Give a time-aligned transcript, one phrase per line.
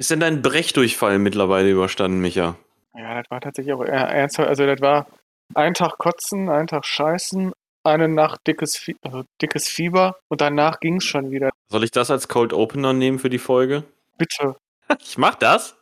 [0.00, 2.56] Ist denn dein Brechdurchfall mittlerweile überstanden, Micha?
[2.96, 4.48] Ja, das war tatsächlich auch ernsthaft.
[4.48, 5.06] Also, das war
[5.54, 7.52] ein Tag kotzen, ein Tag scheißen,
[7.84, 11.50] eine Nacht dickes, Fie also dickes Fieber und danach ging es schon wieder.
[11.68, 13.84] Soll ich das als Cold Opener nehmen für die Folge?
[14.16, 14.56] Bitte.
[15.00, 15.76] Ich mach das.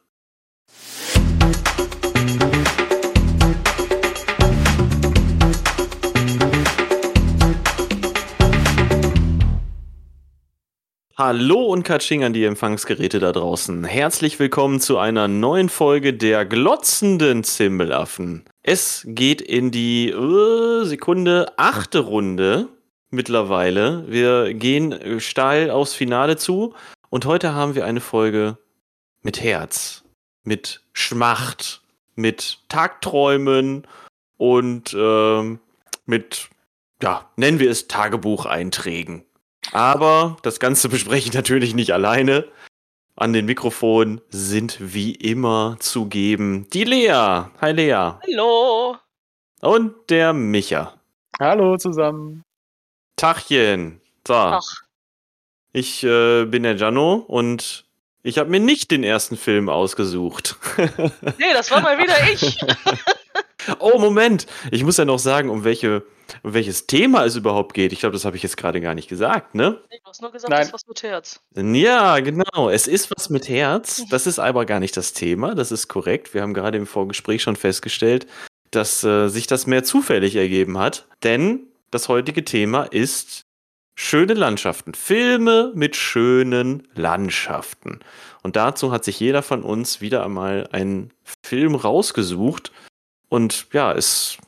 [11.20, 13.82] Hallo und Katsching an die Empfangsgeräte da draußen.
[13.82, 18.44] Herzlich willkommen zu einer neuen Folge der glotzenden Zimbelaffen.
[18.62, 22.68] Es geht in die äh, Sekunde achte Runde
[23.10, 24.04] mittlerweile.
[24.06, 26.74] Wir gehen steil aufs Finale zu
[27.10, 28.56] und heute haben wir eine Folge
[29.22, 30.04] mit Herz,
[30.44, 31.82] mit Schmacht,
[32.14, 33.88] mit Tagträumen
[34.36, 35.58] und ähm,
[36.06, 36.48] mit,
[37.02, 39.24] ja, nennen wir es Tagebucheinträgen.
[39.72, 42.46] Aber das Ganze bespreche ich natürlich nicht alleine.
[43.16, 47.46] An den Mikrofon sind wie immer zugeben die Lea.
[47.60, 48.12] Hi Lea.
[48.22, 48.96] Hallo.
[49.60, 50.94] Und der Micha.
[51.40, 52.44] Hallo zusammen.
[53.16, 54.00] Tachchen.
[54.26, 54.34] So.
[54.34, 54.82] Ach.
[55.72, 57.84] Ich äh, bin der Jano und
[58.22, 60.56] ich habe mir nicht den ersten Film ausgesucht.
[60.76, 62.58] nee, das war mal wieder ich.
[63.78, 64.46] oh, Moment.
[64.70, 66.02] Ich muss ja noch sagen, um welche
[66.42, 67.92] um welches Thema es überhaupt geht.
[67.92, 69.80] Ich glaube, das habe ich jetzt gerade gar nicht gesagt, ne?
[69.90, 71.40] Du hast nur gesagt, es ist was mit Herz.
[71.54, 72.70] Ja, genau.
[72.70, 74.04] Es ist was mit Herz.
[74.10, 75.54] Das ist aber gar nicht das Thema.
[75.54, 76.34] Das ist korrekt.
[76.34, 78.26] Wir haben gerade im Vorgespräch schon festgestellt,
[78.70, 81.06] dass äh, sich das mehr zufällig ergeben hat.
[81.22, 83.42] Denn das heutige Thema ist
[83.94, 84.94] schöne Landschaften.
[84.94, 88.00] Filme mit schönen Landschaften.
[88.42, 91.10] Und dazu hat sich jeder von uns wieder einmal einen
[91.42, 92.70] Film rausgesucht.
[93.28, 94.38] Und ja, es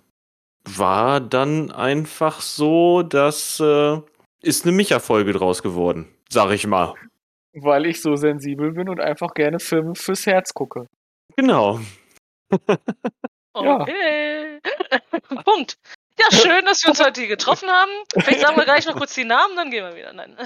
[0.64, 3.98] war dann einfach so, dass äh,
[4.42, 6.94] ist eine Micha-Folge draus geworden, sag ich mal.
[7.52, 10.86] Weil ich so sensibel bin und einfach gerne Filme fürs Herz gucke.
[11.36, 11.80] Genau.
[13.52, 14.60] okay.
[15.44, 15.76] Punkt.
[16.18, 17.90] Ja, schön, dass wir uns heute hier getroffen haben.
[18.12, 20.12] Vielleicht sagen wir gleich noch kurz die Namen, dann gehen wir wieder.
[20.12, 20.36] Nein.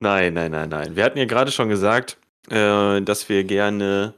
[0.00, 0.96] nein, nein, nein, nein.
[0.96, 2.16] Wir hatten ja gerade schon gesagt,
[2.50, 4.14] äh, dass wir gerne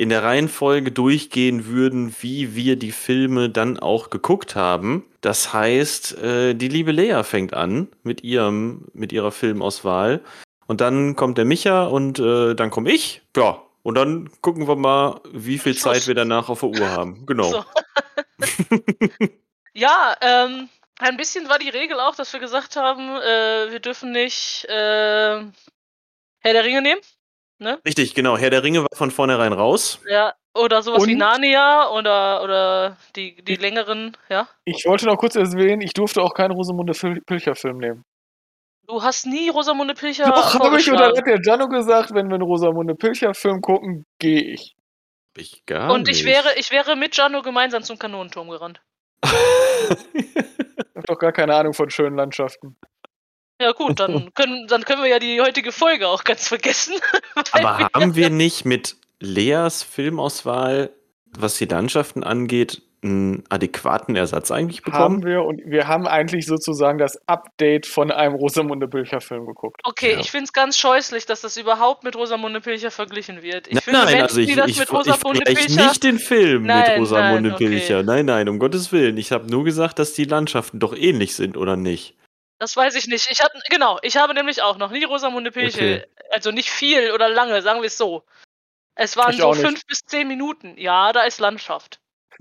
[0.00, 5.04] in der Reihenfolge durchgehen würden, wie wir die Filme dann auch geguckt haben.
[5.20, 10.22] Das heißt, äh, die liebe Lea fängt an mit ihrem, mit ihrer Filmauswahl.
[10.66, 13.20] Und dann kommt der Micha und äh, dann komme ich.
[13.36, 13.60] Ja.
[13.82, 17.26] Und dann gucken wir mal, wie viel Zeit wir danach auf der Uhr haben.
[17.26, 17.50] Genau.
[17.50, 17.64] So.
[19.74, 24.12] ja, ähm, ein bisschen war die Regel auch, dass wir gesagt haben, äh, wir dürfen
[24.12, 25.44] nicht äh,
[26.38, 27.02] Herr der Ringe nehmen.
[27.60, 27.78] Ne?
[27.86, 28.38] Richtig, genau.
[28.38, 30.00] Herr der Ringe war von vornherein raus.
[30.08, 31.08] Ja, oder sowas Und?
[31.10, 34.48] wie Narnia oder, oder die, die längeren, ja.
[34.64, 36.94] Ich wollte noch kurz erwähnen, ich durfte auch keinen Rosamunde
[37.26, 38.04] Pilcher-Film nehmen.
[38.86, 42.34] Du hast nie Rosamunde Pilcher Doch, habe ich, oder hat der Gianno gesagt, wenn wir
[42.36, 44.74] einen Rosamunde Pilcher-Film gucken, gehe ich.
[45.36, 46.26] Ich gar Und ich nicht.
[46.26, 48.80] wäre, ich wäre mit Gianno gemeinsam zum Kanonenturm gerannt.
[49.22, 49.30] ich
[50.96, 52.76] hab doch gar keine Ahnung von schönen Landschaften.
[53.60, 56.94] Ja gut, dann können, dann können wir ja die heutige Folge auch ganz vergessen.
[57.52, 60.90] Aber haben wir nicht mit Leas Filmauswahl,
[61.38, 65.22] was die Landschaften angeht, einen adäquaten Ersatz eigentlich bekommen?
[65.22, 69.80] Haben wir und wir haben eigentlich sozusagen das Update von einem Rosamunde Pilcher Film geguckt.
[69.84, 70.20] Okay, ja.
[70.20, 73.68] ich finde es ganz scheußlich, dass das überhaupt mit Rosamunde Pilcher verglichen wird.
[73.68, 77.50] Ich nein, finde, nein, also ich, ich, ich, ich nicht den Film nein, mit Rosamunde
[77.50, 77.68] nein, okay.
[77.68, 78.02] Pilcher.
[78.02, 79.18] Nein, nein, um Gottes Willen.
[79.18, 82.16] Ich habe nur gesagt, dass die Landschaften doch ähnlich sind, oder nicht?
[82.60, 83.30] Das weiß ich nicht.
[83.30, 86.06] Ich habe genau, ich habe nämlich auch noch nie Rosamunde Pilche, okay.
[86.30, 88.22] also nicht viel oder lange, sagen wir es so.
[88.94, 90.76] Es waren ich so fünf bis zehn Minuten.
[90.76, 92.00] Ja, da ist Landschaft.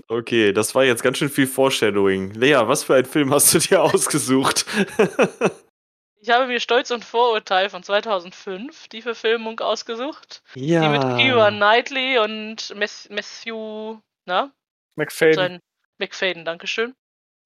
[0.10, 2.34] Okay, das war jetzt ganz schön viel Foreshadowing.
[2.34, 4.66] Lea, was für einen Film hast du dir ausgesucht?
[6.20, 10.42] ich habe mir Stolz und Vorurteil von 2005 die Verfilmung ausgesucht.
[10.54, 10.82] Ja.
[10.82, 14.52] Die mit Keira Knightley und Matthew, na?
[14.98, 15.34] McFadden.
[15.34, 15.60] Sein
[15.98, 16.94] McFadden, Dankeschön.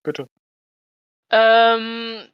[0.02, 0.28] Bitte.
[1.30, 2.33] Ähm,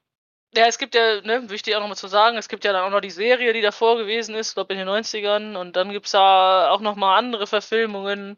[0.56, 2.90] ja, es gibt ja, ne, wichtig auch nochmal zu sagen, es gibt ja dann auch
[2.90, 5.56] noch die Serie, die davor gewesen ist, glaube in den 90ern.
[5.56, 8.38] Und dann gibt es da auch nochmal andere Verfilmungen.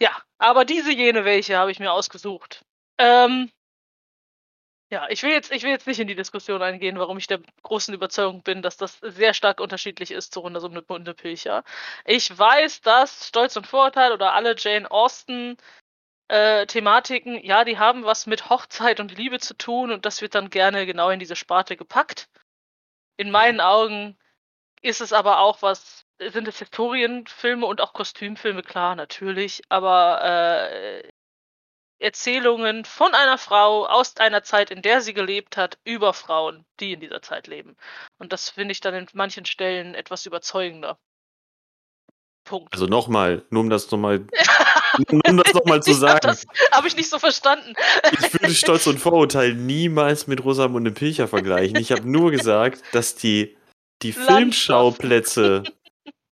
[0.00, 2.64] Ja, aber diese jene welche habe ich mir ausgesucht.
[2.98, 3.50] Ähm,
[4.92, 7.40] ja, ich will, jetzt, ich will jetzt nicht in die Diskussion eingehen, warum ich der
[7.62, 11.62] großen Überzeugung bin, dass das sehr stark unterschiedlich ist zu Runde um eine Pilcher.
[12.04, 15.56] Ich weiß, dass Stolz und Vorurteil oder alle Jane Austen
[16.30, 20.36] äh, Thematiken, ja, die haben was mit Hochzeit und Liebe zu tun und das wird
[20.36, 22.28] dann gerne genau in diese Sparte gepackt.
[23.16, 24.16] In meinen Augen
[24.80, 31.08] ist es aber auch was, sind es Historienfilme und auch Kostümfilme, klar, natürlich, aber äh,
[31.98, 36.92] Erzählungen von einer Frau aus einer Zeit, in der sie gelebt hat, über Frauen, die
[36.92, 37.76] in dieser Zeit leben.
[38.18, 40.96] Und das finde ich dann in manchen Stellen etwas überzeugender.
[42.44, 42.72] Punkt.
[42.72, 44.26] Also nochmal, nur um das nochmal
[45.08, 46.20] um das nochmal zu sagen.
[46.22, 47.74] Das habe ich nicht so verstanden.
[48.12, 51.76] Ich würde Stolz und Vorurteil niemals mit Rosamunde Pilcher vergleichen.
[51.76, 53.56] Ich habe nur gesagt, dass die,
[54.02, 55.64] die Filmschauplätze,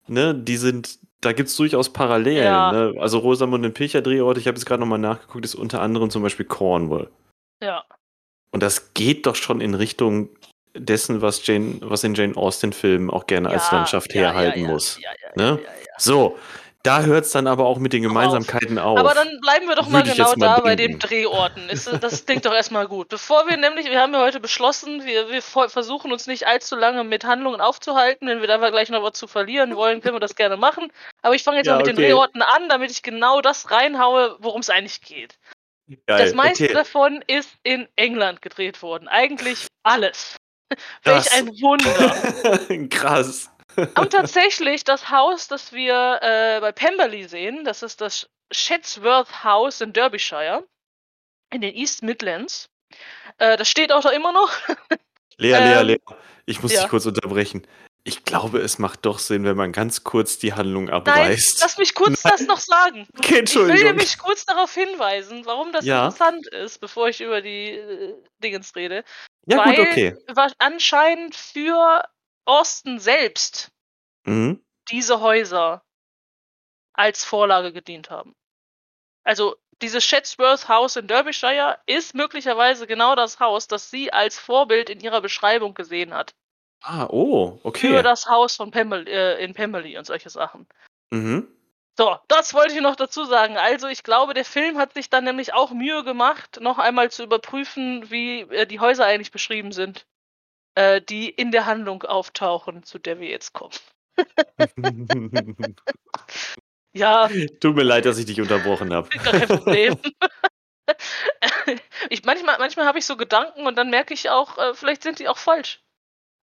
[0.08, 2.44] ne, die sind, da gibt es durchaus Parallelen.
[2.44, 2.72] Ja.
[2.72, 2.96] Ne?
[3.00, 6.46] Also Rosamunde Pilcher Drehort, ich habe jetzt gerade nochmal nachgeguckt, ist unter anderem zum Beispiel
[6.46, 7.10] Cornwall.
[7.62, 7.84] Ja.
[8.52, 10.30] Und das geht doch schon in Richtung
[10.80, 15.00] dessen, was Jane, was in Jane Austen-Filmen auch gerne als Ja, Landschaft ja, herhalten muss.
[15.36, 15.60] Ne?
[15.98, 16.38] So,
[16.84, 18.98] da hört es dann aber auch mit den Gemeinsamkeiten auf.
[18.98, 21.00] Aber dann bleiben wir doch mal Würde genau mal da bei denken.
[21.00, 21.70] den Drehorten.
[21.70, 23.10] Ist, das klingt doch erstmal gut.
[23.10, 27.04] Bevor wir nämlich, wir haben ja heute beschlossen, wir, wir versuchen uns nicht allzu lange
[27.04, 28.28] mit Handlungen aufzuhalten.
[28.28, 30.92] Wenn wir da gleich noch was zu verlieren wollen, können wir das gerne machen.
[31.22, 32.08] Aber ich fange jetzt Ja, mal mit den okay.
[32.08, 35.38] Drehorten an, damit ich genau das reinhaue, worum es eigentlich geht.
[36.06, 36.74] Geil, das meiste okay.
[36.74, 39.08] davon ist in England gedreht worden.
[39.08, 40.36] Eigentlich alles.
[41.04, 42.88] Welch ein Wunder.
[42.90, 43.50] Krass.
[43.96, 49.82] Und tatsächlich, das Haus, das wir äh, bei Pemberley sehen, das ist das Chatsworth House
[49.82, 50.64] in Derbyshire,
[51.54, 52.70] in den East Midlands.
[53.38, 54.52] Äh, das steht auch da immer noch.
[55.38, 55.98] Lea, Lea, Ähm, Lea,
[56.46, 56.82] ich muss ja.
[56.82, 57.68] dich kurz unterbrechen.
[58.04, 61.60] Ich glaube, es macht doch Sinn, wenn man ganz kurz die Handlung Nein, abreißt.
[61.60, 63.06] lass mich kurz das noch sagen.
[63.18, 63.84] Okay, Ich will Entschuldigung.
[63.84, 66.06] nämlich kurz darauf hinweisen, warum das Ja.
[66.06, 69.04] interessant ist, bevor ich über die äh, Dingens rede.
[69.46, 70.16] ja, weil gut, okay.
[70.58, 72.02] anscheinend für
[72.48, 73.72] Austin selbst
[74.26, 74.64] Mhm.
[74.90, 75.84] diese Häuser
[76.94, 78.36] als Vorlage gedient haben.
[79.24, 84.90] Also dieses Chatsworth House in Derbyshire ist möglicherweise genau das Haus, das sie als Vorbild
[84.90, 86.34] in ihrer Beschreibung gesehen hat.
[86.82, 87.90] Ah, oh, okay.
[87.90, 90.68] Für das Haus von Pemberley, äh, in Pemberley und solche Sachen.
[91.12, 91.48] Mhm.
[91.98, 93.58] So, das wollte ich noch dazu sagen.
[93.58, 97.24] Also ich glaube, der Film hat sich dann nämlich auch Mühe gemacht, noch einmal zu
[97.24, 100.06] überprüfen, wie äh, die Häuser eigentlich beschrieben sind,
[100.78, 103.74] äh, die in der Handlung auftauchen, zu der wir jetzt kommen.
[106.94, 107.30] Ja,
[107.60, 109.08] Tut mir leid, dass ich dich unterbrochen habe.
[109.10, 110.00] Kein Problem.
[112.10, 115.20] ich, manchmal manchmal habe ich so Gedanken und dann merke ich auch, äh, vielleicht sind
[115.20, 115.84] die auch falsch.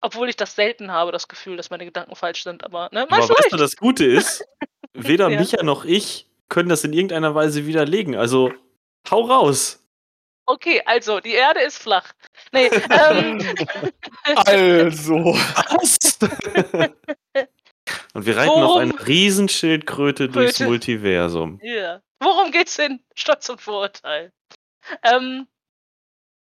[0.00, 2.62] Obwohl ich das selten habe, das Gefühl, dass meine Gedanken falsch sind.
[2.62, 4.44] Aber, ne, Aber manchmal weißt du, das Gute ist,
[4.92, 5.40] weder Ja.
[5.40, 8.14] Micha noch ich können das in irgendeiner Weise widerlegen.
[8.14, 8.52] Also,
[9.10, 9.84] hau raus.
[10.46, 12.12] Okay, also, die Erde ist flach.
[12.54, 13.54] Nee, ähm,
[14.46, 15.36] Also.
[18.14, 20.68] Und wir reiten auf Worum- einer Riesenschildkröte durchs Kröte.
[20.70, 21.58] Multiversum.
[21.62, 22.00] ja.
[22.20, 24.32] Worum geht's in Stolz und Vorurteil?
[25.02, 25.46] Ähm,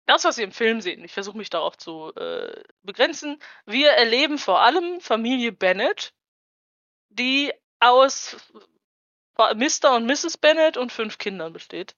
[0.07, 3.39] das, was wir im Film sehen, ich versuche mich darauf zu äh, begrenzen.
[3.67, 6.13] Wir erleben vor allem Familie Bennett,
[7.11, 8.37] die aus
[9.37, 9.95] Mr.
[9.95, 10.37] und Mrs.
[10.39, 11.95] Bennett und fünf Kindern besteht.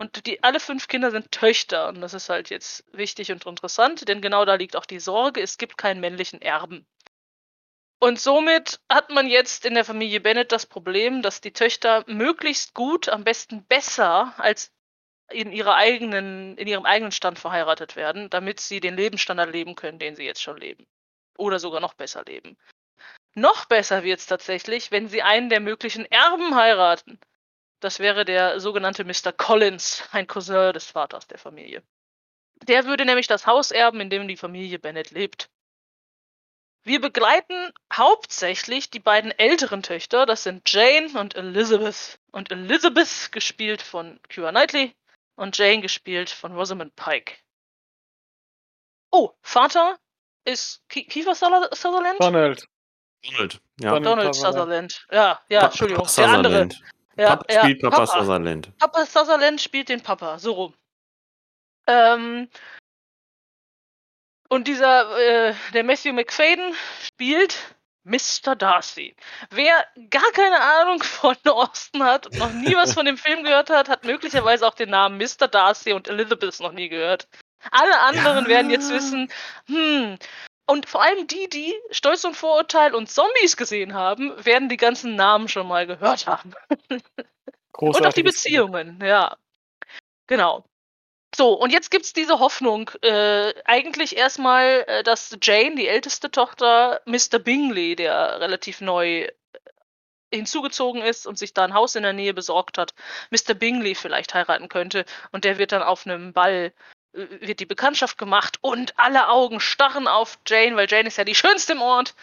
[0.00, 1.88] Und die alle fünf Kinder sind Töchter.
[1.88, 5.42] Und das ist halt jetzt wichtig und interessant, denn genau da liegt auch die Sorge,
[5.42, 6.86] es gibt keinen männlichen Erben.
[7.98, 12.72] Und somit hat man jetzt in der Familie Bennett das Problem, dass die Töchter möglichst
[12.72, 14.72] gut, am besten besser als
[15.30, 19.98] in, ihrer eigenen, in ihrem eigenen Stand verheiratet werden, damit sie den Lebensstandard leben können,
[19.98, 20.86] den sie jetzt schon leben.
[21.36, 22.56] Oder sogar noch besser leben.
[23.34, 27.20] Noch besser wird es tatsächlich, wenn sie einen der möglichen Erben heiraten.
[27.80, 29.32] Das wäre der sogenannte Mr.
[29.32, 31.82] Collins, ein Cousin des Vaters der Familie.
[32.64, 35.48] Der würde nämlich das Haus erben, in dem die Familie Bennett lebt.
[36.82, 42.18] Wir begleiten hauptsächlich die beiden älteren Töchter, das sind Jane und Elizabeth.
[42.32, 44.94] Und Elizabeth gespielt von Keira Knightley
[45.36, 47.34] und Jane gespielt von Rosamund Pike.
[49.10, 49.98] Oh, Vater
[50.44, 52.20] ist Ki Kiefer Suther- Sutherland?
[52.20, 52.64] Donald.
[53.24, 53.60] Donald.
[53.80, 53.90] Ja.
[53.90, 54.06] Donald.
[54.06, 55.06] Donald Sutherland.
[55.10, 56.06] Ja, ja, Entschuldigung.
[56.16, 56.68] Der andere.
[57.20, 58.20] Ja, Papa ja, spielt Papa, Papa.
[58.20, 58.70] Sutherland.
[58.78, 60.74] Papa Sutherland spielt den Papa, so rum.
[61.86, 62.48] Ähm,
[64.48, 66.74] und dieser, äh, der Matthew McFadden
[67.04, 67.56] spielt
[68.04, 68.56] Mr.
[68.56, 69.14] Darcy.
[69.50, 73.70] Wer gar keine Ahnung von Austin hat und noch nie was von dem Film gehört
[73.70, 75.46] hat, hat möglicherweise auch den Namen Mr.
[75.48, 77.28] Darcy und Elizabeth noch nie gehört.
[77.70, 78.48] Alle anderen Ja.
[78.50, 79.30] werden jetzt wissen,
[79.66, 80.18] hm,
[80.66, 85.16] und vor allem die, die Stolz und Vorurteil und Zombies gesehen haben, werden die ganzen
[85.16, 86.54] Namen schon mal gehört haben.
[87.80, 89.36] Und auch die Beziehungen, ja.
[90.26, 90.64] Genau.
[91.34, 97.00] So, und jetzt gibt's diese Hoffnung, äh, eigentlich erstmal, äh, dass Jane, die älteste Tochter,
[97.06, 97.38] Mr.
[97.38, 99.30] Bingley, der relativ neu äh,
[100.32, 102.94] hinzugezogen ist und sich da ein Haus in der Nähe besorgt hat,
[103.30, 103.54] Mr.
[103.54, 105.04] Bingley vielleicht heiraten könnte.
[105.30, 106.72] Und der wird dann auf einem Ball,
[107.12, 111.34] wird die Bekanntschaft gemacht und alle Augen starren auf Jane, weil Jane ist ja die
[111.34, 112.14] schönste im Ort.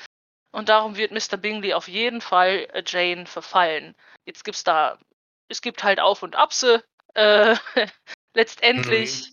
[0.51, 1.37] Und darum wird Mr.
[1.37, 3.95] Bingley auf jeden Fall äh, Jane verfallen.
[4.25, 4.97] Jetzt gibt's da
[5.49, 6.83] es gibt halt Auf und Abse.
[7.13, 7.55] äh,
[8.33, 9.31] letztendlich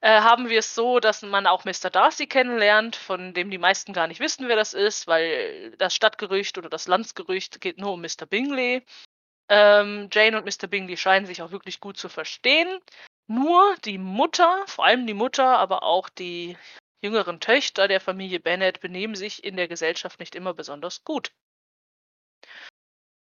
[0.00, 1.90] äh, haben wir es so, dass man auch Mr.
[1.90, 6.58] Darcy kennenlernt, von dem die meisten gar nicht wissen, wer das ist, weil das Stadtgerücht
[6.58, 8.26] oder das Landsgerücht geht nur um Mr.
[8.28, 8.84] Bingley.
[9.48, 10.66] Ähm, Jane und Mr.
[10.66, 12.78] Bingley scheinen sich auch wirklich gut zu verstehen.
[13.26, 16.56] Nur die Mutter, vor allem die Mutter, aber auch die
[17.02, 21.32] jüngeren Töchter der Familie Bennet benehmen sich in der Gesellschaft nicht immer besonders gut.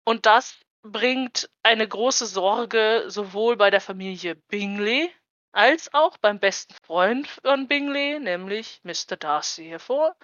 [0.06, 5.14] Und das bringt eine große Sorge sowohl bei der Familie Bingley
[5.54, 9.16] als auch beim besten Freund von Bingley, nämlich Mr.
[9.18, 10.16] Darcy, hervor,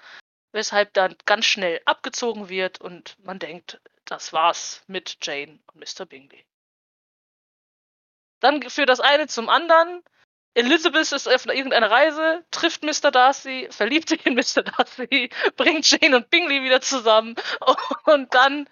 [0.52, 6.06] weshalb dann ganz schnell abgezogen wird und man denkt, das war's mit Jane und Mr.
[6.06, 6.49] Bingley.
[8.40, 10.02] Dann führt das eine zum anderen.
[10.56, 13.12] Elizabeth ist auf irgendeiner Reise, trifft Mr.
[13.12, 14.64] Darcy, verliebt sich in Mr.
[14.64, 17.36] Darcy, bringt Jane und Bingley wieder zusammen
[18.06, 18.68] und dann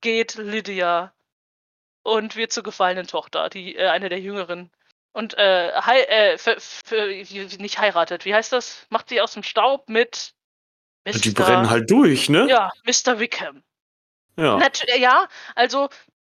[0.00, 1.14] geht Lydia
[2.02, 4.70] und wird zur gefallenen Tochter, die äh, eine der jüngeren
[5.12, 8.24] und äh, hei äh, für, für, nicht heiratet.
[8.24, 8.84] Wie heißt das?
[8.90, 10.34] Macht sie aus dem Staub mit
[11.06, 11.12] Mr.
[11.20, 12.46] Die brennen halt durch, ne?
[12.48, 13.20] Ja, Mr.
[13.20, 13.62] Wickham.
[14.36, 14.60] Ja.
[14.98, 15.88] Ja, also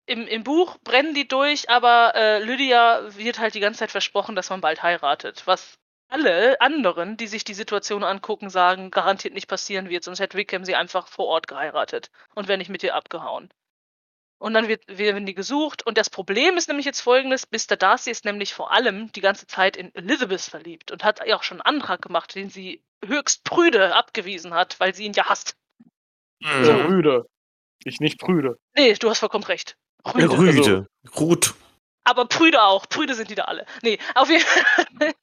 [0.05, 4.35] im, im Buch brennen die durch, aber äh, Lydia wird halt die ganze Zeit versprochen,
[4.35, 5.43] dass man bald heiratet.
[5.45, 10.37] Was alle anderen, die sich die Situation angucken, sagen, garantiert nicht passieren wird, sonst hätte
[10.37, 13.49] Wickham sie einfach vor Ort geheiratet und wäre nicht mit ihr abgehauen.
[14.37, 15.85] Und dann wird, werden die gesucht.
[15.87, 17.77] Und das Problem ist nämlich jetzt folgendes: Mr.
[17.77, 21.61] Darcy ist nämlich vor allem die ganze Zeit in Elizabeth verliebt und hat auch schon
[21.61, 25.57] einen Antrag gemacht, den sie höchst prüde abgewiesen hat, weil sie ihn ja hasst.
[26.41, 26.73] So.
[26.85, 27.25] Prüde.
[27.83, 28.59] Ich nicht prüde.
[28.75, 29.77] Nee, du hast vollkommen recht.
[30.13, 30.37] Rüde.
[30.37, 30.57] Rüde.
[30.57, 30.85] Also,
[31.19, 31.53] Rut.
[32.03, 32.87] Aber Prüde auch.
[32.87, 33.65] Prüde sind die da alle.
[33.81, 34.85] Nee, auf jeden Fall.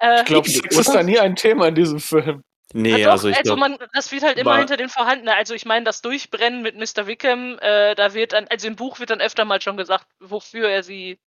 [0.00, 2.42] äh, ich glaube, das ist da nie ein Thema in diesem Film.
[2.72, 5.34] Nee, ja, also ich also glaub, man, das wird halt immer hinter den vorhandenen.
[5.34, 7.06] Also ich meine, das Durchbrennen mit Mr.
[7.06, 10.68] Wickham, äh, da wird dann, also im Buch wird dann öfter mal schon gesagt, wofür
[10.68, 11.18] er sie,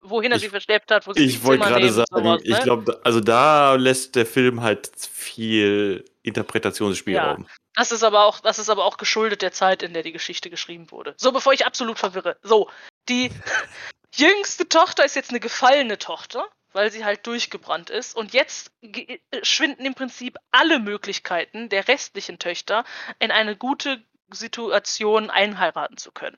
[0.00, 2.60] wohin er ich, sie verschleppt hat, wo sie Ich wollte gerade sagen, sowas, ich ne?
[2.62, 7.42] glaube, also da lässt der Film halt viel Interpretationsspielraum.
[7.42, 7.48] Ja.
[7.78, 10.50] Das ist aber auch, das ist aber auch geschuldet der Zeit, in der die Geschichte
[10.50, 11.14] geschrieben wurde.
[11.16, 12.36] So, bevor ich absolut verwirre.
[12.42, 12.68] So,
[13.08, 13.30] die
[14.16, 18.16] jüngste Tochter ist jetzt eine gefallene Tochter, weil sie halt durchgebrannt ist.
[18.16, 22.82] Und jetzt äh, schwinden im Prinzip alle Möglichkeiten der restlichen Töchter,
[23.20, 26.36] in eine gute Situation einheiraten zu können.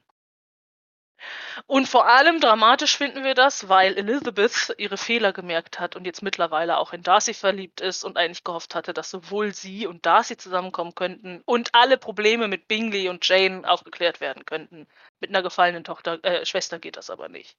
[1.67, 6.23] Und vor allem dramatisch finden wir das, weil Elizabeth ihre Fehler gemerkt hat und jetzt
[6.23, 10.37] mittlerweile auch in Darcy verliebt ist und eigentlich gehofft hatte, dass sowohl sie und Darcy
[10.37, 14.87] zusammenkommen könnten und alle Probleme mit Bingley und Jane auch geklärt werden könnten.
[15.21, 17.57] Mit einer gefallenen Tochter, äh, Schwester geht das aber nicht.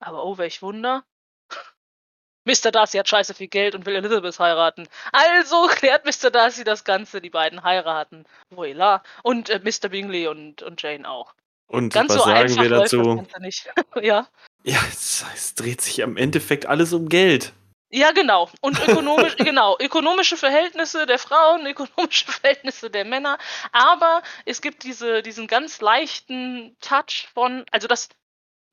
[0.00, 1.04] Aber oh, welch Wunder.
[2.44, 2.70] Mr.
[2.70, 4.88] Darcy hat scheiße viel Geld und will Elizabeth heiraten.
[5.12, 6.30] Also klärt Mr.
[6.30, 8.24] Darcy das Ganze, die beiden heiraten.
[8.50, 9.02] Voila.
[9.22, 9.90] Und äh, Mr.
[9.90, 11.34] Bingley und, und Jane auch.
[11.68, 13.26] Und Ganz was so sagen wir dazu?
[14.02, 14.26] ja.
[14.64, 17.52] Ja, es, es, dreht sich am Endeffekt alles um Geld.
[17.90, 18.50] Ja, genau.
[18.60, 23.38] Und ökonomisch, genau, ökonomische Verhältnisse der Frauen, ökonomische Verhältnisse der Männer.
[23.72, 28.08] Aber es gibt diese, diesen ganz leichten Touch von, also das,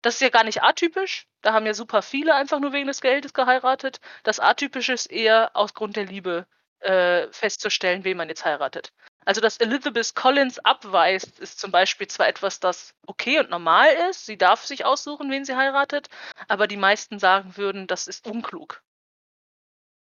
[0.02, 1.28] das ist ja gar nicht atypisch.
[1.42, 4.00] Da haben ja super viele einfach nur wegen des Geldes geheiratet.
[4.24, 6.48] Das Atypische ist eher aus Grund der Liebe
[6.80, 8.92] äh, festzustellen, wen man jetzt heiratet.
[9.26, 14.28] Also, dass Elizabeth Collins abweist, ist zum Beispiel zwar etwas, das okay und normal ist,
[14.28, 16.10] sie darf sich aussuchen, wen sie heiratet,
[16.48, 18.84] aber die meisten sagen würden, das ist unklug.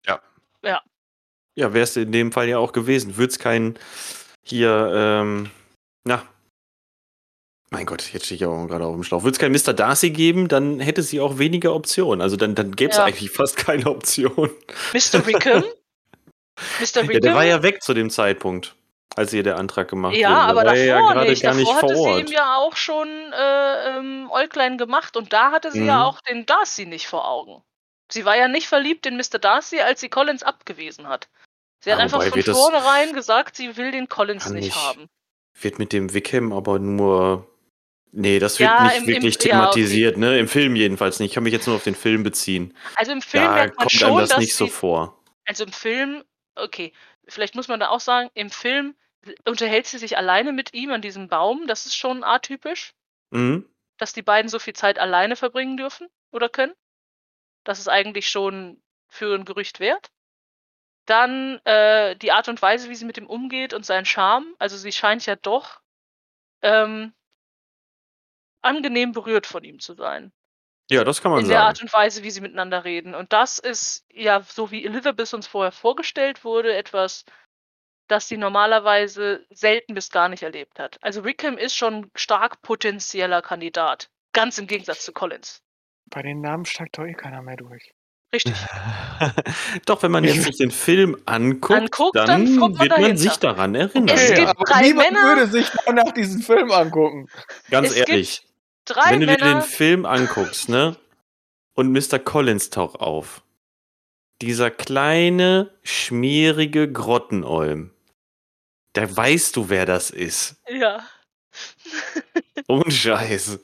[0.06, 0.20] Ja.
[0.64, 0.82] Ja.
[1.54, 3.18] Ja, wäre es in dem Fall ja auch gewesen.
[3.18, 3.78] Würde es keinen
[4.42, 5.50] hier, ähm,
[6.04, 6.26] na,
[7.70, 9.22] mein Gott, jetzt stehe ich auch gerade auf dem Schlauch.
[9.22, 9.74] Würde es keinen Mr.
[9.74, 12.20] Darcy geben, dann hätte sie auch weniger Optionen.
[12.20, 13.04] Also dann, dann gäbe es ja.
[13.04, 14.50] eigentlich fast keine Option.
[14.92, 15.26] Mr.
[15.26, 15.62] Wickham?
[16.80, 17.02] Mr.
[17.02, 17.10] Wickham?
[17.10, 18.74] Ja, der war ja weg zu dem Zeitpunkt
[19.20, 20.40] als ihr der Antrag gemacht ja, wurde.
[20.40, 21.44] Aber davor ja gerade nicht.
[21.44, 25.70] Davor nicht hatte sie ihm ja auch schon äh, ähm, Äuglein gemacht und da hatte
[25.70, 25.86] sie mhm.
[25.86, 27.62] ja auch den Darcy nicht vor Augen.
[28.10, 29.38] Sie war ja nicht verliebt in Mr.
[29.38, 31.28] Darcy, als sie Collins abgewiesen hat.
[31.80, 35.08] Sie hat ja, einfach von vornherein gesagt, sie will den Collins nicht, haben.
[35.60, 37.46] Wird mit dem Wickham aber nur.
[38.12, 40.32] Nee, das wird ja, nicht im, wirklich im, thematisiert, ja, okay.
[40.32, 40.38] ne?
[40.38, 41.30] Im Film jedenfalls nicht.
[41.30, 42.74] Ich kann mich jetzt nur auf den Film beziehen.
[42.96, 45.16] Also im Film da kommt schon, einem das nicht so vor.
[45.46, 46.24] Also im Film,
[46.56, 46.92] okay,
[47.28, 48.96] vielleicht muss man da auch sagen, im Film
[49.44, 51.66] unterhält sie sich alleine mit ihm an diesem Baum.
[51.66, 52.94] Das ist schon atypisch.
[53.30, 53.68] Mhm.
[53.98, 56.74] Dass die beiden so viel Zeit alleine verbringen dürfen oder können.
[57.64, 60.10] Das ist eigentlich schon für ein Gerücht wert.
[61.06, 64.54] Dann äh, die Art und Weise, wie sie mit ihm umgeht und sein Charme.
[64.58, 65.80] Also sie scheint ja doch
[66.62, 67.12] ähm,
[68.62, 70.32] angenehm berührt von ihm zu sein.
[70.90, 71.52] Ja, das kann man in sagen.
[71.52, 73.14] In der Art und Weise, wie sie miteinander reden.
[73.14, 77.24] Und das ist ja, so wie Elizabeth uns vorher vorgestellt wurde, etwas,
[78.10, 80.98] das sie normalerweise selten bis gar nicht erlebt hat.
[81.02, 84.08] Also Wickham ist schon stark potenzieller Kandidat.
[84.32, 85.60] Ganz im Gegensatz zu Collins.
[86.10, 87.92] Bei den Namen steigt doch eh keiner mehr durch.
[88.32, 88.54] Richtig.
[89.86, 93.00] Doch, wenn man jetzt sich den Film anguckt, Anguckt, dann, dann kommt man wird man
[93.02, 93.22] dahinter.
[93.22, 94.08] sich daran erinnern.
[94.16, 97.28] Es Okay, gibt aber drei niemand Männer- würde sich danach diesen Film angucken.
[97.70, 98.42] Ganz ehrlich,
[98.84, 99.62] Drei wenn du dir den Männer.
[99.62, 100.96] Film anguckst, ne?
[101.74, 102.18] Und Mr.
[102.20, 103.42] Collins taucht auf.
[104.42, 107.90] Dieser kleine, schmierige Grottenolm.
[108.92, 110.60] Da weißt du, wer das ist.
[110.68, 111.06] Ja.
[112.68, 113.60] Ohne Scheiß.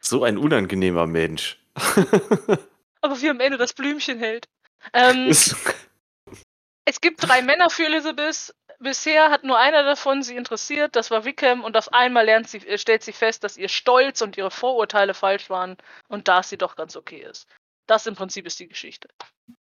[0.00, 1.58] So ein unangenehmer Mensch.
[3.00, 4.48] Aber wie am Ende das Blümchen hält.
[4.92, 8.54] Ähm, es gibt drei Männer für Elizabeth.
[8.80, 12.58] Bisher hat nur einer davon sie interessiert, das war Wickham, und auf einmal lernt sie,
[12.58, 15.76] äh, stellt sie fest, dass ihr Stolz und ihre Vorurteile falsch waren
[16.08, 17.48] und dass sie doch ganz okay ist.
[17.88, 19.08] Das im Prinzip ist die Geschichte.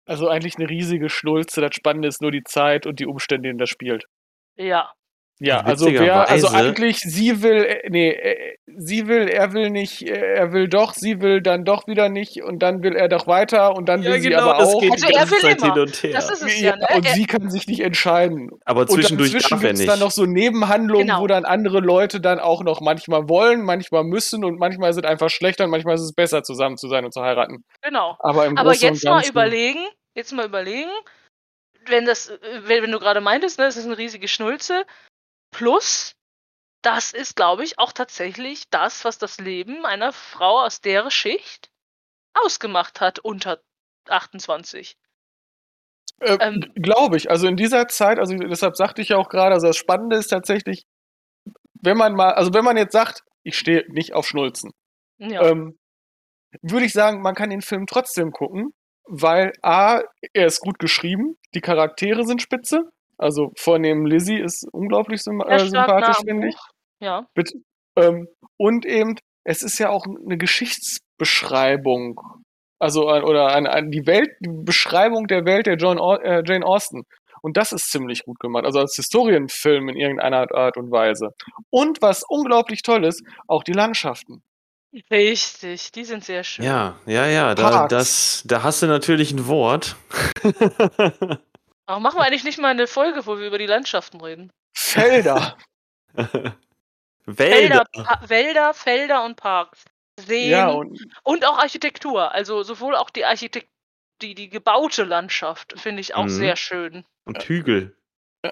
[0.05, 1.61] Also eigentlich eine riesige Schnulze.
[1.61, 4.05] Das Spannende ist nur die Zeit und die Umstände, in der das spielt.
[4.55, 4.93] Ja.
[5.39, 10.03] Ja, also wer, also eigentlich, sie will, äh, nee, äh, sie will, er will nicht,
[10.07, 13.27] äh, er will doch, sie will dann doch wieder nicht und dann will er doch
[13.27, 14.81] weiter und dann will sie aber auch.
[14.81, 15.73] Also er will immer.
[15.73, 16.11] hin und her.
[16.13, 16.87] Das ist es ja, ja, ne?
[16.95, 18.49] und Er- sie kann sich nicht entscheiden.
[18.63, 21.19] Aber Und zwischendurch dazwischen darf er gibt es dann noch so Nebenhandlungen, Genau.
[21.21, 25.03] wo dann andere Leute dann auch noch manchmal wollen, manchmal müssen und manchmal ist es
[25.03, 27.65] einfach schlechter und manchmal ist es besser, zusammen zu sein und zu heiraten.
[27.81, 28.15] Genau.
[28.19, 30.91] Aber im Aber Großen jetzt und mal überlegen, jetzt mal überlegen,
[31.87, 34.85] wenn das, äh, wenn, wenn du gerade meintest, ne, es ist eine riesige Schnulze,
[35.57, 36.15] plus,
[36.81, 41.69] das ist, glaube ich, auch tatsächlich das, was das Leben einer Frau aus der Schicht
[42.33, 43.61] ausgemacht hat unter
[44.09, 44.97] 28.
[46.19, 47.29] Äh, ähm, Glaube ich.
[47.29, 50.27] Also in dieser Zeit, also deshalb sagte ich ja auch gerade, also das Spannende ist
[50.27, 50.85] tatsächlich,
[51.81, 54.71] wenn man mal, also wenn man jetzt sagt, ich stehe nicht auf Schnulzen,
[55.17, 55.41] Ja.
[55.43, 55.77] ähm,
[56.61, 58.73] würde ich sagen, man kann den Film trotzdem gucken,
[59.05, 60.01] weil A,
[60.33, 62.89] er ist gut geschrieben, die Charaktere sind spitze.
[63.17, 66.55] Also vornehm Lizzie ist unglaublich sym Er äh, sympathisch, finde ich.
[66.99, 67.27] Ja.
[67.33, 67.59] Bitte.
[67.97, 72.19] Ähm, und eben, es ist ja auch eine Geschichtsbeschreibung.
[72.79, 77.03] Also, oder eine, eine, die Welt, die Beschreibung der Welt der John, äh, Jane Austen.
[77.41, 78.65] Und das ist ziemlich gut gemacht.
[78.65, 81.29] Also als Historienfilm in irgendeiner Art und Weise.
[81.69, 84.41] Und was unglaublich toll ist, auch die Landschaften.
[85.11, 86.65] Richtig, die sind sehr schön.
[86.65, 89.95] Ja, ja, ja, da, das, da hast du natürlich ein Wort.
[91.87, 94.51] Aber machen wir eigentlich nicht mal eine Folge, wo wir über die Landschaften reden?
[94.75, 95.57] Felder.
[97.25, 97.85] Wälder.
[97.91, 99.85] Pa Wälder, Felder und Parks.
[100.19, 102.31] Seen ja, und und auch Architektur.
[102.31, 103.69] Also sowohl auch die Architekt
[104.21, 106.29] die, die gebaute Landschaft finde ich auch Mhm.
[106.29, 107.05] sehr schön.
[107.25, 107.97] Und Hügel.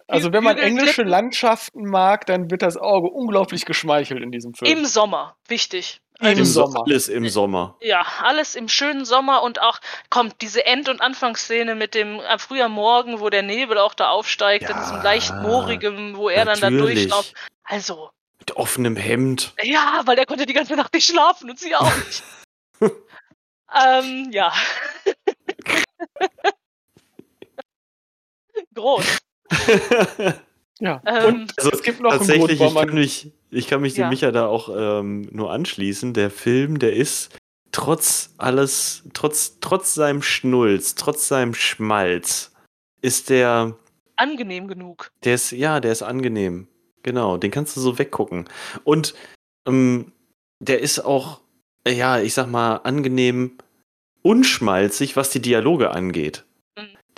[0.07, 1.03] Also wenn man englische.
[1.03, 4.71] Landschaften mag, dann wird das Auge unglaublich geschmeichelt in diesem Film.
[4.79, 5.99] Im Sommer, wichtig.
[6.19, 6.83] Im Also, Im Sommer.
[6.85, 7.75] Alles im Sommer.
[7.81, 9.79] ja, alles im schönen Sommer und auch
[10.09, 14.09] kommt diese End- und Anfangsszene mit dem am früher Morgen, wo der Nebel auch da
[14.09, 16.99] aufsteigt, in diesem Ja, leicht moorigen, wo er dann da natürlich.
[17.09, 17.33] durchlauft.
[17.63, 19.53] Also, Mit offenem Hemd.
[19.63, 22.23] ja, weil er konnte die ganze Nacht nicht schlafen und sie auch nicht.
[23.85, 24.53] ähm, ja.
[28.75, 29.17] Groß.
[30.79, 31.01] ja.
[31.05, 33.81] Ähm, und Also es gibt noch einen Grund, Tatsächlich, warum ich kann mich, ich kann
[33.81, 34.09] mich dem Ja.
[34.09, 36.13] Micha da auch ähm, nur anschließen.
[36.13, 37.37] Der Film, der ist
[37.71, 42.53] trotz alles, trotz, trotz seinem Schnulz, trotz seinem Schmalz,
[43.01, 43.75] ist der,
[44.15, 45.11] angenehm genug.
[45.23, 46.67] der ist, ja, der ist angenehm.
[47.03, 48.45] Genau, den kannst du so weggucken.
[48.85, 49.13] Und
[49.67, 50.13] ähm,
[50.59, 51.41] der ist auch,
[51.85, 53.57] ja, ich sag mal, angenehm
[54.21, 56.45] unschmalzig, was die Dialoge angeht.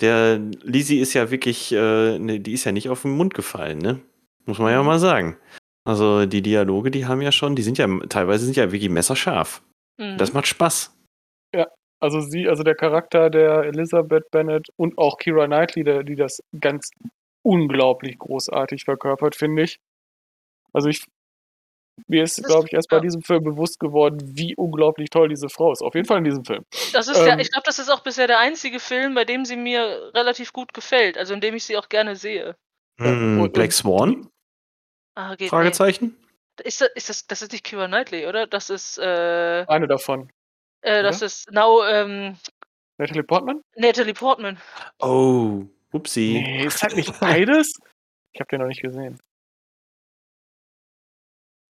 [0.00, 3.78] Der Lisi ist ja wirklich, äh, ne, die ist ja nicht auf den Mund gefallen,
[3.78, 4.00] ne?
[4.44, 5.36] Muss man ja mal sagen.
[5.84, 9.62] Also die Dialoge, die haben ja schon, die sind ja teilweise sind ja wirklich messerscharf.
[9.98, 10.18] Mhm.
[10.18, 10.96] Das macht Spaß.
[12.00, 16.40] also sie, also der Charakter der Elizabeth Bennet und auch Kira Knightley, der, die das
[16.60, 16.90] ganz
[17.42, 19.78] unglaublich großartig verkörpert, finde ich.
[20.72, 21.04] Also ich,
[22.08, 23.00] mir ist, glaube ich, erst bei ja.
[23.02, 25.82] diesem Film bewusst geworden, wie unglaublich toll diese Frau ist.
[25.82, 26.62] Auf jeden Fall in diesem Film.
[26.92, 29.44] Das ist der, Ähm, ich glaube, das ist auch bisher der einzige Film, bei dem
[29.44, 32.56] sie mir relativ gut gefällt, also in dem ich sie auch gerne sehe.
[32.98, 34.28] Hm, und- Black Swan?
[35.14, 36.16] Ah, geht Fragezeichen?
[36.18, 36.64] Nee.
[36.68, 38.46] Ist das, ist das, das ist nicht Kira Knightley, oder?
[38.46, 40.30] Das ist, äh, Eine davon.
[40.82, 42.36] äh das ist Now, ähm,
[42.98, 43.60] Natalie Portman?
[43.74, 44.58] Natalie Portman.
[45.00, 46.40] Oh, upsie.
[46.42, 47.74] Nee, ist halt nicht beides.
[48.32, 49.18] Ich habe den noch nicht gesehen.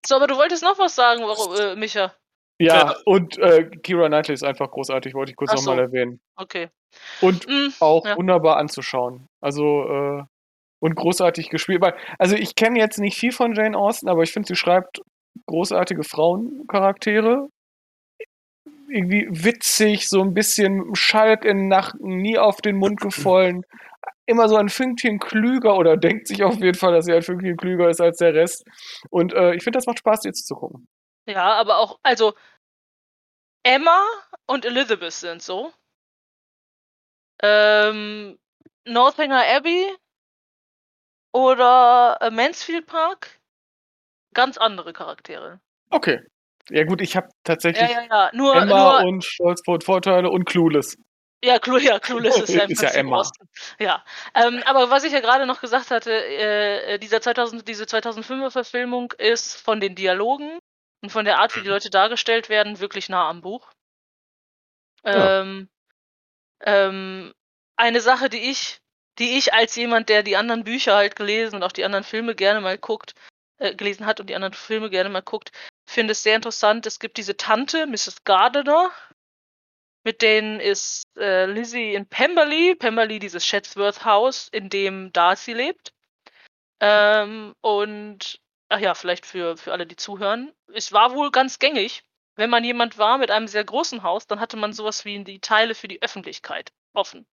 [0.07, 2.13] So, aber du wolltest noch was sagen, warum, äh, Micha.
[2.59, 2.95] Ja, Ja.
[3.05, 5.81] und äh, Kira Knightley ist einfach großartig, wollte ich kurz Ach nochmal so.
[5.81, 6.21] erwähnen.
[6.37, 6.69] Okay.
[7.21, 8.15] Und Hm, auch Ja.
[8.15, 9.27] wunderbar anzuschauen.
[9.41, 10.23] Also, äh,
[10.79, 11.81] und großartig gespielt.
[11.81, 15.01] Weil, also ich kenne jetzt nicht viel von Jane Austen, aber ich finde, sie schreibt
[15.47, 17.49] großartige Frauencharaktere.
[18.89, 23.01] Irgendwie witzig, so ein bisschen mit dem Schalk in den Nacken, nie auf den Mund
[23.01, 23.63] gefallen.
[24.25, 27.57] Immer so ein Fünkchen klüger oder denkt sich auf jeden Fall, dass sie ein Fünkchen
[27.57, 28.65] klüger ist als der Rest.
[29.09, 30.87] Und äh, ich finde, das macht Spaß, jetzt zu gucken.
[31.27, 32.33] ja, aber auch, also,
[33.63, 34.03] Emma
[34.47, 35.71] und Elizabeth sind so.
[37.41, 38.37] Ähm,
[38.85, 39.95] Northanger Abbey
[41.33, 43.39] oder äh, Mansfield Park.
[44.33, 45.59] Ganz andere Charaktere.
[45.89, 46.19] Okay.
[46.69, 48.29] Ja gut, ich habe tatsächlich Ja, ja, ja.
[48.33, 50.97] Nur, Emma nur und Stolz vor Vorteile und Clueless.
[51.43, 53.19] Ja, Clu ja Clueless ist ja im Ist ja Emma.
[53.19, 53.47] Osten.
[53.79, 58.49] Ja, ähm, aber was ich ja gerade noch gesagt hatte, äh, dieser 2000, diese 2005er
[58.49, 60.57] Verfilmung ist von den Dialogen
[61.03, 63.69] und von der Art, wie die Leute dargestellt werden, wirklich nah am Buch.
[65.03, 65.69] Ähm,
[66.61, 67.31] ähm,
[67.75, 68.79] eine Sache, die ich,
[69.19, 72.33] die ich als jemand, der die anderen Bücher halt gelesen und auch die anderen Filme
[72.33, 73.13] gerne mal guckt,
[73.59, 75.51] äh, gelesen hat und die anderen Filme gerne mal guckt,
[75.95, 76.85] finde es sehr interessant.
[76.85, 78.23] Es gibt diese Tante, Mrs.
[78.23, 78.91] Gardiner,
[80.03, 85.93] mit denen ist äh, Lizzie in Pemberley, Pemberley dieses Chatsworth Haus, in dem Darcy lebt.
[86.79, 92.03] Ähm, und, ach ja, vielleicht für, für alle, die zuhören, es war wohl ganz gängig,
[92.35, 95.39] wenn man jemand war mit einem sehr großen Haus, dann hatte man sowas wie die
[95.39, 97.25] Teile für die Öffentlichkeit offen.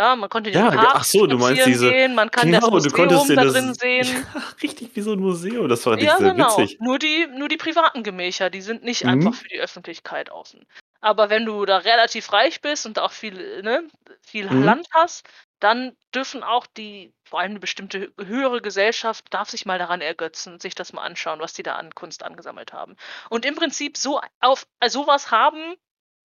[0.00, 2.70] Ja, man konnte Ja, Park ach so, du meinst diese- gehen, man kann das Genau,
[2.78, 4.06] du Museum da das- drin sehen.
[4.34, 5.68] Ja, richtig wie so ein Museum.
[5.68, 6.56] Das war nicht Ja, sehr genau.
[6.56, 6.78] witzig.
[6.80, 9.10] Nur die, nur die privaten Gemächer, die sind nicht Mhm.
[9.10, 10.64] einfach für die Öffentlichkeit offen.
[11.02, 13.84] Aber wenn du da relativ reich bist und auch viel, ne,
[14.22, 14.62] viel Mhm.
[14.62, 19.78] Land hast, dann dürfen auch die, vor allem eine bestimmte höhere Gesellschaft, darf sich mal
[19.78, 22.96] daran ergötzen, sich das mal anschauen, was die da an Kunst angesammelt haben.
[23.28, 25.74] Und im Prinzip so auf äh, sowas haben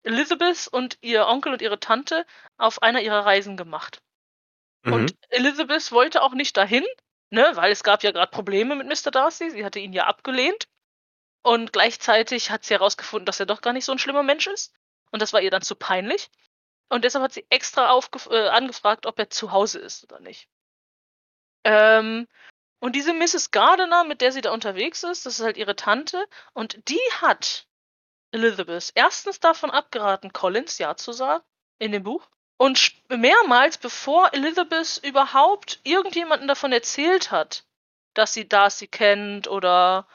[0.05, 4.01] Elizabeth und ihr Onkel und ihre Tante auf einer ihrer Reisen gemacht.
[4.83, 4.93] Mhm.
[4.93, 6.85] Und Elizabeth wollte auch nicht dahin,
[7.31, 9.11] ne, weil es gab ja gerade Probleme mit Mr.
[9.11, 9.51] Darcy.
[9.51, 10.69] Sie hatte ihn ja abgelehnt.
[11.43, 14.73] Und gleichzeitig hat sie herausgefunden, dass er doch gar nicht so ein schlimmer Mensch ist.
[15.11, 16.31] Und das war ihr dann zu peinlich.
[16.89, 17.99] Und deshalb hat sie extra
[18.31, 20.49] äh, angefragt, ob er zu Hause ist oder nicht.
[21.65, 22.29] Ähm,
[22.81, 23.51] und diese Mrs.
[23.51, 26.27] Gardiner, mit der sie da unterwegs ist, das ist halt ihre Tante.
[26.53, 27.67] Und die hat
[28.35, 31.45] Elizabeth erstens davon abgeraten, Collins Ja zu sagen
[31.79, 32.29] in dem Buch.
[32.57, 37.65] Und mehrmals, bevor Elizabeth überhaupt irgendjemanden davon erzählt hat,
[38.15, 40.07] dass sie Darcy kennt oder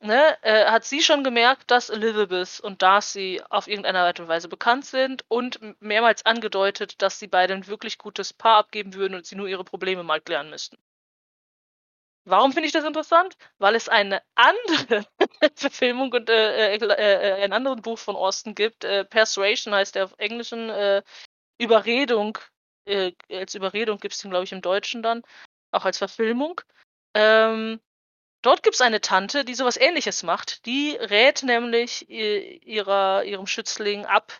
[0.00, 4.48] ne, äh, hat sie schon gemerkt, dass Elizabeth und Darcy auf irgendeine Art und Weise
[4.48, 9.26] bekannt sind und mehrmals angedeutet, dass sie beide ein wirklich gutes Paar abgeben würden und
[9.26, 10.76] sie nur ihre Probleme mal klären müssten.
[12.26, 13.36] Warum finde ich das interessant?
[13.58, 15.06] Weil es eine andere
[15.54, 18.84] Verfilmung und äh, äh, äh, ein anderes Buch von Austin gibt.
[18.84, 20.68] Äh, Persuasion heißt der auf Englischen.
[20.70, 21.02] Äh,
[21.58, 22.38] Überredung.
[22.84, 25.22] Äh, als Überredung gibt es den, glaube ich, im Deutschen dann.
[25.72, 26.60] Auch als Verfilmung.
[27.14, 27.80] Ähm,
[28.42, 30.66] dort gibt es eine Tante, die sowas ähnliches macht.
[30.66, 34.32] Die rät nämlich äh, ihrer, ihrem Schützling ab,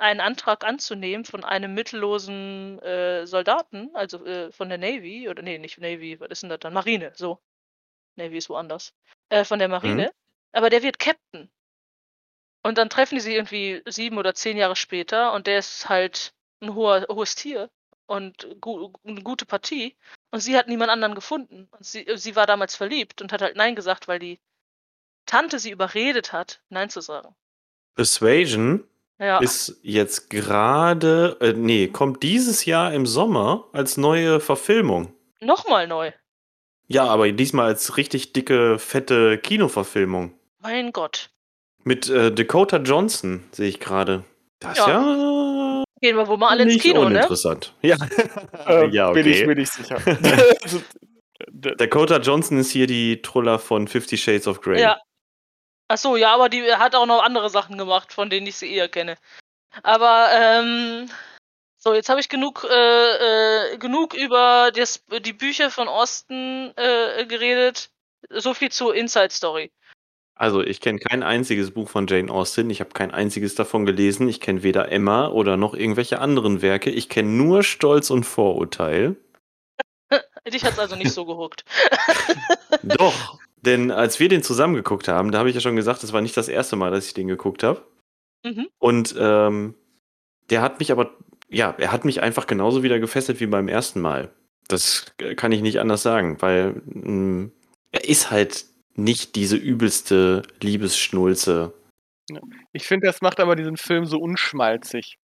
[0.00, 5.58] einen Antrag anzunehmen von einem mittellosen äh, Soldaten, also äh, von der Navy, oder nee,
[5.58, 6.72] nicht Navy, was ist denn das dann?
[6.72, 7.40] Marine, so.
[8.16, 8.92] Navy ist woanders.
[9.28, 10.10] Äh, von der Marine.
[10.52, 11.50] Aber der wird Captain.
[12.62, 16.34] Und dann treffen die sich irgendwie sieben oder zehn Jahre später und der ist halt
[16.60, 17.70] ein hoher, hohes Tier
[18.06, 19.96] und gu eine gute Partie.
[20.30, 21.68] Und sie hat niemand anderen gefunden.
[21.70, 24.40] Und sie, sie war damals verliebt und hat halt Nein gesagt, weil die
[25.24, 27.34] Tante sie überredet hat, Nein zu sagen.
[27.94, 28.86] Persuasion
[29.20, 29.38] Ja.
[29.38, 35.12] ist jetzt gerade, äh, nee, kommt dieses Jahr im Sommer als neue Verfilmung.
[35.40, 36.12] Nochmal neu.
[36.86, 40.34] Ja, aber diesmal als richtig dicke, fette Kinoverfilmung.
[40.60, 41.30] Mein Gott.
[41.84, 44.24] Mit äh, Dakota Johnson sehe ich gerade.
[44.60, 44.88] Das ist Ja.
[44.88, 47.06] ja, Gehen wir wohl mal alle ins Kino, ne?
[47.06, 47.74] uninteressant.
[47.82, 47.96] Ja,
[48.66, 49.46] Äh, ja, Bin ich okay.
[49.46, 49.98] mir nicht sicher.
[51.50, 54.80] Dakota Johnson ist hier die Truller von Fifty Shades of Grey.
[54.80, 54.98] Ja.
[55.88, 58.72] Ach so, ja, aber die hat auch noch andere Sachen gemacht, von denen ich sie
[58.72, 59.16] eher kenne.
[59.82, 61.10] Aber, ähm,
[61.78, 67.24] so, jetzt habe ich genug, äh, äh, genug über das, die Bücher von Osten äh,
[67.26, 67.90] geredet.
[68.30, 69.70] So viel zur Inside Story.
[70.34, 72.70] Also ich kenne kein einziges Buch von Jane Austen.
[72.70, 74.28] Ich habe kein einziges davon gelesen.
[74.28, 76.90] Ich kenne weder Emma oder noch irgendwelche anderen Werke.
[76.90, 79.16] Ich kenne nur Stolz und Vorurteil.
[80.52, 81.64] Dich hat's also nicht so gehuckt.
[82.82, 86.12] Doch, denn als wir den zusammen geguckt haben, da habe ich ja schon gesagt, das
[86.12, 87.82] war nicht das erste Mal, dass ich den geguckt habe.
[88.44, 88.68] Mhm.
[88.78, 89.74] Und ähm,
[90.50, 91.10] der hat mich aber,
[91.48, 94.30] ja, er hat mich einfach genauso wieder gefesselt wie beim ersten Mal.
[94.68, 97.50] Das kann ich nicht anders sagen, weil mh,
[97.92, 101.72] er ist halt nicht diese übelste Liebesschnulze.
[102.72, 105.16] Ich finde, das macht aber diesen Film so unschmalzig.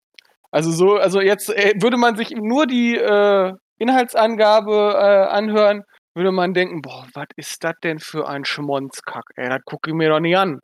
[0.52, 5.84] Also so, also jetzt äh, würde man sich nur die äh, Inhaltsangabe äh, anhören,
[6.16, 9.26] würde man denken, boah, was ist das denn für ein Schmonzkack?
[9.36, 10.60] Ey, das gucke ich mir doch nicht an.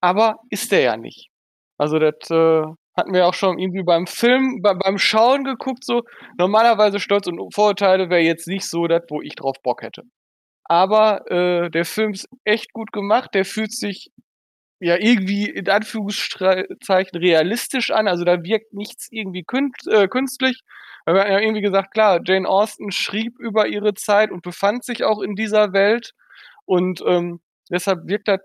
[0.00, 1.28] Aber ist der ja nicht.
[1.78, 2.62] Also das äh,
[2.96, 6.02] hatten wir auch schon irgendwie beim Film, bei, beim Schauen geguckt, so
[6.38, 10.02] normalerweise Stolz und Vorurteile wäre jetzt nicht so das, wo ich drauf Bock hätte.
[10.64, 14.10] Aber äh, der Film ist echt gut gemacht, der fühlt sich
[14.80, 18.08] ja irgendwie in Anführungszeichen realistisch an.
[18.08, 19.86] Also da wirkt nichts irgendwie künst,
[21.06, 21.14] künstlich.
[21.14, 25.04] Wir haben ja irgendwie gesagt, klar, Jane Austen schrieb über ihre Zeit und befand sich
[25.04, 26.12] auch in dieser Welt.
[26.64, 27.40] Und ähm,
[27.70, 28.40] deshalb wirkt das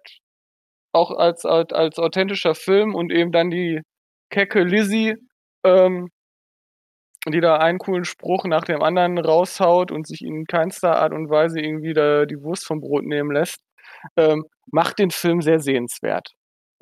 [0.93, 3.81] auch als, als, als authentischer Film und eben dann die
[4.29, 5.15] kecke Lizzie,
[5.63, 6.09] ähm,
[7.27, 11.29] die da einen coolen Spruch nach dem anderen raushaut und sich in keinster Art und
[11.29, 13.59] Weise irgendwie da die Wurst vom Brot nehmen lässt,
[14.17, 16.33] ähm, macht den Film sehr sehenswert.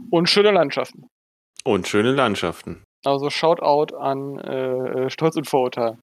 [0.09, 1.09] Und schöne Landschaften.
[1.65, 2.83] Und schöne Landschaften.
[3.05, 5.97] Also Shoutout an äh, Stolz und Vorurteil.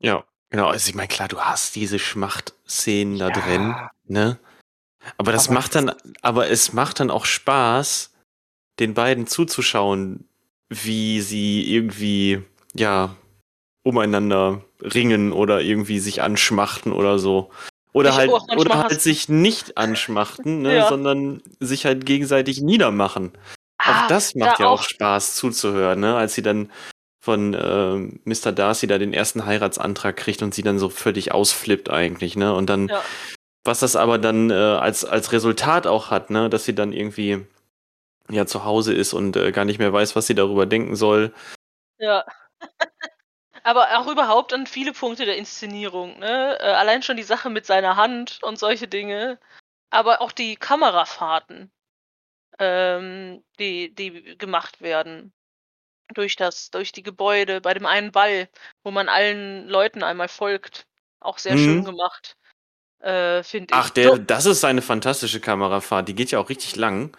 [0.00, 0.68] Ja, genau.
[0.68, 3.74] Also ich meine, klar, du hast diese Schmachtszenen da drin,
[4.06, 4.38] ne?
[5.18, 8.12] Aber das Aber macht dann, aber es macht dann auch Spaß,
[8.78, 10.26] den beiden zuzuschauen,
[10.68, 12.42] wie sie irgendwie,
[12.74, 13.14] ja,
[13.82, 17.50] umeinander ringen oder irgendwie sich anschmachten oder so.
[17.92, 20.88] Oder Ich halt, oder halt sich nicht anschmachten, ne, Ja.
[20.88, 23.32] sondern sich halt gegenseitig niedermachen.
[23.84, 26.16] Ah, auch das macht da ja auch Spaß zuzuhören, ne?
[26.16, 26.70] Als sie dann
[27.20, 28.52] von ähm, Mr.
[28.52, 32.54] Darcy da den ersten Heiratsantrag kriegt und sie dann so völlig ausflippt eigentlich, ne?
[32.54, 33.02] Und dann, Ja.
[33.64, 36.50] was das aber dann äh, als, als Resultat auch hat, ne?
[36.50, 37.46] Dass sie dann irgendwie
[38.30, 41.32] ja zu Hause ist und äh, gar nicht mehr weiß, was sie darüber denken soll.
[41.98, 42.24] Ja.
[43.62, 46.58] Aber auch überhaupt an viele Punkte der Inszenierung, ne?
[46.60, 49.38] Äh, allein schon die Sache mit seiner Hand und solche Dinge.
[49.90, 51.70] Aber auch die Kamerafahrten,
[52.58, 55.32] ähm, die, die gemacht werden.
[56.12, 58.48] Durch das, durch die Gebäude, bei dem einen Ball,
[58.82, 60.86] wo man allen Leuten einmal folgt.
[61.20, 61.84] Auch sehr schön Mhm.
[61.84, 62.36] gemacht.
[63.00, 63.78] Äh, finde ich.
[63.78, 66.06] Ach, der, das ist eine fantastische Kamerafahrt.
[66.08, 67.16] Die geht ja auch richtig lang.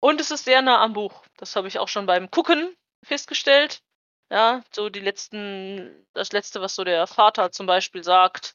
[0.00, 1.24] Und es ist sehr nah am Buch.
[1.38, 3.82] Das habe ich auch schon beim Gucken festgestellt.
[4.30, 8.54] Ja, so die letzten, das letzte, was so der Vater zum Beispiel sagt,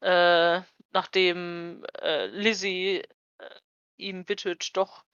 [0.00, 3.02] äh, nachdem äh, Lizzie
[3.38, 3.50] äh,
[3.98, 5.04] ihm bittet, doch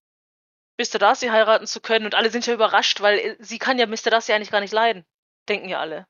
[0.77, 0.99] Mr.
[0.99, 2.05] Darcy heiraten zu können.
[2.05, 4.09] Und alle sind ja überrascht, weil äh, sie kann ja Mr.
[4.11, 5.05] Darcy eigentlich gar nicht leiden.
[5.49, 6.07] Denken ja alle.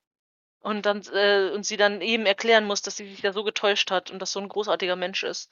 [0.60, 3.92] Und dann, äh, und sie dann eben erklären muss, dass sie sich da so getäuscht
[3.92, 5.52] hat und dass so ein großartiger Mensch ist.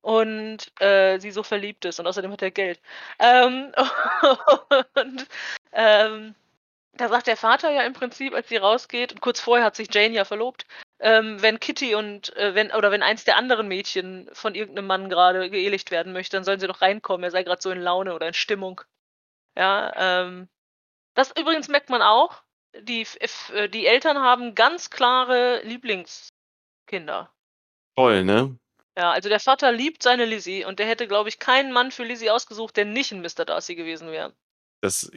[0.00, 2.80] Und äh, sie so verliebt ist und außerdem hat er Geld.
[3.18, 3.72] Ähm,
[4.94, 5.26] und
[5.72, 6.34] ähm,
[6.94, 9.92] da sagt der Vater ja im Prinzip, als sie rausgeht, und kurz vorher hat sich
[9.92, 10.66] Jane ja verlobt,
[10.98, 15.08] ähm, wenn Kitty und äh, wenn oder wenn eins der anderen Mädchen von irgendeinem Mann
[15.10, 17.24] gerade geehelicht werden möchte, dann sollen sie doch reinkommen.
[17.24, 18.80] Er sei gerade so in Laune oder in Stimmung.
[19.56, 20.48] Ja, ähm,
[21.14, 22.42] das übrigens merkt man auch.
[22.78, 23.06] Die,
[23.52, 27.32] äh, die Eltern haben ganz klare Lieblingskinder.
[27.96, 28.58] Toll, ne?
[28.98, 32.04] Ja, also der Vater liebt seine Lizzie und der hätte, glaube ich, keinen Mann für
[32.04, 33.44] Lizzie ausgesucht, der nicht ein Mr.
[33.44, 34.34] Darcy gewesen wäre.
[34.82, 35.10] Das,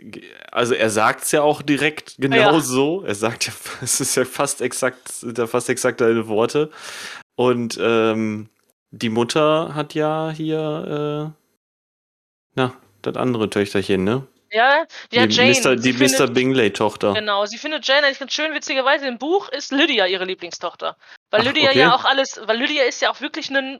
[0.51, 2.59] also er sagt es ja auch direkt genau Ja.
[2.61, 3.03] so.
[3.03, 6.71] Er sagt ja, es ist ja fast exakt, sind ja fast exakt deine Worte.
[7.35, 8.49] Und ähm,
[8.91, 11.41] die Mutter hat ja hier, äh,
[12.55, 14.25] na, das andere Töchterchen, ne?
[14.51, 15.51] Ja, die Jane.
[15.51, 16.27] Mr., sie die Mr.
[16.27, 17.13] Bingley-Tochter.
[17.13, 19.07] genau, sie findet Jane eigentlich ganz schön witzigerweise.
[19.07, 20.97] Im Buch ist Lydia ihre Lieblingstochter.
[21.29, 21.79] Weil Ach, Lydia okay.
[21.79, 23.79] ja auch alles, weil Lydia ist ja auch wirklich ein,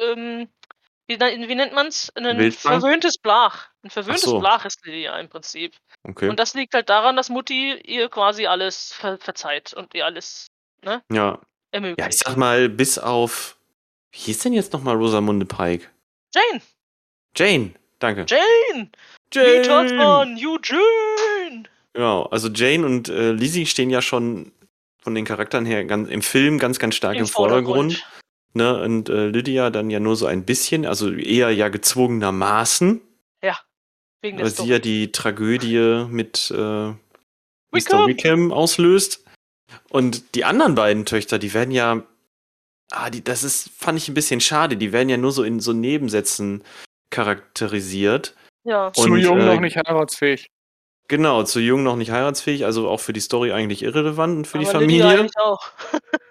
[0.00, 0.48] ähm,
[1.08, 2.12] wie, wie nennt man's?
[2.14, 2.80] Ein Wildfang?
[2.80, 3.68] verwöhntes Blach.
[3.82, 4.38] Ein verwöhntes so.
[4.38, 5.74] Blach ist Lydia im Prinzip.
[6.04, 6.28] Okay.
[6.28, 10.48] Und das liegt halt daran, dass Mutti ihr quasi alles ver verzeiht und ihr alles
[10.84, 11.40] ja.
[11.70, 12.00] ermöglicht.
[12.00, 13.56] ja, ich sag mal, bis auf,
[14.12, 15.88] wie hieß denn jetzt nochmal Rosamunde Pike?
[16.34, 16.62] Jane!
[17.34, 18.26] Jane, danke.
[18.28, 18.90] Jane!
[19.32, 19.88] Jane!
[19.88, 21.64] von Eugene!
[21.94, 24.52] Genau, also Jane und äh, Lizzie stehen ja schon
[24.98, 28.04] von den Charakteren her ganz, im Film ganz, ganz stark im, Vordergrund.
[28.54, 28.82] Ne?
[28.82, 33.00] Und äh, Lydia dann ja nur so ein bisschen, also eher ja gezwungenermaßen,
[34.20, 36.96] Wegen weil sie ja die Tragödie mit äh, Mr.
[37.70, 38.06] Wickham.
[38.06, 39.24] Wickham auslöst.
[39.90, 42.02] Und die anderen beiden Töchter, die werden ja,
[42.90, 45.60] ah, die, das ist, fand ich ein bisschen schade, die werden ja nur so in
[45.60, 46.64] so Nebensätzen
[47.10, 48.34] charakterisiert.
[48.64, 48.92] Ja.
[48.92, 50.50] Zu Und, jung äh, noch nicht heiratsfähig.
[51.06, 54.58] Genau, zu jung noch nicht heiratsfähig, also auch für die Story eigentlich irrelevant und für
[54.58, 55.20] die Aber Lydia Familie.
[55.20, 55.70] eigentlich auch.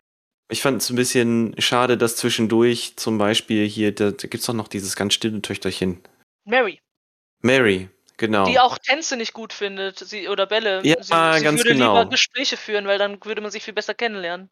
[0.50, 4.46] Ich fand es ein bisschen schade, dass zwischendurch zum Beispiel hier, da, da gibt es
[4.46, 6.02] doch noch dieses ganz stille Töchterchen.
[6.46, 6.80] Mary,
[7.42, 8.46] Mary, genau.
[8.46, 10.82] die auch Tänze nicht gut findet, sie oder Bälle.
[10.84, 11.08] Ja, sie,
[11.38, 11.98] sie ganz würde genau.
[11.98, 14.50] lieber Gespräche führen, weil dann würde man sich viel besser kennenlernen.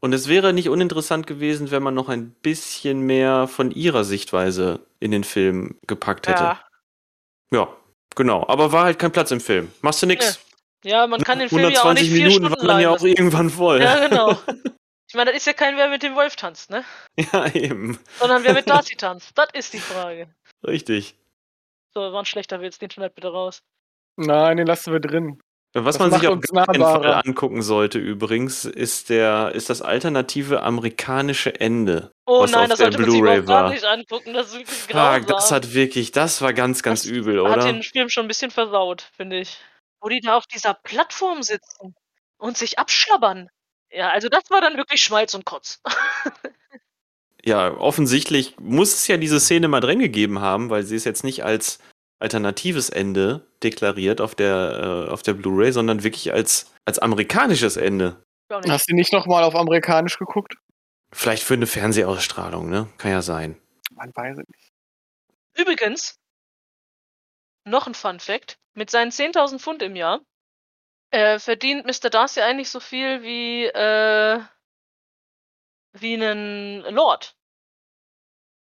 [0.00, 4.80] Und es wäre nicht uninteressant gewesen, wenn man noch ein bisschen mehr von ihrer Sichtweise
[4.98, 6.42] in den Film gepackt hätte.
[6.42, 6.60] Ja,
[7.50, 7.76] Ja.
[8.16, 8.46] genau.
[8.48, 9.70] Aber war halt kein Platz im Film.
[9.82, 10.40] Machst du nix.
[10.84, 13.02] Ja, man kann den Film ja auch 120 nicht vier Minuten Stunden waren ja auch
[13.02, 13.82] irgendwann voll.
[13.82, 14.38] Ja, genau.
[15.10, 16.84] Ich meine, das ist ja kein Wer mit dem Wolf tanzt, ne?
[17.32, 17.98] ja eben.
[18.20, 19.32] Sondern wer mit Darcy tanzt.
[19.36, 20.32] Das ist die Frage.
[20.64, 21.16] Richtig.
[21.92, 23.62] So, war ein schlechter Witz, den schneid bitte raus.
[24.16, 25.40] Nein, den lassen wir drin.
[25.72, 30.62] Was Das man sich auf keinen Fall angucken sollte übrigens, ist der, ist das alternative
[30.62, 32.12] amerikanische Ende.
[32.26, 33.70] Oh was nein, auf das der sollte man sich überhaupt gar war.
[33.70, 34.32] nicht angucken.
[34.32, 35.26] Das ist wirklich Fuck, grausam.
[35.26, 37.66] das hat wirklich, das war ganz, ganz Das übel, Hat oder?
[37.72, 39.58] den Film schon ein bisschen versaut, finde ich.
[40.00, 41.94] Wo die da auf dieser Plattform sitzen
[42.38, 43.48] und sich abschlabbern.
[43.90, 45.80] Ja, also das war dann wirklich Schmalz und Kotz.
[47.44, 51.24] Ja, offensichtlich muss es ja diese Szene mal drin gegeben haben, weil sie ist jetzt
[51.24, 51.78] nicht als
[52.18, 58.22] alternatives Ende deklariert auf der, äh, auf der Blu-ray, sondern wirklich als, als amerikanisches Ende.
[58.68, 60.56] Hast du nicht nochmal auf amerikanisch geguckt?
[61.12, 62.88] Vielleicht für eine Fernsehausstrahlung, ne?
[62.98, 63.56] Kann ja sein.
[63.94, 64.72] Man weiß es nicht.
[65.56, 66.16] Übrigens,
[67.64, 70.20] noch ein Fun Fact: Mit seinen 10.000 Pfund im Jahr
[71.10, 72.10] äh, verdient Mr.
[72.10, 74.40] Darcy eigentlich so viel wie, äh,
[75.92, 77.36] wie einen Lord.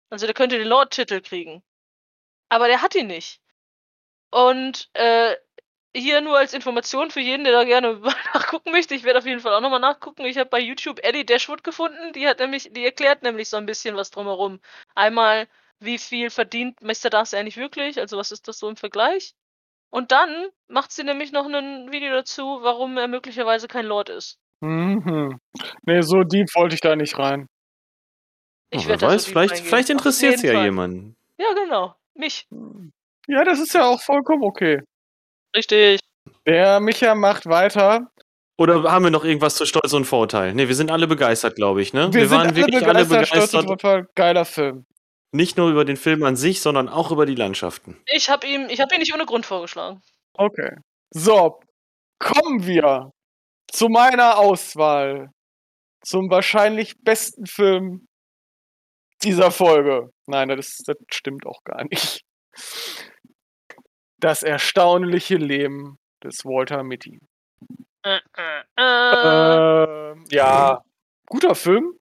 [0.09, 1.63] Also der könnte den Lord-Titel kriegen.
[2.49, 3.41] Aber der hat ihn nicht.
[4.31, 5.35] Und äh,
[5.95, 8.95] hier nur als Information für jeden, der da gerne mal nachgucken möchte.
[8.95, 10.25] Ich werde auf jeden Fall auch nochmal nachgucken.
[10.25, 12.13] Ich habe bei YouTube Ellie Dashwood gefunden.
[12.13, 14.59] Die hat nämlich, die erklärt nämlich so ein bisschen was drumherum.
[14.95, 15.47] Einmal,
[15.79, 17.09] wie viel verdient Mr.
[17.09, 17.99] Darcy eigentlich wirklich?
[17.99, 19.35] Also was ist das so im Vergleich?
[19.91, 24.37] Und dann macht sie nämlich noch ein Video dazu, warum er möglicherweise kein Lord ist.
[24.61, 25.39] Mhm.
[25.83, 27.47] Nee, so deep wollte ich da nicht rein.
[28.71, 30.67] Ich Oh, wer werd da so weiß, deep vielleicht, vielleicht interessiert es jeden ja Fall.
[30.67, 31.15] jemanden.
[31.37, 31.95] Ja, genau.
[32.13, 32.47] Mich.
[33.27, 34.81] Ja, das ist ja auch vollkommen okay.
[35.55, 35.99] Richtig.
[36.45, 38.11] Der Micha macht weiter.
[38.57, 40.53] Oder haben wir noch irgendwas zu Stolz und Vorurteil?
[40.53, 42.13] Ne, wir sind alle begeistert, glaube ich, ne?
[42.13, 43.81] Wir, sind waren alle wirklich begeistert, alle stolz und begeistert.
[43.81, 44.07] Vorteil.
[44.15, 44.85] Geiler Film.
[45.31, 48.01] Nicht nur über den Film an sich, sondern auch über die Landschaften.
[48.07, 50.01] Ich habe ihm, ich habe ihn nicht ohne Grund vorgeschlagen.
[50.33, 50.75] Okay.
[51.11, 51.59] So,
[52.19, 53.11] kommen wir
[53.71, 55.29] zu meiner Auswahl.
[56.01, 58.07] Zum wahrscheinlich besten Film
[59.21, 60.09] dieser Folge.
[60.27, 62.21] Nein, das, das stimmt auch gar nicht.
[64.17, 67.19] Das erstaunliche Leben des Walter Mitty.
[68.03, 70.11] Äh, äh, äh.
[70.11, 70.81] Ähm, ja,
[71.25, 71.98] guter Film.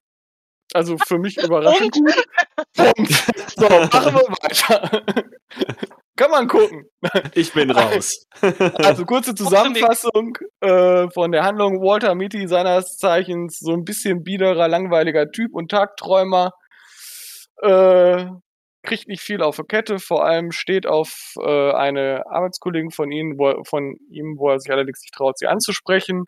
[0.73, 2.27] Also für mich überraschend gut.
[2.75, 3.13] Punkt.
[3.57, 5.03] So, machen wir weiter.
[6.17, 6.91] Kann man gucken.
[7.35, 8.27] Ich bin raus.
[8.75, 11.81] Also kurze Zusammenfassung äh, von der Handlung.
[11.81, 16.51] Walter Mitty, seines Zeichens so ein bisschen biederer, langweiliger Typ und Tagträumer.
[17.63, 18.27] Äh,
[18.83, 23.39] kriegt nicht viel auf der Kette, vor allem steht auf äh, eine Arbeitskollegin von, ihnen,
[23.39, 26.25] wo, von ihm, wo er sich allerdings nicht traut, sie anzusprechen.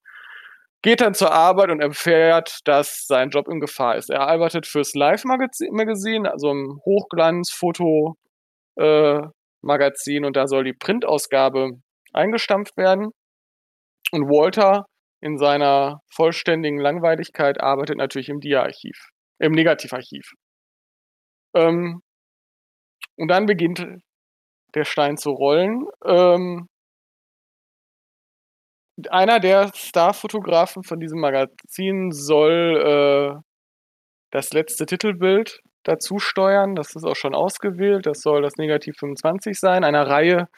[0.83, 4.09] Geht dann zur Arbeit und erfährt, dass sein Job in Gefahr ist.
[4.11, 8.17] Er arbeitet fürs Live-Magazin, also ein Hochglanz-Foto
[8.77, 9.21] äh,
[9.63, 11.73] Magazin und da soll die Printausgabe
[12.15, 13.11] eingestampft werden.
[14.13, 14.87] Und Walter
[15.21, 20.33] in seiner vollständigen Langweiligkeit arbeitet natürlich im Dia-Archiv, im Negativarchiv.
[21.55, 22.01] Ähm,
[23.17, 23.87] und dann beginnt
[24.75, 25.87] der Stein zu rollen.
[26.07, 26.69] Ähm,
[29.11, 33.41] einer der Starfotografen von diesem Magazin soll äh,
[34.31, 36.75] das letzte Titelbild dazu steuern.
[36.75, 38.07] Das ist auch schon ausgewählt.
[38.07, 40.49] Das soll das Negativ 25 sein, einer Reihe,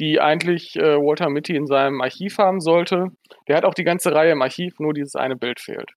[0.00, 3.08] die eigentlich äh, Walter Mitty in seinem Archiv haben sollte.
[3.48, 5.92] Der hat auch die ganze Reihe im Archiv, nur dieses eine Bild fehlt.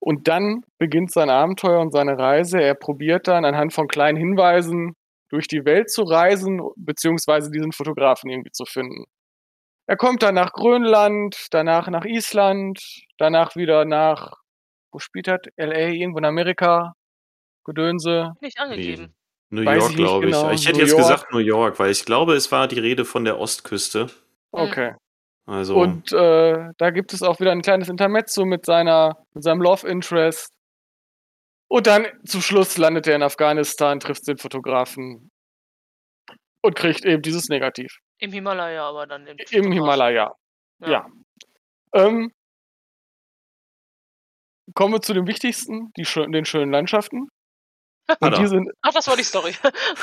[0.00, 2.60] Und dann beginnt sein Abenteuer und seine Reise.
[2.60, 4.94] Er probiert dann anhand von kleinen Hinweisen
[5.30, 9.06] durch die Welt zu reisen, beziehungsweise diesen Fotografen irgendwie zu finden.
[9.86, 12.80] Er kommt dann nach Grönland, danach nach Island,
[13.18, 14.32] danach wieder nach,
[14.92, 15.40] wo spielt er?
[15.56, 16.94] L.A., irgendwo in Amerika,
[17.64, 18.32] Gedönse.
[18.40, 19.14] Nicht angegeben.
[19.50, 20.32] New Weiß York, glaube ich.
[20.32, 20.50] genau.
[20.50, 21.02] Ich hätte New jetzt York.
[21.02, 24.08] gesagt New York, weil ich glaube, es war die Rede von der Ostküste.
[24.52, 24.94] Okay.
[25.46, 29.60] Also, Und äh, da gibt es auch wieder ein kleines Intermezzo mit seiner, mit seinem
[29.60, 30.50] Love Interest.
[31.68, 35.30] Und dann zum Schluss landet er in Afghanistan, trifft den Fotografen
[36.62, 37.98] und kriegt eben dieses Negativ.
[38.24, 39.72] Im Himalaya, aber dann Im Fotografen.
[39.72, 40.34] Himalaya.
[40.80, 40.90] Ja.
[40.90, 41.06] Ja.
[41.92, 42.32] Ähm,
[44.74, 47.28] kommen wir zu dem Wichtigsten, die schön, den schönen Landschaften.
[48.20, 49.54] Und die sind Ach, das war die Story.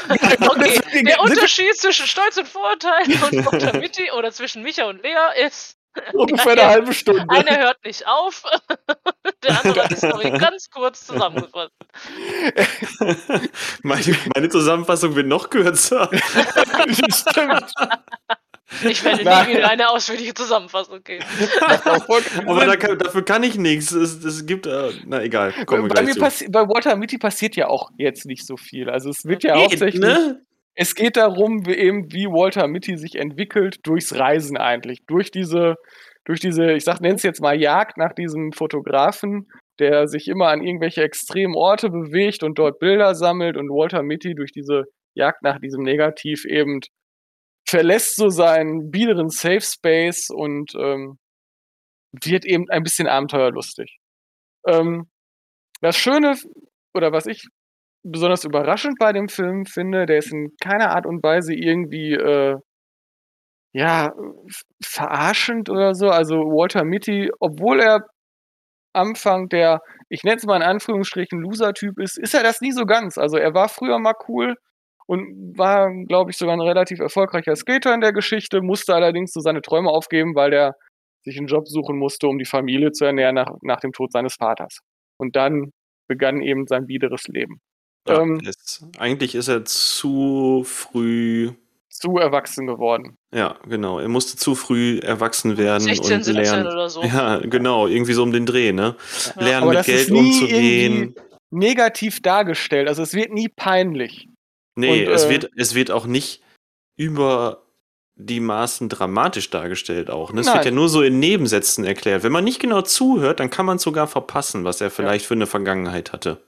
[0.10, 5.46] Okay, der Unterschied zwischen Stolz und Vorurteil und Walter Mitty oder zwischen Micha und Lea
[5.46, 5.78] ist,
[6.14, 7.26] ungefähr eine halbe Stunde.
[7.30, 8.44] einer hört nicht auf,
[9.44, 11.72] der andere hat die Story ganz kurz zusammengefasst.
[13.84, 16.10] meine, meine Zusammenfassung wird noch kürzer.
[16.10, 17.74] das stimmt.
[18.84, 19.48] Ich werde Nein.
[19.50, 21.26] nie wieder eine ausführliche Zusammenfassung geben.
[22.48, 23.92] Aber da kann, dafür kann ich nichts.
[23.92, 26.50] Es, es gibt, äh, na egal, kommen wir bei, gleich mir zu.
[26.50, 28.90] bei Walter Mitty passiert ja auch jetzt nicht so viel.
[28.90, 30.02] Also es wird ja Geht, hauptsächlich.
[30.02, 30.42] ne?
[30.82, 35.06] Es geht darum, wie eben, wie Walter Mitty sich entwickelt durchs Reisen eigentlich.
[35.06, 35.76] Durch diese,
[36.26, 40.48] durch diese, ich sag, nenn's es jetzt mal Jagd nach diesem Fotografen, der sich immer
[40.48, 45.44] an irgendwelche extremen Orte bewegt und dort Bilder sammelt und Walter Mitty durch diese Jagd
[45.44, 46.80] nach diesem Negativ eben
[47.70, 51.20] verlässt so seinen biederen Safe Space und ähm,
[52.24, 54.00] wird eben ein bisschen abenteuerlustig.
[54.66, 55.12] Ähm,
[55.82, 56.38] das Schöne
[56.96, 57.46] oder was ich
[58.04, 62.58] besonders überraschend bei dem Film finde, der ist in keiner Art und Weise irgendwie äh,
[63.74, 64.14] ja
[64.84, 66.10] verarschend oder so.
[66.10, 68.06] Also Walter Mitty, obwohl er
[68.94, 72.86] Anfang der, ich nenne es mal in Anführungsstrichen, Loser-Typ ist, ist er das nie so
[72.86, 73.18] ganz.
[73.18, 74.56] Also er war früher mal cool
[75.08, 79.40] und war, glaube ich, sogar ein relativ erfolgreicher Skater in der Geschichte, musste allerdings so
[79.40, 80.76] seine Träume aufgeben, weil der
[81.24, 84.36] sich einen Job suchen musste, um die Familie zu ernähren nach, nach dem Tod seines
[84.36, 84.80] Vaters.
[85.18, 85.72] Und dann
[86.08, 87.62] begann eben sein biederes Leben.
[88.08, 91.52] Ja, Ähm, ist, eigentlich ist er zu früh.
[91.90, 93.16] zu erwachsen geworden.
[93.34, 94.00] Ja, genau.
[94.00, 96.68] Er musste zu früh erwachsen werden 16, und 17 lernen.
[96.68, 97.04] oder so.
[97.04, 98.96] Ja, genau, irgendwie so um den Dreh, ne?
[99.36, 99.42] Ja.
[99.44, 100.94] Lernen Aber mit das Geld ist nie umzugehen.
[101.04, 101.22] irgendwie
[101.52, 102.88] negativ dargestellt.
[102.88, 104.28] Also es wird nie peinlich.
[104.76, 106.42] Nee, Und, es, äh, wird, es wird auch nicht
[106.96, 107.64] über
[108.16, 110.32] die Maßen dramatisch dargestellt auch.
[110.34, 110.42] Ne?
[110.42, 110.56] Es Nein.
[110.56, 112.24] wird ja nur so in Nebensätzen erklärt.
[112.24, 115.34] Wenn man nicht genau zuhört, dann kann man es sogar verpassen, was er vielleicht für
[115.34, 116.42] eine Vergangenheit hatte.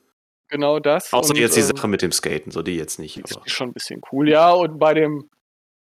[0.54, 1.12] Genau das.
[1.12, 3.24] Außer Und, jetzt die ähm, Sache mit dem Skaten, so die jetzt nicht.
[3.24, 3.46] Das Aber.
[3.48, 4.52] ist schon ein bisschen cool, ja.
[4.52, 5.28] Und bei dem,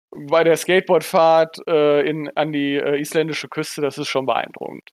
[0.09, 4.89] bei der Skateboardfahrt äh, in, an die äh, isländische Küste, das ist schon beeindruckend.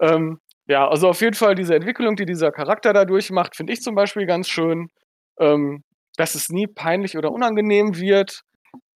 [0.00, 0.38] Ähm,
[0.68, 3.96] ja, also auf jeden Fall diese Entwicklung, die dieser Charakter da durchmacht, finde ich zum
[3.96, 4.88] Beispiel ganz schön.
[5.40, 5.82] Ähm,
[6.16, 8.42] dass es nie peinlich oder unangenehm wird.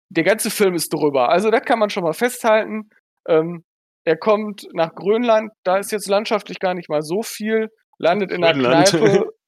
[0.09, 1.31] Der ganze Film ist drüber.
[1.31, 2.91] Also das kann man schon mal festhalten.
[3.27, 3.65] Ähm,
[4.05, 8.45] er kommt nach Grönland, da ist jetzt landschaftlich gar nicht mal so viel, landet in
[8.45, 8.91] einer Grönland.
[8.91, 9.31] Kneipe.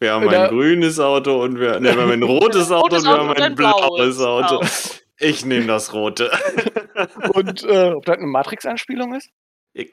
[0.00, 3.10] Wir haben ein grünes Auto und wir, nee, wir haben ein rotes Auto Rotes und
[3.10, 4.20] wir haben ein blaues.
[4.20, 4.58] Auto.
[4.60, 4.70] Genau.
[5.20, 6.30] Ich nehme das rote.
[7.34, 9.30] und äh, ob das eine Matrix-Anspielung ist?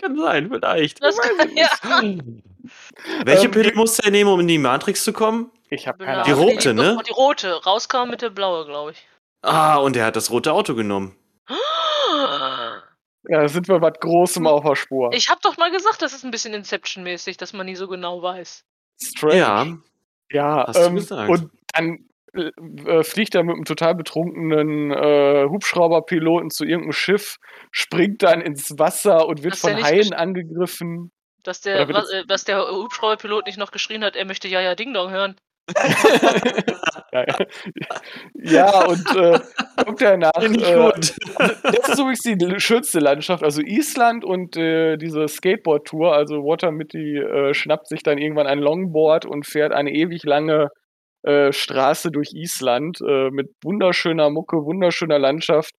[0.01, 1.03] Kann sein, vielleicht.
[1.03, 2.23] Das kann- nicht.
[3.25, 5.51] Welche Ähm, Pille die- musste er nehmen, um in die Matrix zu kommen?
[5.69, 6.49] Ich habe keine Die Ahnung.
[6.51, 6.97] rote, ne?
[7.07, 7.63] Die rote.
[7.65, 9.07] Rauskam mit der blaue, glaube ich.
[9.41, 11.15] Ah, und er hat das rote Auto genommen.
[13.27, 15.11] Ja, da sind wir was Großem auf der Spur.
[15.13, 18.21] Ich habe doch mal gesagt, das ist ein bisschen Inception-mäßig, dass man nie so genau
[18.21, 18.63] weiß.
[19.01, 19.37] Strange.
[19.37, 19.77] Ja,
[20.31, 21.29] ja hast du ähm, gesagt.
[21.29, 22.51] und dann äh,
[22.85, 27.37] äh, fliegt er mit einem total betrunkenen äh, Hubschrauberpiloten zu irgendeinem Schiff,
[27.71, 31.11] springt dann ins Wasser und wird Dass von Haien angegriffen.
[31.43, 34.75] Dass der, was, äh, dass der Hubschrauberpilot nicht noch geschrien hat, er möchte ja ja
[34.75, 35.35] Ding Dong hören.
[38.35, 39.39] ja, und äh,
[39.83, 40.31] kommt nach.
[40.39, 40.91] Finde ich Äh,
[41.63, 43.43] das ist übrigens die schönste Landschaft.
[43.43, 46.13] Also Island und äh, diese Skateboard-Tour.
[46.13, 50.69] Also Water Mitty äh, schnappt sich dann irgendwann ein Longboard und fährt eine ewig lange
[51.23, 55.73] äh, Straße durch Island äh, mit wunderschöner Mucke, wunderschöner Landschaft.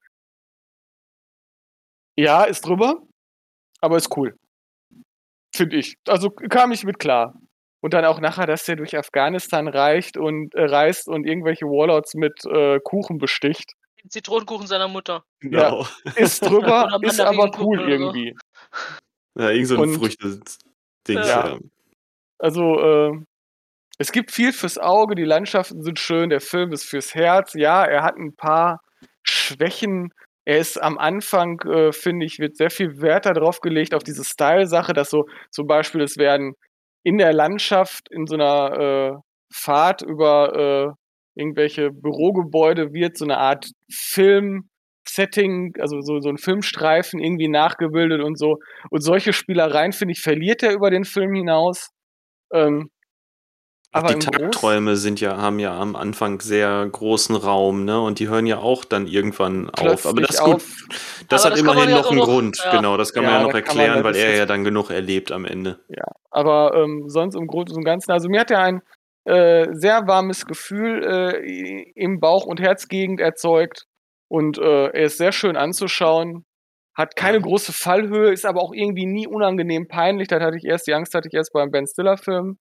[2.18, 3.03] Ja, ist drüber,
[3.80, 4.34] aber ist cool.
[5.55, 5.97] Finde ich.
[6.09, 7.34] Also kam ich mit klar.
[7.87, 12.14] Und dann auch nachher, dass der durch Afghanistan reicht und äh, reist und irgendwelche Warlords
[12.14, 13.74] mit äh, Kuchen besticht.
[14.03, 15.22] Den Zitronenkuchen seiner Mutter.
[15.39, 15.87] Genau.
[16.16, 18.34] Ist drüber, ist aber cool irgendwie.
[19.39, 21.18] Ja, irgend so ein Früchte-Ding.
[21.18, 21.47] Ja.
[21.47, 21.59] Ja.
[22.39, 23.12] Also, äh,
[23.99, 27.55] es gibt viel fürs Auge, die Landschaften sind schön, der Film ist fürs Herz.
[27.55, 28.80] Ja, er hat ein paar
[29.22, 30.12] Schwächen.
[30.45, 34.24] Er ist am Anfang, äh, finde ich, wird sehr viel Wert darauf gelegt, auf diese
[34.24, 36.57] Style-Sache, dass so zum Beispiel es werden
[37.07, 39.17] in der Landschaft, in so einer äh,
[39.55, 40.97] Fahrt über
[41.37, 48.23] äh, irgendwelche Bürogebäude wird so eine Art Film-Setting, also so, so ein Filmstreifen irgendwie nachgebildet
[48.25, 48.57] und so.
[48.91, 51.91] Und solche Spielereien, finde ich, verliert er über den Film hinaus.
[52.53, 52.91] Ähm,
[53.99, 58.01] aber die Groß- Tagträume sind ja, haben ja am Anfang sehr großen Raum, ne?
[58.01, 60.07] Und die hören ja auch dann irgendwann auf.
[60.07, 60.62] Aber plötzlich das ist gut.
[61.28, 62.59] Das Aber hat das immerhin ja noch einen noch- Grund.
[62.64, 62.70] ja.
[62.76, 65.44] Genau, das kann man Ja, ja noch erklären, weil er ja dann genug erlebt am
[65.44, 65.80] Ende.
[66.30, 68.82] Aber ähm, sonst im Großen und Ganzen, also mir hat er ein
[69.24, 73.84] äh, sehr warmes Gefühl äh, im Bauch- und Herzgegend erzeugt.
[74.28, 76.44] Und äh, er ist sehr schön anzuschauen.
[76.97, 77.42] Hat keine Ja.
[77.42, 80.28] große Fallhöhe, ist aber auch irgendwie nie unangenehm peinlich.
[80.28, 82.59] Das hatte ich erst, die Angst hatte ich erst beim Ben Stiller-Film.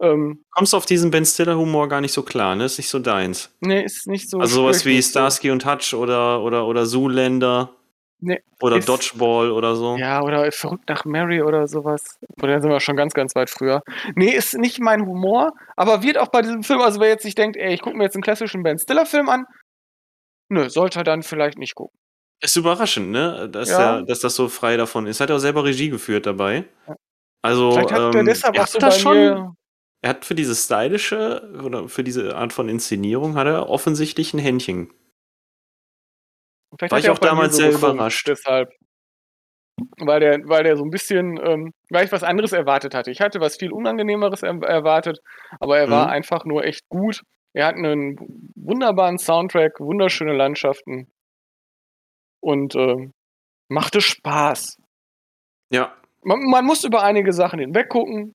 [0.00, 2.64] Ähm, Kommst auf diesen Ben Stiller-Humor gar nicht so klar, ne?
[2.64, 3.50] Ist nicht so deins.
[3.60, 4.38] nee, ist nicht so.
[4.38, 5.10] Also sowas wie nicht so.
[5.10, 7.74] Starsky und Hutch oder, oder, oder Zoolander.
[8.20, 9.96] Nee, Oder ist- Dodgeball oder so.
[9.96, 12.18] Ja, oder verrückt nach Mary oder sowas.
[12.42, 13.82] Oder dann sind wir schon ganz, ganz weit früher.
[14.16, 17.36] Nee, ist nicht mein Humor, aber wird auch bei diesem Film, also wer jetzt sich
[17.36, 19.46] denkt, ey, ich gucke mir jetzt einen klassischen Ben Stiller-Film an,
[20.48, 21.96] nö, sollte er dann vielleicht nicht gucken.
[22.40, 23.48] Ist überraschend, ne?
[23.50, 23.96] Dass, Ja.
[23.98, 25.20] der, dass das so frei davon ist.
[25.20, 26.64] Hat er auch selber Regie geführt dabei.
[27.42, 29.54] Also, Vielleicht hat er ähm, deshalb er auch hat so das bei schon, mir.
[30.02, 34.38] Er hat für diese stylische oder für diese Art von Inszenierung hat er offensichtlich ein
[34.38, 34.92] Händchen.
[36.78, 38.28] Vielleicht war ich auch mir damals so sehr überrascht.
[38.28, 38.70] Deshalb.
[39.98, 43.10] Weil der, weil der so ein bisschen, ähm, weil ich was anderes erwartet hatte.
[43.10, 45.18] Ich hatte was viel Unangenehmeres er erwartet,
[45.60, 46.12] aber er war Mhm.
[46.12, 47.22] einfach nur echt gut.
[47.54, 48.16] Er hat einen
[48.56, 51.08] wunderbaren Soundtrack, wunderschöne Landschaften.
[52.40, 53.08] und äh,
[53.68, 54.76] machte Spaß.
[55.72, 55.92] Ja.
[56.22, 58.32] Man, man muss über einige Sachen hinweggucken,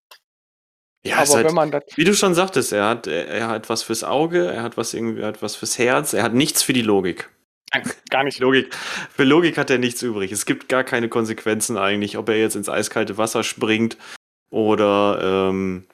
[1.06, 1.84] Ja, aber halt, wenn man das.
[1.96, 4.94] wie du schon sagtest, er hat, er, er hat was fürs Auge, er hat was
[4.94, 7.30] irgendwie, er hat was fürs Herz, er hat nichts für die Logik.
[7.74, 8.40] Nein, gar nicht.
[8.40, 8.74] Logik.
[9.16, 10.32] Für Logik hat er nichts übrig.
[10.32, 13.98] Es gibt gar keine Konsequenzen eigentlich, ob er jetzt ins eiskalte Wasser springt
[14.52, 15.86] oder ähm,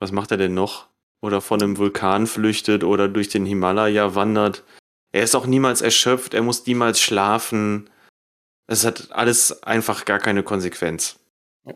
[0.00, 0.86] was macht er denn noch?
[1.20, 4.62] Oder von einem Vulkan flüchtet oder durch den Himalaya wandert.
[5.10, 7.90] Er ist auch niemals erschöpft, er muss niemals schlafen.
[8.68, 11.18] Es hat alles einfach gar keine Konsequenz.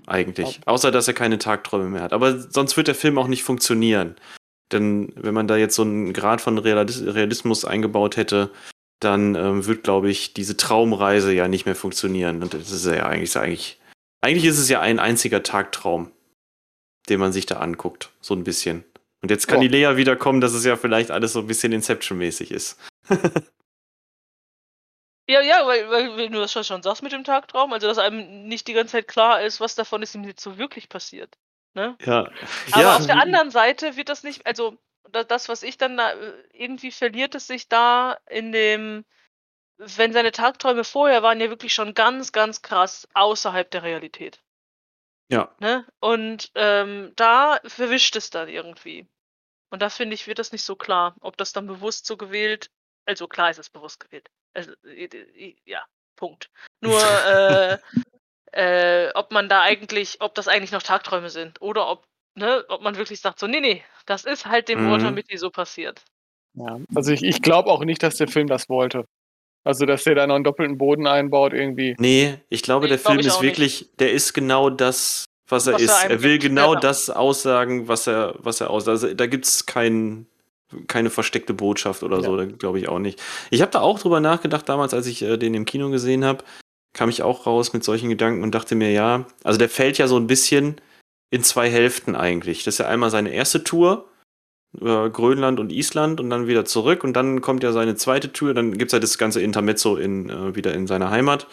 [0.07, 0.61] Eigentlich.
[0.67, 2.13] Außer, dass er keine Tagträume mehr hat.
[2.13, 4.17] Aber sonst wird der Film auch nicht funktionieren.
[4.73, 8.51] Denn wenn man da jetzt so einen Grad von Realis- Realismus eingebaut hätte,
[9.01, 12.43] dann ähm, wird, glaube ich, diese Traumreise ja nicht mehr funktionieren.
[12.43, 13.81] Und das ist ja eigentlich, eigentlich,
[14.23, 16.11] eigentlich ist es ja ein einziger Tagtraum,
[17.09, 18.11] den man sich da anguckt.
[18.21, 18.85] So ein bisschen.
[19.23, 19.69] Und jetzt kann Ja.
[19.69, 22.79] die Lea wieder kommen, dass es ja vielleicht alles so ein bisschen Inception-mäßig ist.
[25.33, 28.45] Ja, ja, weil, weil wenn du das schon- sagst mit dem Tagtraum, also dass einem
[28.49, 31.37] nicht die ganze Zeit klar ist, was davon ist ihm jetzt so wirklich passiert.
[31.75, 31.97] Ne?
[32.05, 32.31] Ja.
[32.73, 32.97] Aber ja.
[32.97, 34.77] auf der anderen Seite wird das nicht, also
[35.11, 39.05] da- das, was ich dann da, äh, irgendwie verliert es sich da in dem,
[39.79, 44.41] wenn seine Tagträume vorher waren ja wirklich schon ganz, ganz krass außerhalb der Realität.
[45.31, 45.51] Ja.
[45.61, 45.87] Ne?
[45.99, 49.09] Und ähm, da verwischt es dann irgendwie.
[49.71, 52.71] Und da finde ich, wird das nicht so klar, ob das dann bewusst so gewählt,
[53.07, 54.29] also klar ist es bewusst gewählt.
[54.55, 54.73] Also,
[55.65, 55.85] ja,
[56.17, 56.51] Punkt.
[56.83, 57.79] Nur, äh,
[58.53, 62.83] äh, ob man da eigentlich, ob das eigentlich noch Tagträume sind oder ob, ne, ob
[62.83, 64.91] man wirklich sagt, so, nee, nee, das ist halt dem Mhm.
[64.91, 66.03] Walter Mitty so passiert.
[66.55, 69.07] Ja, also ich, ich glaube auch nicht, dass der Film das wollte.
[69.65, 71.95] Also, dass der da noch einen doppelten Boden einbaut, irgendwie.
[71.99, 73.59] Nee, ich glaube, Nee, der glaub Film ist auch nicht.
[73.59, 76.05] wirklich, der ist genau das, was er Was er ist.
[76.11, 78.89] Er will gibt, genau das aussagen, was er, was er aus.
[78.89, 80.27] Also da gibt's kein,
[80.89, 82.23] keine versteckte Botschaft oder Ja.
[82.23, 83.21] so, glaube ich auch nicht.
[83.51, 86.45] Ich habe da auch drüber nachgedacht damals, als ich äh, den im Kino gesehen habe,
[86.95, 90.07] kam ich auch raus mit solchen Gedanken und dachte mir, ja, also der fällt ja
[90.07, 90.81] so ein bisschen
[91.31, 92.65] in zwei Hälften eigentlich.
[92.65, 94.07] Das ist ja einmal seine erste Tour
[94.79, 98.55] über Grönland und Island und dann wieder zurück und dann kommt ja seine zweite Tour,
[98.55, 101.47] dann gibt's ja das ganze Intermezzo in, äh, wieder in seiner Heimat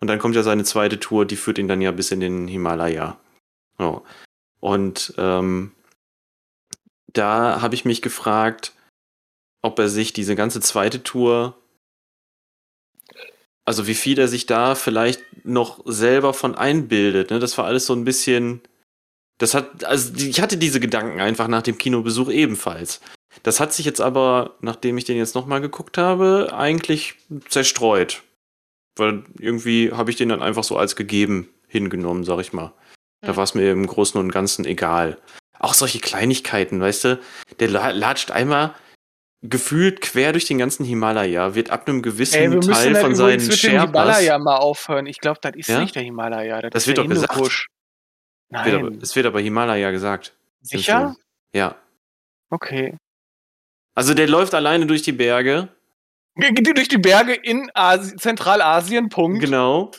[0.00, 2.48] und dann kommt ja seine zweite Tour, die führt ihn dann ja bis in den
[2.48, 3.16] Himalaya.
[3.78, 4.00] Oh.
[4.60, 5.72] Und ähm,
[7.14, 8.72] da habe ich mich gefragt,
[9.62, 11.56] ob er sich diese ganze zweite Tour,
[13.64, 17.30] also wie viel er sich da vielleicht noch selber von einbildet.
[17.30, 17.38] Ne?
[17.38, 18.60] Das war alles so ein bisschen,
[19.38, 23.00] das hat, also ich hatte diese Gedanken einfach nach dem Kinobesuch ebenfalls.
[23.42, 27.14] Das hat sich jetzt aber, nachdem ich den jetzt nochmal geguckt habe, eigentlich
[27.48, 28.22] zerstreut.
[28.96, 32.72] Weil irgendwie habe ich den dann einfach so als gegeben hingenommen, sag ich mal.
[33.22, 33.36] Da Hm.
[33.36, 35.18] war es mir im Großen und Ganzen egal.
[35.64, 37.20] Auch solche Kleinigkeiten, weißt du?
[37.58, 38.74] Der la- latscht einmal
[39.42, 43.14] gefühlt quer durch den ganzen Himalaya, wird ab einem gewissen Ey, wir Teil halt von
[43.14, 43.86] seinen Sherpas.
[43.86, 45.06] Himalaya mal aufhören.
[45.06, 45.80] Ich glaube, das ist Ja?
[45.80, 46.60] nicht der Himalaya.
[46.62, 47.32] Das, Das wird doch gesagt.
[47.32, 47.66] Hindukusch.
[48.50, 48.98] Wird aber, Nein.
[49.02, 50.34] es wird aber Himalaya gesagt.
[50.60, 51.16] Sicher?
[51.54, 51.76] Ja.
[52.50, 52.96] Okay.
[53.94, 55.68] Also der läuft alleine durch die Berge.
[56.36, 59.40] Durch die Berge in Asi Zentralasien, Punkt.
[59.40, 59.92] Genau.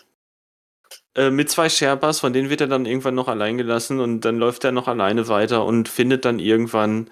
[1.15, 4.37] Äh, mit zwei Sherpas, von denen wird er dann irgendwann noch allein gelassen und dann
[4.37, 7.09] läuft er noch alleine weiter und findet dann irgendwann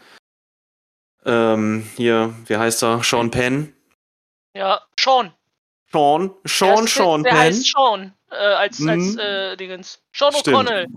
[1.26, 3.02] ähm, hier, wie heißt er?
[3.04, 3.74] Sean Penn.
[4.56, 5.32] Ja, Sean.
[5.92, 7.40] Sean, Der Sean, ist- Sean der Penn.
[7.40, 9.20] heißt Sean, äh, als, als Mhm.
[9.20, 10.02] äh, Dingens.
[10.14, 10.34] Sean.
[10.34, 10.88] O'Connell.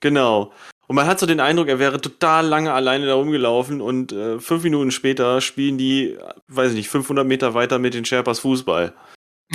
[0.00, 0.52] Genau.
[0.86, 4.38] Und man hat so den Eindruck, er wäre total lange alleine da rumgelaufen und äh,
[4.40, 8.92] fünf Minuten später spielen die, weiß ich nicht, 500 Meter weiter mit den Sherpas Fußball.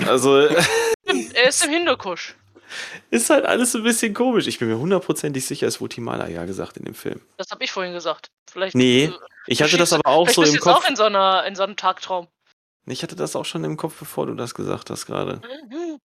[0.07, 2.35] Also er ist im Hindukusch.
[3.09, 4.47] Ist halt alles ein bisschen komisch.
[4.47, 7.21] Ich bin mir hundertprozentig sicher, es wurde Himalaya gesagt in dem Film.
[7.37, 8.27] Das habe ich vorhin gesagt.
[8.49, 8.75] Vielleicht.
[8.75, 9.11] Nee, äh,
[9.47, 10.83] Ich du hatte das aber auch so im du Kopf.
[10.85, 12.27] auch in so, einer, in so einem Tagtraum.
[12.85, 15.41] Ich hatte das auch schon im Kopf, bevor du das gesagt hast gerade.
[15.43, 15.99] Mhm.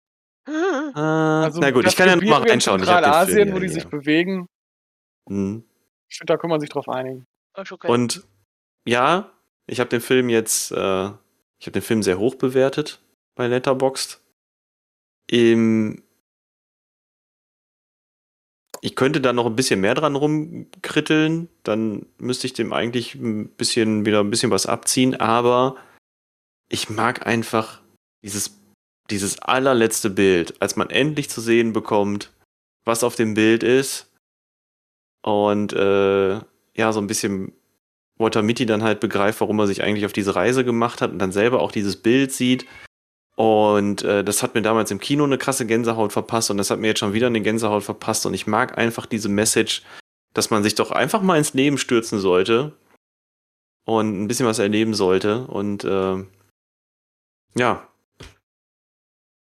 [0.95, 2.79] Ah, Also na gut, ich kann ja noch mal Gebirge in reinschauen.
[2.83, 3.73] Zentralasien, Film wo ja die hier.
[3.73, 4.47] sich bewegen.
[5.27, 5.63] Mhm.
[6.09, 7.25] Ich finde, da kann man sich drauf einigen.
[7.55, 7.87] Okay.
[7.87, 8.23] Und
[8.85, 9.31] ja,
[9.67, 10.75] ich habe den Film jetzt, äh,
[11.59, 13.01] ich habe den Film sehr hoch bewertet
[13.35, 14.21] bei Letterboxd.
[15.29, 16.01] Im
[18.81, 23.49] ich könnte da noch ein bisschen mehr dran rumkritteln, dann müsste ich dem eigentlich ein
[23.49, 25.75] bisschen wieder ein bisschen was abziehen, aber
[26.69, 27.81] ich mag einfach
[28.23, 28.59] dieses
[29.09, 32.31] dieses allerletzte Bild, als man endlich zu sehen bekommt,
[32.85, 34.11] was auf dem Bild ist.
[35.21, 36.35] Und äh,
[36.75, 37.53] ja, so ein bisschen
[38.17, 41.19] Walter Mitty dann halt begreift, warum er sich eigentlich auf diese Reise gemacht hat und
[41.19, 42.65] dann selber auch dieses Bild sieht.
[43.39, 46.79] Und äh, das hat mir damals im Kino eine krasse Gänsehaut verpasst und das hat
[46.79, 48.25] mir jetzt schon wieder eine Gänsehaut verpasst.
[48.25, 49.83] Und ich mag einfach diese Message,
[50.33, 52.73] dass man sich doch einfach mal ins Leben stürzen sollte
[53.85, 55.47] und ein bisschen was erleben sollte.
[55.47, 56.25] Und äh,
[57.55, 57.89] ja,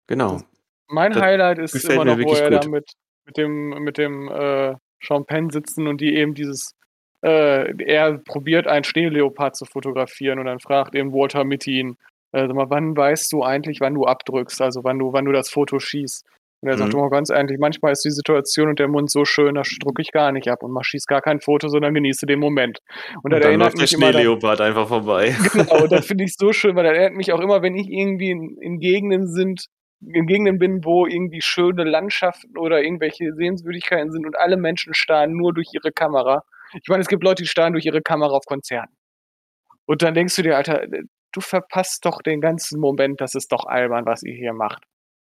[0.09, 0.40] Genau.
[0.88, 2.70] Mein Das Highlight ist immer noch, wo er da gut.
[2.70, 2.92] mit,
[3.26, 6.74] mit dem, mit dem äh, Sean Penn sitzen und die eben dieses,
[7.22, 11.99] äh, er probiert einen Schneeleopard zu fotografieren und dann fragt eben Walter Mitty ihn,
[12.33, 15.49] sag mal, wann weißt du eigentlich, wann du abdrückst, also wann du, wann du das
[15.51, 16.26] Foto schießt?
[16.61, 16.99] Und er sagt Mhm.
[16.99, 20.11] immer ganz ehrlich, manchmal ist die Situation und der Mund so schön, da drücke ich
[20.11, 22.81] gar nicht ab und mach schieß gar kein Foto, sondern genieße den Moment.
[23.22, 25.37] Und Und dann erinnert läuft der Schneeleopard einfach vorbei.
[25.53, 27.89] Genau, und das finde ich so schön, weil das erinnert mich auch immer, wenn ich
[27.89, 29.66] irgendwie in, in Gegenden sind,
[30.01, 35.37] in Gegenden bin, wo irgendwie schöne Landschaften oder irgendwelche Sehenswürdigkeiten sind und alle Menschen starren
[35.37, 36.43] nur durch ihre Kamera.
[36.74, 38.95] Ich meine, es gibt Leute, die starren durch ihre Kamera auf Konzerten.
[39.87, 40.83] Und dann denkst du dir, Alter,
[41.33, 44.83] du verpasst doch den ganzen Moment, das ist doch albern, was ihr hier macht.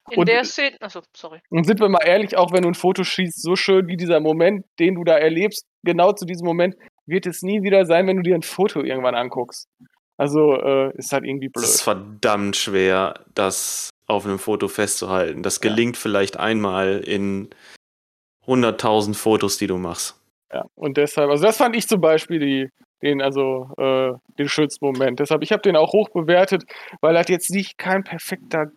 [0.10, 0.78] In Und- der Szene.
[0.80, 1.40] Achso, sorry.
[1.50, 4.20] Und sind wir mal ehrlich, auch wenn du ein Foto schießt, so schön wie dieser
[4.22, 6.76] Moment, den du da erlebst, genau zu diesem Moment,
[7.06, 9.68] wird es nie wieder sein, wenn du dir ein Foto irgendwann anguckst.
[10.18, 11.66] Also äh, ist halt irgendwie Es blöd.
[11.66, 15.44] ist verdammt schwer, das auf einem Foto festzuhalten.
[15.44, 15.70] Das Ja.
[15.70, 17.50] gelingt vielleicht einmal in
[18.46, 20.16] 100.000 Fotos, die du machst.
[20.54, 22.70] Ja, und deshalb, also das fand ich zum Beispiel die,
[23.02, 25.20] den, also äh, den schönsten Moment.
[25.20, 26.64] Deshalb, ich habe den auch hoch bewertet,
[27.02, 28.72] weil er jetzt nicht kein perfekter,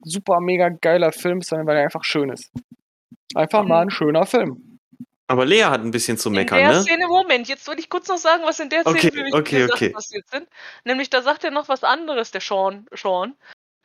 [0.00, 2.50] super mega geiler Film ist, sondern weil er einfach schön ist.
[3.34, 4.78] Einfach mal ein schöner Film.
[5.28, 6.82] Aber Lea hat ein bisschen zu meckern, in der ne?
[6.82, 9.34] Szene, Moment, jetzt will ich kurz noch sagen, was in der Szene Okay, für mich
[9.34, 9.88] okay, okay.
[9.90, 10.48] passiert sind.
[10.84, 12.86] Nämlich, da sagt er noch was anderes, der Sean.
[12.92, 13.34] Sean.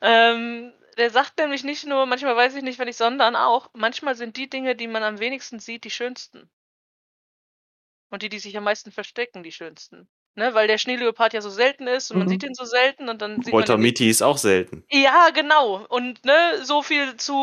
[0.01, 4.15] Ähm, der sagt nämlich nicht nur, manchmal weiß ich nicht, wenn ich, sondern auch, manchmal
[4.15, 6.47] sind die Dinge, die man am wenigsten sieht, die schönsten.
[8.11, 10.07] Und die, die sich am meisten verstecken, die schönsten.
[10.35, 12.31] Ne, weil der Schneeleopard ja so selten ist und man Mhm.
[12.31, 14.85] sieht ihn so selten und dann sieht Mitty ist auch selten.
[14.89, 15.85] Ja, genau.
[15.89, 17.33] Und ne, so viel zu,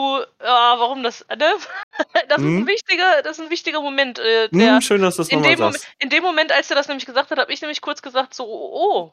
[0.43, 1.53] ja, warum das, ne?
[2.29, 2.63] Das ist Mhm.
[2.63, 4.19] ein wichtiger, das ist ein wichtiger Moment.
[4.19, 5.95] Äh, der, Hm, schön, dass du das in, nochmal dem Moment, sagst.
[5.99, 8.45] in dem Moment, als er das nämlich gesagt hat, habe ich nämlich kurz gesagt, so,
[8.47, 9.11] oh,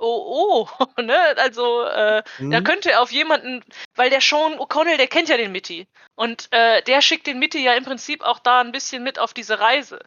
[0.00, 1.16] oh, oh, ne?
[1.36, 3.62] Also, äh, da könnte er auf jemanden,
[3.94, 5.86] weil der Sean O'Connell, der kennt ja den Mitty.
[6.16, 9.32] Und äh, der schickt den Mitty ja im Prinzip auch da ein bisschen mit auf
[9.32, 10.00] diese Reise.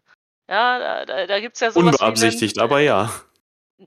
[0.50, 3.12] Ja, da, da, gibt es ja sowas wie einen- Unbeabsichtigt, aber ja.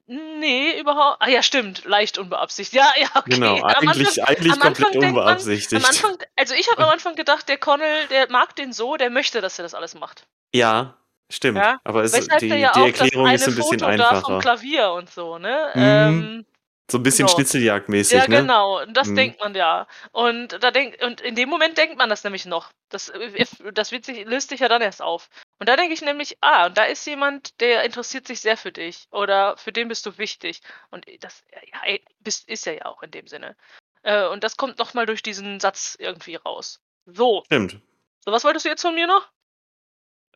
[0.07, 1.17] Nee, überhaupt.
[1.23, 2.75] Ah ja, stimmt, leicht unbeabsichtigt.
[2.75, 3.31] Ja, ja, okay.
[3.31, 5.83] Genau, eigentlich, Anfang- eigentlich komplett denkt man- unbeabsichtigt.
[5.83, 9.09] Am Anfang, also ich habe am Anfang gedacht, der Connell, der mag den so, der
[9.11, 10.27] möchte, dass er das alles macht.
[10.55, 10.95] ja,
[11.31, 11.59] stimmt.
[11.59, 14.39] Ja, Aber es, die, ja die auch Erklärung ist ein bisschen Foto da vom einfacher.
[14.41, 15.71] Klavier und so, ne?
[15.75, 15.83] Mhm.
[15.83, 16.47] Ähm,
[16.91, 17.37] So ein bisschen Genau.
[17.37, 18.37] Schnitzeljagdmäßig, ja, ne?
[18.41, 18.81] genau.
[18.83, 19.17] Und das Mhm.
[19.17, 19.87] denkt man ja.
[20.13, 22.71] Und da denkt, und in dem Moment denkt man das nämlich noch.
[22.89, 25.29] Das, äh, das wird sich, löst sich ja dann erst auf.
[25.59, 28.73] Und da denke ich nämlich, ah, und da ist jemand, der interessiert sich sehr für
[28.73, 29.07] dich.
[29.11, 30.63] Oder für den bist du wichtig.
[30.91, 33.55] Und das ja, bist, ist er ja auch in dem Sinne.
[34.03, 36.81] Äh, und das kommt nochmal durch diesen Satz irgendwie raus.
[37.05, 37.43] So.
[37.47, 37.81] Stimmt.
[38.25, 39.29] So, was wolltest du jetzt von mir noch?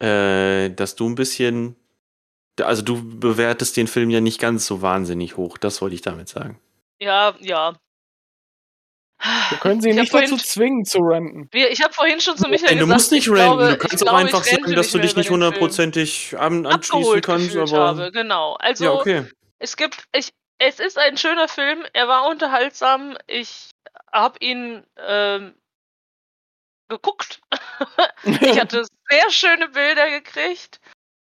[0.00, 1.76] Äh, dass du ein bisschen.
[2.60, 6.28] Also du bewertest den Film ja nicht ganz so wahnsinnig hoch, das wollte ich damit
[6.28, 6.60] sagen.
[7.00, 7.74] Ja, ja.
[9.50, 11.48] Wir können sie Ich nicht dazu zwingen zu ranten.
[11.52, 13.78] Ich habe vorhin schon zu Michael Ey, du gesagt, musst nicht ich ranten, glaube, du
[13.78, 17.70] kannst auch einfach sagen, dass du dich nicht hundertprozentig an, anschließen kannst, aber.
[17.70, 18.54] habe, genau.
[18.54, 19.24] Also ja, okay.
[19.60, 23.70] es gibt, ich, es ist ein schöner Film, er war unterhaltsam, ich
[24.12, 25.54] habe ihn ähm,
[26.88, 27.40] geguckt,
[28.24, 30.80] ich hatte sehr schöne Bilder gekriegt.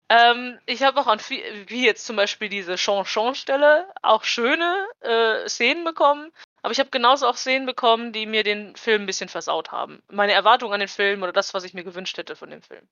[0.09, 5.47] Ähm, ich habe auch an viel, wie jetzt zum Beispiel diese Chanson-Stelle, auch schöne äh,
[5.47, 6.31] Szenen bekommen.
[6.61, 10.01] Aber ich habe genauso auch Szenen bekommen, die mir den Film ein bisschen versaut haben.
[10.07, 12.87] Meine Erwartungen an den Film oder das, was ich mir gewünscht hätte von dem Film.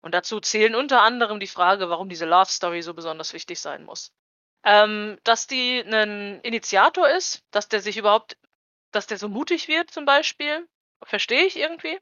[0.00, 3.84] Und dazu zählen unter anderem die Frage, warum diese Love Story so besonders wichtig sein
[3.84, 4.12] muss.
[4.64, 8.36] Ähm, dass die ein Initiator ist, dass der sich überhaupt,
[8.90, 10.66] dass der so mutig wird zum Beispiel,
[11.02, 11.98] verstehe ich irgendwie.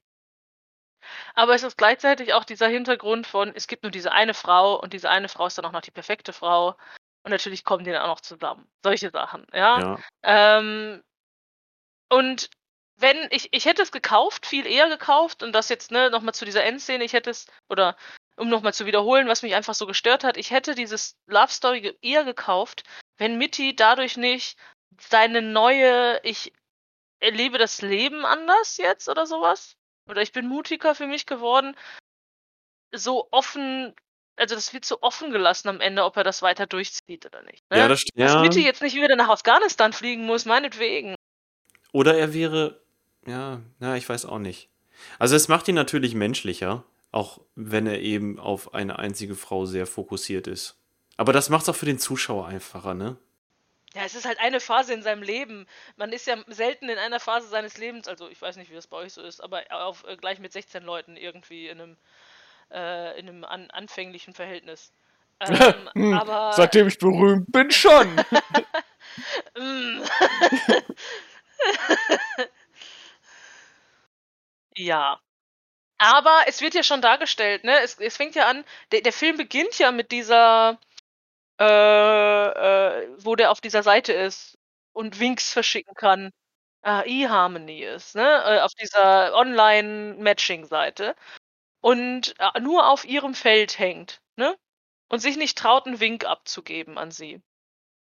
[1.35, 4.93] Aber es ist gleichzeitig auch dieser Hintergrund von, es gibt nur diese eine Frau und
[4.93, 6.77] diese eine Frau ist dann auch noch die perfekte Frau.
[7.23, 8.69] Und natürlich kommen die dann auch noch zusammen.
[8.85, 9.81] Solche Sachen, ja.
[9.81, 9.99] Ja.
[10.23, 11.03] Ähm,
[12.09, 12.51] und
[12.99, 16.45] wenn, ich, ich hätte es gekauft, viel eher gekauft, und das jetzt, ne, nochmal zu
[16.45, 17.97] dieser Endszene, ich hätte es, oder
[18.37, 21.97] um nochmal zu wiederholen, was mich einfach so gestört hat, ich hätte dieses Love Story
[22.01, 22.85] eher gekauft,
[23.19, 24.59] wenn Mitty dadurch nicht
[24.99, 26.53] seine neue, ich
[27.21, 29.77] erlebe das Leben anders jetzt oder sowas,
[30.09, 31.77] oder ich bin mutiger für mich geworden,
[32.95, 33.95] so offen,
[34.37, 37.63] also das wird so offen gelassen am Ende, ob er das weiter durchzieht oder nicht.
[37.71, 37.79] Ne?
[37.79, 38.21] Ja, das stimmt.
[38.21, 38.43] Dass Ja.
[38.43, 41.15] Mitty jetzt nicht wieder nach Afghanistan fliegen muss, meinetwegen.
[41.93, 42.81] Oder er wäre.
[43.27, 44.69] Ja, na, ich weiß auch nicht.
[45.19, 49.87] Also, es macht ihn natürlich menschlicher, auch wenn er eben auf eine einzige Frau sehr
[49.87, 50.79] fokussiert ist.
[51.17, 53.17] Aber das macht es auch für den Zuschauer einfacher, ne?
[53.97, 55.67] Ja, es ist halt eine Phase in seinem Leben.
[55.97, 58.87] Man ist ja selten in einer Phase seines Lebens, also ich weiß nicht, wie das
[58.87, 61.97] bei euch so ist, aber auf, äh, gleich mit 16 Leuten irgendwie in einem,
[62.71, 64.93] äh, in einem an, anfänglichen Verhältnis.
[65.41, 68.17] Ähm, Hm, aber Seitdem ich berühmt bin, schon.
[69.59, 70.03] Mm.
[74.77, 75.21] Ja.
[75.99, 77.81] Aber es wird ja schon dargestellt, ne?
[77.81, 80.79] Es, es fängt ja an, der, der Film beginnt ja mit dieser,
[81.61, 81.65] äh,
[83.05, 84.59] äh, wo der auf dieser Seite ist
[84.93, 86.31] und Winks verschicken kann.
[86.83, 88.23] Ah, eHarmony ist, ne?
[88.47, 91.17] Äh, auf dieser Online-Matching-Seite.
[91.83, 94.57] Und äh, nur auf ihrem Feld hängt, ne?
[95.11, 97.43] Und sich nicht traut, einen Wink abzugeben an sie.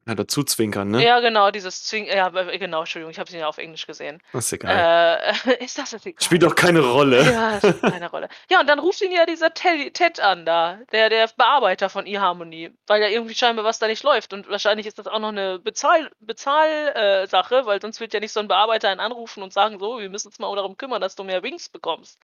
[0.08, 1.04] Ja, dazu zwinkern, ne?
[1.04, 2.06] Ja, genau, dieses Zwing.
[2.06, 4.22] Ja, genau, Entschuldigung, ich habe sie ja auf Englisch gesehen.
[4.32, 5.20] Das ist egal.
[5.46, 6.24] Äh, ist das jetzt egal?
[6.24, 7.24] Spielt doch keine Rolle.
[7.30, 8.30] Ja, das spielt keine Rolle.
[8.50, 12.72] Ja, und dann ruft ihn ja dieser Ted, an da, der, der Bearbeiter von eHarmony,
[12.88, 14.32] weil ja irgendwie scheinbar was da nicht läuft.
[14.32, 18.22] Und wahrscheinlich ist das auch noch eine Bezahl, Bezahl äh, Sache, weil sonst wird ja
[18.22, 21.02] nicht so ein Bearbeiter einen anrufen und sagen, so, wir müssen uns mal darum kümmern,
[21.02, 22.18] dass du mehr Wings bekommst.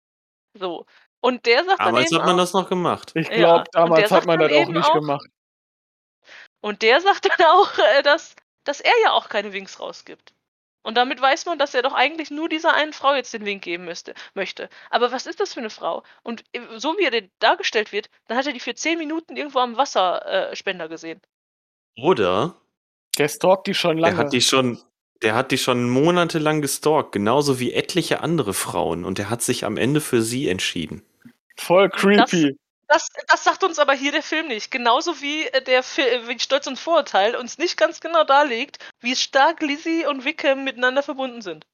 [0.54, 0.86] So.
[1.20, 3.12] Und der sagt dann Damals eben hat man auch, das noch gemacht.
[3.16, 5.26] Ich Ja, glaube, der damals hat man das auch nicht auch- gemacht.
[6.62, 10.34] Und der sagt dann auch, äh, dass, dass er ja auch keine Winks rausgibt.
[10.84, 13.64] Und damit weiß man, dass er doch eigentlich nur dieser einen Frau jetzt den Wink
[13.64, 14.68] geben müsste, möchte.
[14.90, 16.04] Aber was ist das für eine Frau?
[16.24, 19.36] Und äh, so wie er denn dargestellt wird, dann hat er die für 10 Minuten
[19.38, 21.22] irgendwo am Wasserspender äh, gesehen.
[21.98, 22.56] Oder
[23.18, 24.18] Der stalkt die schon der lange.
[24.18, 24.82] hat die schon,
[25.22, 29.06] der hat die schon monatelang gestalkt, genauso wie etliche andere Frauen.
[29.06, 31.04] Und der hat sich am Ende für sie entschieden.
[31.58, 32.58] Voll creepy.
[32.92, 34.70] Das, das sagt uns aber hier der Film nicht.
[34.70, 38.80] Genauso wie äh, der Fi- äh, wie Stolz und Vorurteil uns nicht ganz genau darlegt,
[39.00, 41.66] wie stark Lizzie und Wickham miteinander verbunden sind.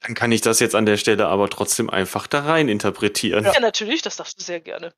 [0.00, 3.44] Dann kann ich das jetzt an der Stelle aber trotzdem einfach da rein interpretieren.
[3.44, 4.92] Ja, natürlich, das darfst du sehr gerne.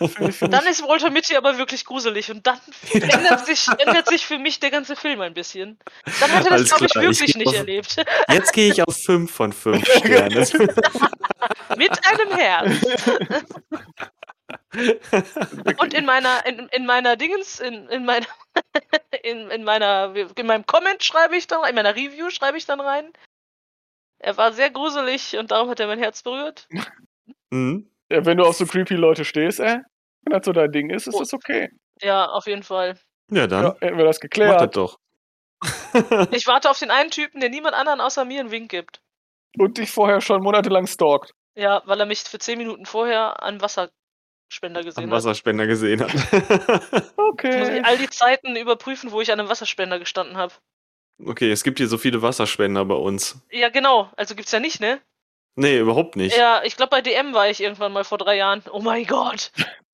[0.00, 2.58] Ich- Dann ist Walter Mitty aber wirklich gruselig und dann
[2.92, 5.78] ändert sich, ändert sich für mich der ganze Film ein bisschen.
[6.20, 7.96] Dann hat er das, glaube ich, ich wirklich geh nicht auf- erlebt.
[8.30, 10.48] Jetzt gehe ich auf 5 von 5 Sternen.
[11.76, 12.76] Mit einem Herz.
[15.78, 18.26] Und in meiner, in, in meiner Dingens, in, in meiner,
[19.22, 22.66] in, in meiner, in meinem Comment schreibe ich dann, rein, in meiner Review schreibe ich
[22.66, 23.12] dann rein.
[24.18, 26.66] Er war sehr gruselig und darum hat er mein Herz berührt.
[27.52, 27.90] Hm?
[28.10, 29.78] Ja, wenn du auf so creepy Leute stehst, ey,
[30.22, 31.18] wenn das so dein Ding ist, ist Oh.
[31.20, 31.70] das okay.
[32.00, 32.98] Ja, auf jeden Fall.
[33.30, 34.76] Ja, dann Ja, hätten wir das geklärt.
[34.76, 34.98] doch.
[36.32, 39.00] Ich warte auf den einen Typen, der niemand anderen außer mir einen Wink gibt.
[39.56, 41.32] Und dich vorher schon monatelang stalkt.
[41.54, 43.60] Ja, weil er mich für 10 Minuten vorher an
[44.54, 45.16] Wasserspender gesehen Am hat.
[45.16, 46.12] Wasserspender gesehen hat.
[46.92, 47.78] Jetzt muss Okay.
[47.78, 50.52] ich all die Zeiten überprüfen, wo ich an einem Wasserspender gestanden habe.
[51.26, 53.36] okay, es gibt hier so viele Wasserspender bei uns.
[53.50, 54.10] Ja, genau.
[54.16, 55.00] Also gibt's ja nicht, ne?
[55.56, 56.36] Nee, überhaupt nicht.
[56.36, 58.62] Ja, ich glaube, bei DM war ich irgendwann mal vor drei Jahren.
[58.72, 59.50] Oh mein Gott.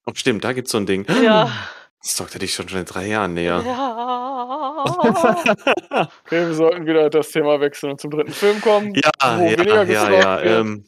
[0.06, 1.06] Oh, stimmt, da gibt's so ein Ding.
[1.22, 1.50] Ja.
[2.02, 3.62] Das stalkte dich schon seit drei Jahren näher.
[3.64, 4.84] Ja.
[6.24, 8.94] Okay, wir sollten wieder das Thema wechseln und zum dritten Film kommen.
[8.94, 10.40] Ja, wo ja, ja, ja.
[10.42, 10.86] Ähm,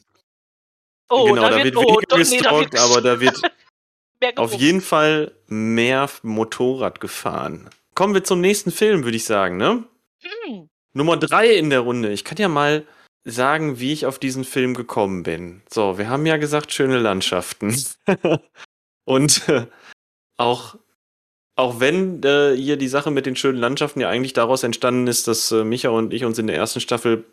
[1.09, 3.39] Oh, genau, da, da wird, wird oh, weniger nee, gestalkt, wird aber da wird
[4.23, 7.69] mehr auf jeden Fall mehr Motorrad gefahren.
[7.95, 9.83] Kommen wir zum nächsten Film, würde ich sagen, ne?
[10.21, 10.69] Hm.
[10.93, 12.11] Nummer drei in der Runde.
[12.11, 12.85] Ich kann ja mal
[13.25, 15.61] sagen, wie ich auf diesen Film gekommen bin.
[15.69, 17.75] So, wir haben ja gesagt, schöne Landschaften.
[19.05, 19.65] Und äh,
[20.37, 20.75] auch,
[21.55, 25.27] auch wenn äh, hier die Sache mit den schönen Landschaften ja eigentlich daraus entstanden ist,
[25.27, 27.25] dass äh, Micha und ich uns in der ersten Staffel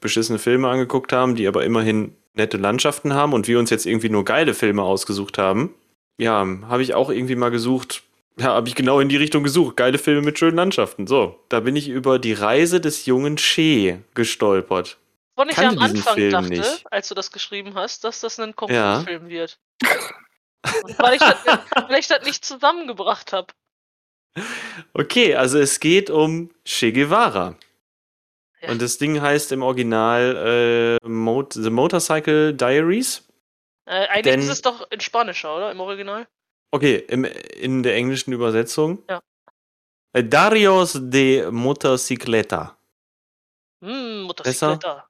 [0.00, 4.10] beschissene Filme angeguckt haben, die aber immerhin nette Landschaften haben und wir uns jetzt irgendwie
[4.10, 5.74] nur geile Filme ausgesucht haben.
[6.18, 8.02] Ja, habe ich auch irgendwie mal gesucht,
[8.38, 9.76] ja, habe ich genau in die Richtung gesucht.
[9.76, 11.06] Geile Filme mit schönen Landschaften.
[11.06, 14.98] So, da bin ich über die Reise des jungen Che gestolpert.
[15.36, 16.84] Wovon ich ja am Anfang Film dachte, nicht.
[16.90, 18.54] als du das geschrieben hast, dass das ein Ja.
[18.54, 19.58] Kompromissfilm wird.
[20.84, 21.36] Und weil ich das,
[21.88, 23.48] weil ich das nicht zusammengebracht habe.
[24.94, 27.56] Okay, also es geht um Che Guevara.
[28.62, 28.70] Ja.
[28.70, 33.26] Und das Ding heißt im Original äh, Mo The Motorcycle Diaries.
[33.86, 35.70] Äh, eigentlich Denn- ist es doch in Spanischer, oder?
[35.70, 36.26] Im Original?
[36.70, 39.02] Okay, im, in der englischen Übersetzung.
[39.10, 39.20] Ja.
[40.14, 42.76] Äh, Darios de Motocicleta.
[43.82, 45.06] Hm, Motocicleta.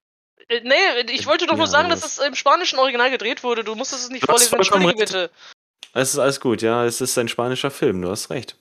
[0.48, 3.62] Äh, nee, ich wollte doch nur sagen, dass das- es im spanischen Original gedreht wurde.
[3.64, 4.54] Du musstest es nicht Du vorlesen.
[4.54, 5.30] Entschuldige bitte.
[5.94, 6.84] Es ist alles gut, ja.
[6.84, 8.56] Es ist ein spanischer Film, du hast recht.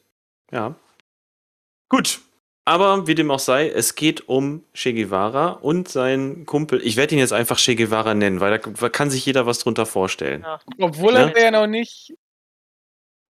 [0.51, 0.75] Ja.
[1.89, 2.19] Gut.
[2.71, 6.81] Aber wie dem auch sei, es geht um Che Guevara und seinen Kumpel.
[6.85, 9.85] Ich werde ihn jetzt einfach Che Guevara nennen, weil da kann sich jeder was drunter
[9.85, 10.43] vorstellen.
[10.43, 10.59] Ja.
[10.79, 11.33] Obwohl Ne?
[11.35, 12.13] er ja noch nicht.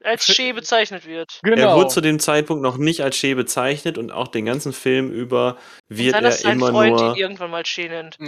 [0.04, 1.40] Als Che bezeichnet wird.
[1.42, 1.76] Er Genau.
[1.76, 5.56] wurde zu dem Zeitpunkt noch nicht als Che bezeichnet und auch den ganzen Film über
[5.88, 7.10] wird er ist sein immer Freund nur.
[7.12, 8.18] ihn irgendwann mal Che nennt.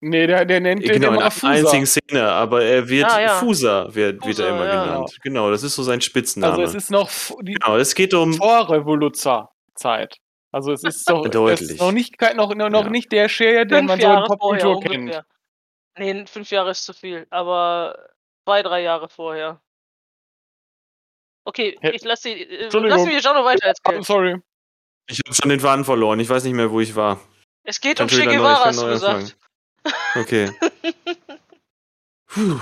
[0.00, 2.00] Nee, der, der nennt den Genau, in immer einer einzigen Fusa.
[2.08, 3.28] Szene, aber er wird Ah, ja.
[3.36, 4.84] Fusa, wird, wird Fusa, er immer ja.
[4.84, 5.16] genannt.
[5.22, 6.52] Genau, das ist so sein Spitzname.
[6.52, 7.10] Also es ist noch
[7.42, 8.32] die genau, es geht um.
[8.34, 10.16] Vorrevoluzer-Zeit.
[10.54, 11.70] Also es ist doch es Deutlich.
[11.70, 12.90] ist noch nicht noch, noch, noch Ja.
[12.90, 15.24] nicht der Share, den Fünf man so in Jahre vorher Popkultur kennt.
[15.98, 17.98] Nee, fünf Jahre ist zu viel, aber
[18.44, 19.60] zwei, drei Jahre vorher.
[21.46, 22.42] Okay, ich lasse die.
[22.42, 22.98] Äh, Entschuldigung.
[22.98, 24.02] lass mich Jano weiter Ah, erzählen.
[24.02, 24.40] sorry.
[25.10, 26.18] Ich habe schon den Faden verloren.
[26.20, 27.20] Ich weiß nicht mehr, wo ich war.
[27.64, 29.36] Es geht um Che Guevara, hast du gesagt.
[30.14, 30.50] Okay.
[32.28, 32.58] Puh.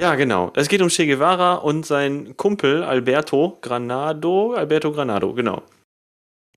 [0.00, 0.52] Ja, genau.
[0.54, 4.54] Es geht um Che Guevara und sein Kumpel Alberto Granado.
[4.54, 5.62] Alberto Granado, genau.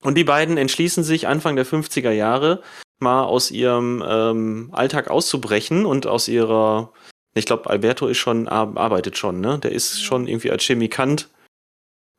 [0.01, 2.61] Und die beiden entschließen sich Anfang der 50er Jahre
[2.99, 6.91] mal aus ihrem ähm, Alltag auszubrechen und aus ihrer.
[7.33, 9.57] Ich glaube, Alberto ist schon, arbeitet schon, ne?
[9.59, 11.29] Der ist schon irgendwie als Chemikant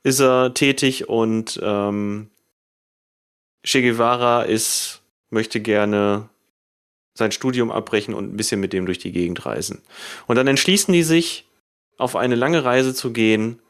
[0.02, 2.30] ist er tätig und ähm,
[3.64, 6.28] Che Guevara ist, möchte gerne
[7.14, 9.82] sein Studium abbrechen und ein bisschen mit dem durch die Gegend reisen.
[10.26, 11.46] Und dann entschließen die sich,
[11.98, 13.60] auf eine lange Reise zu gehen,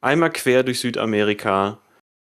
[0.00, 1.78] einmal quer durch Südamerika,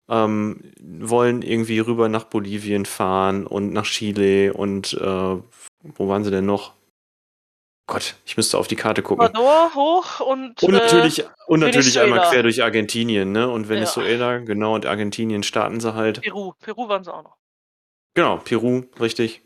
[0.08, 5.36] ähm, wollen irgendwie rüber nach Bolivien fahren und nach Chile und äh,
[5.82, 6.74] wo waren sie denn noch?
[7.88, 9.26] Gott, ich müsste auf die Karte gucken.
[9.26, 13.48] Ecuador hoch und, und natürlich, äh, und natürlich einmal quer durch Argentinien, ne?
[13.48, 14.38] Und Venezuela, ja.
[14.38, 16.20] genau, und Argentinien starten sie halt.
[16.20, 17.36] Peru, Peru waren sie auch noch.
[18.14, 19.42] Genau, Peru, richtig.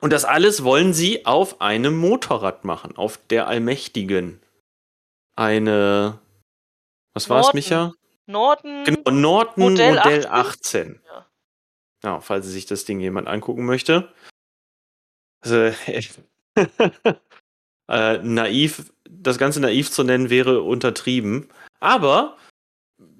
[0.00, 4.40] Und das alles wollen sie auf einem Motorrad machen, auf der Allmächtigen.
[5.34, 6.18] Eine.
[7.14, 7.92] Was war es, Micha?
[8.32, 8.84] Norton.
[8.84, 10.30] Genau, Norton Modell Modell 18.
[10.30, 11.00] 18.
[11.06, 11.26] Ja.
[12.04, 14.12] Ja, falls sich das Ding jemand angucken möchte.
[15.40, 15.56] Also,
[17.88, 21.48] äh, naiv, das Ganze naiv zu nennen, wäre untertrieben.
[21.78, 22.36] Aber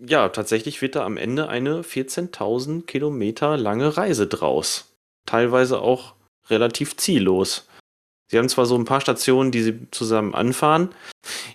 [0.05, 4.97] ja, tatsächlich wird da am Ende eine 14.000 Kilometer lange Reise draus.
[5.27, 6.15] Teilweise auch
[6.51, 7.69] relativ ziellos.
[8.29, 10.95] Sie haben zwar so ein paar Stationen, die sie zusammen anfahren.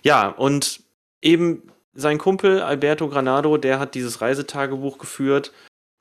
[0.02, 0.82] Ja, und
[1.20, 5.52] eben sein Kumpel Alberto Granado, der hat dieses Reisetagebuch geführt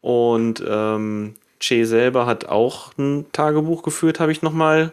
[0.02, 4.92] und ähm, Che selber hat auch ein Tagebuch geführt, habe ich nochmal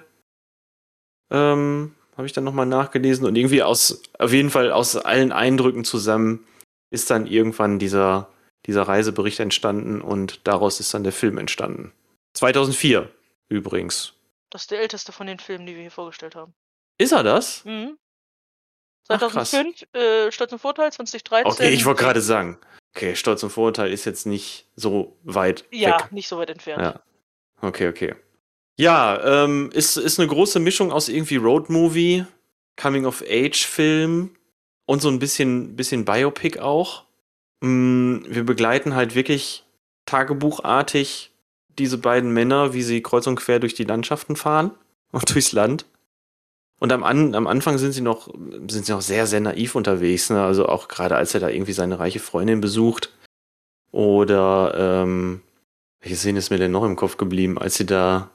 [1.31, 5.85] ähm, habe ich dann nochmal nachgelesen und irgendwie aus, auf jeden Fall aus allen Eindrücken
[5.85, 6.47] zusammen
[6.91, 8.29] ist dann irgendwann dieser,
[8.67, 11.93] dieser Reisebericht entstanden und daraus ist dann der Film entstanden.
[12.35, 13.11] 2004
[13.49, 14.15] übrigens.
[14.51, 16.55] Das ist der älteste von den Filmen, die wir hier vorgestellt haben.
[16.99, 17.65] Ist er das?
[17.65, 17.99] Mhm.
[19.09, 19.51] Ach, krass.
[19.51, 21.47] 2005, äh, Stolz und Vorteil, 2013.
[21.53, 22.59] Okay, ich wollte gerade sagen.
[22.97, 26.13] Okay, Stolz und Vorurteil ist jetzt nicht so weit Ja, weg.
[26.13, 26.81] nicht so weit entfernt.
[26.83, 27.01] Ja.
[27.61, 28.15] Okay, okay.
[28.77, 32.25] Ja, ähm, ist, ist eine große Mischung aus irgendwie Roadmovie,
[32.81, 34.31] Coming-of-Age-Film
[34.87, 37.05] und so ein bisschen, bisschen Biopic auch.
[37.61, 39.65] Mm, wir begleiten halt wirklich
[40.07, 41.31] tagebuchartig
[41.79, 44.71] diese beiden Männer, wie sie kreuz und quer durch die Landschaften fahren
[45.13, 45.87] und durchs Land.
[46.81, 48.29] Und am, An am Anfang sind sie noch,
[48.69, 50.31] sind sie noch sehr, sehr naiv unterwegs.
[50.31, 50.43] Ne?
[50.43, 53.11] Also auch gerade als er da irgendwie seine reiche Freundin besucht.
[53.93, 55.41] Oder, ähm,
[56.01, 58.31] welche Szene ist mir denn noch im Kopf geblieben, als sie da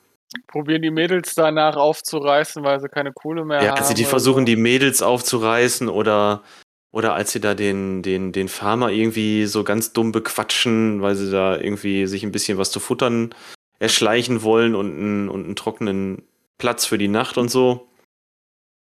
[0.47, 3.79] Probieren die Mädels danach aufzureißen, weil sie keine Kohle mehr Ja, haben.
[3.79, 4.45] als sie die versuchen, so.
[4.45, 6.43] die Mädels aufzureißen oder,
[6.91, 11.31] oder als sie da den, den, den Farmer irgendwie so ganz dumm bequatschen, weil sie
[11.31, 13.33] da irgendwie sich ein bisschen was zu futtern
[13.79, 16.21] erschleichen wollen und einen, und einen trockenen
[16.59, 17.88] Platz für die Nacht und so.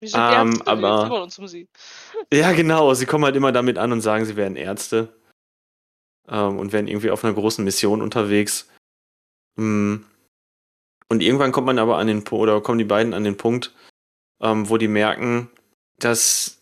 [0.03, 1.69] Wir sind Ähm, Ärzte, aber- wir uns um sie.
[2.33, 2.93] Ja, genau.
[2.95, 5.15] Sie kommen halt immer damit an und sagen, sie wären Ärzte.
[6.29, 8.69] Ähm, und wären irgendwie auf einer großen Mission unterwegs.
[9.57, 9.99] Mm.
[11.09, 13.73] Und irgendwann kommt man aber an den Punkt, oder kommen die beiden an den Punkt,
[14.41, 15.51] ähm, wo die merken,
[15.99, 16.61] dass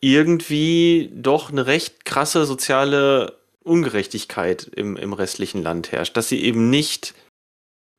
[0.00, 6.16] irgendwie doch eine recht krasse soziale Ungerechtigkeit im, im restlichen Land herrscht.
[6.16, 7.14] Dass sie eben nicht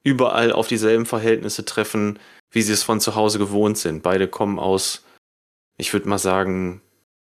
[0.03, 2.19] überall auf dieselben Verhältnisse treffen,
[2.55, 4.01] wie sie es von zu Hause gewohnt sind.
[4.01, 5.03] Beide kommen aus,
[5.77, 6.81] ich würde mal sagen,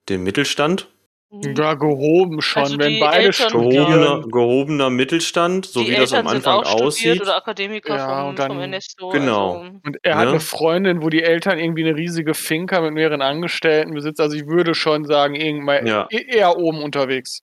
[0.10, 0.90] dem Mittelstand.
[1.34, 1.56] Mhm.
[1.56, 3.52] Ja, gehoben schon, Also wenn die beide Eltern-.
[3.54, 7.22] Gehobener, gehobener Mittelstand, so die wie das am Eltern sind Anfang auch studiert aussieht.
[7.22, 9.08] oder Akademiker Ja, vom, und dann- vom Ernesto.
[9.10, 9.60] Genau.
[9.60, 10.32] Also, Und er hat Ne?
[10.32, 14.22] eine Freundin, wo die Eltern irgendwie eine riesige Finca mit mehreren Angestellten besitzen.
[14.22, 16.08] Also ich würde schon sagen, irgendwann Ja.
[16.12, 17.40] e- eher oben unterwegs.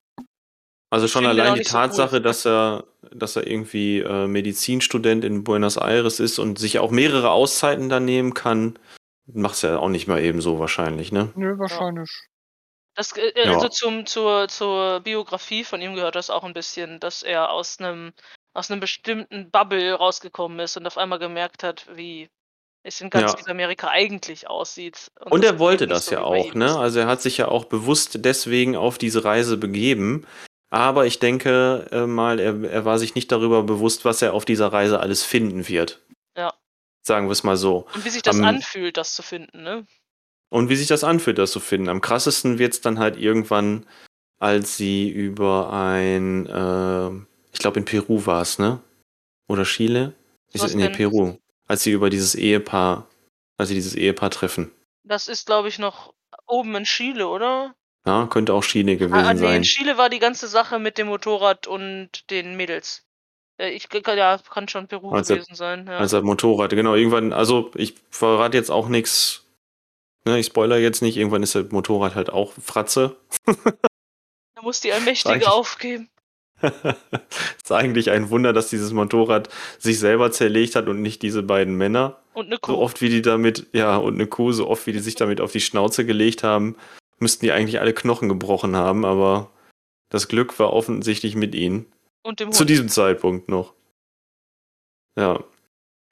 [0.91, 1.77] Also schon allein die nicht so.
[1.79, 6.91] Tatsache, dass er, dass er irgendwie äh, Medizinstudent in Buenos Aires ist und sich auch
[6.91, 8.79] mehrere Auszeiten dann nehmen kann,
[9.27, 11.31] macht es ja auch nicht mal eben so wahrscheinlich, ne?
[11.35, 12.11] Nö, wahrscheinlich.
[12.95, 13.53] Das, äh, Ja.
[13.55, 17.79] Also zum, zur, zur Biografie von ihm gehört das auch ein bisschen, dass er aus
[17.79, 18.13] einem
[18.55, 22.29] aus einem bestimmten Bubble rausgekommen ist und auf einmal gemerkt hat, wie
[22.83, 23.39] es in ganz Ja.
[23.39, 25.11] Südamerika eigentlich aussieht.
[25.31, 26.77] Und das er wollte das so ja auch, ne?
[26.77, 30.27] Also er hat sich ja auch bewusst deswegen auf diese Reise begeben.
[30.71, 34.45] Aber ich denke äh, mal, er, er war sich nicht darüber bewusst, was er auf
[34.45, 36.03] dieser Reise alles finden wird.
[36.37, 36.53] Ja.
[37.07, 37.87] Sagen wir es mal so.
[37.95, 39.87] Und wie sich das Am- anfühlt, das zu finden, ne?
[40.51, 41.89] Und wie sich das anfühlt, das zu finden.
[41.89, 43.87] Am krassesten wird es dann halt irgendwann,
[44.39, 47.09] als sie über ein, äh,
[47.53, 48.81] ich glaube in Peru war es, ne?
[49.49, 50.15] Oder Chile?
[50.53, 50.89] Ist Was es, nee?
[50.91, 51.37] Peru.
[51.67, 53.07] Als sie über dieses Ehepaar,
[53.59, 54.71] als sie dieses Ehepaar treffen.
[55.05, 56.15] Das ist, glaube ich, noch
[56.47, 57.75] oben in Chile, oder?
[58.07, 59.57] Ja, könnte auch Chile gewesen Ah, nee, sein.
[59.57, 63.05] in Chile war die ganze Sache mit dem Motorrad und den Mädels.
[63.59, 65.87] Äh, Ich ja, kann schon Peru Also- gewesen sein.
[65.87, 65.99] Ja.
[65.99, 69.45] Als er Motorrad, genau, irgendwann, also ich verrate jetzt auch nichts
[70.25, 73.17] Ne, ich spoiler jetzt nicht, irgendwann ist das Motorrad halt auch Fratze.
[74.55, 76.09] Da muss die Allmächtige aufgeben.
[76.61, 81.77] ist eigentlich ein Wunder, dass dieses Motorrad sich selber zerlegt hat und nicht diese beiden
[81.77, 82.19] Männer.
[82.35, 82.73] Und eine Kuh.
[82.73, 85.41] So oft wie die damit, ja, und eine Kuh, so oft wie die sich damit
[85.41, 86.75] auf die Schnauze gelegt haben,
[87.21, 89.51] müssten die eigentlich alle Knochen gebrochen haben, aber
[90.11, 91.87] das Glück war offensichtlich mit ihnen.
[92.23, 92.71] und dem Zu Hund.
[92.71, 93.75] diesem Zeitpunkt noch.
[95.17, 95.43] Ja.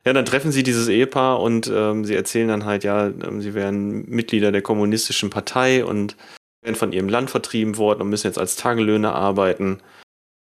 [0.04, 3.54] Ja, dann treffen sie dieses Ehepaar und ähm, sie erzählen dann halt, ja, ähm, sie
[3.54, 6.16] wären Mitglieder der kommunistischen Partei und
[6.62, 9.80] werden von ihrem Land vertrieben worden und müssen jetzt als Tagelöhner arbeiten.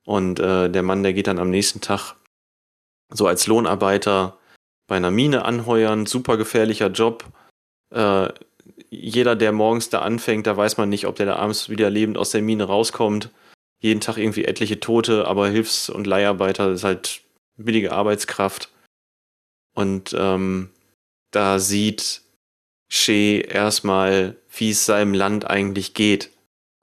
[0.05, 2.15] Und äh, der Mann, der geht dann am nächsten Tag
[3.11, 4.37] so als Lohnarbeiter
[4.87, 7.25] bei einer Mine anheuern, super gefährlicher Job.
[7.93, 8.29] Äh,
[8.89, 12.17] jeder, der morgens da anfängt, da weiß man nicht, ob der da abends wieder lebend
[12.17, 13.29] aus der Mine rauskommt
[13.79, 17.21] jeden Tag irgendwie etliche Tote, aber Hilfs- und Leiharbeiter ist halt
[17.55, 18.69] billige Arbeitskraft.
[19.73, 20.69] Und ähm,
[21.31, 22.21] da sieht
[22.89, 26.31] Shea erstmal, wie es seinem Land eigentlich geht.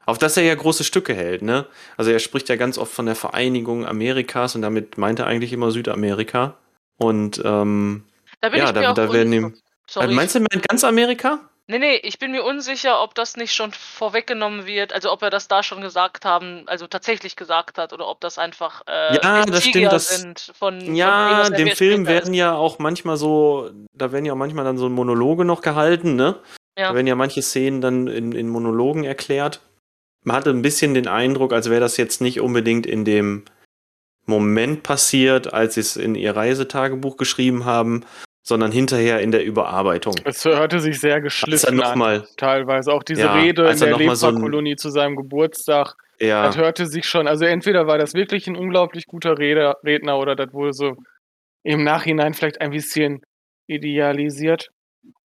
[0.07, 1.67] Auf das er ja große Stücke hält, ne?
[1.97, 5.53] Also er spricht ja ganz oft von der Vereinigung Amerikas und damit meint er eigentlich
[5.53, 6.57] immer Südamerika.
[6.97, 8.05] Und ähm,
[8.41, 9.55] Da bin ja, ich mir da, auch da werden ihm.
[9.89, 10.15] Sorry.
[10.15, 11.51] meinst du, er meint ganz Amerika?
[11.69, 15.31] Nee, nee, ich bin mir unsicher, ob das nicht schon vorweggenommen wird, also ob er
[15.31, 19.45] das da schon gesagt haben, also tatsächlich gesagt hat, oder ob das einfach äh, Ja,
[19.45, 22.39] das stimmt, das- sind von, von Ja, der dem Film werden ist.
[22.39, 26.37] ja auch manchmal so, da werden ja auch manchmal dann so Monologe noch gehalten, ne?
[26.79, 26.91] Ja.
[26.91, 29.61] Da werden ja manche Szenen dann in, in Monologen erklärt.
[30.23, 33.45] Man hatte ein bisschen den Eindruck, als wäre das jetzt nicht unbedingt in dem
[34.25, 38.05] Moment passiert, als sie es in ihr Reisetagebuch geschrieben haben,
[38.47, 40.15] sondern hinterher in der Überarbeitung.
[40.25, 42.93] Es hörte sich sehr geschliffen an, nochmal, teilweise.
[42.93, 46.57] Auch diese Ja, Rede in er der mal so Leberkolonie zu seinem Geburtstag, ja, das
[46.57, 50.53] hörte sich schon, also entweder war das wirklich ein unglaublich guter Rede, Redner oder das
[50.53, 50.97] wurde so
[51.65, 53.21] im Nachhinein vielleicht ein bisschen
[53.67, 54.71] idealisiert.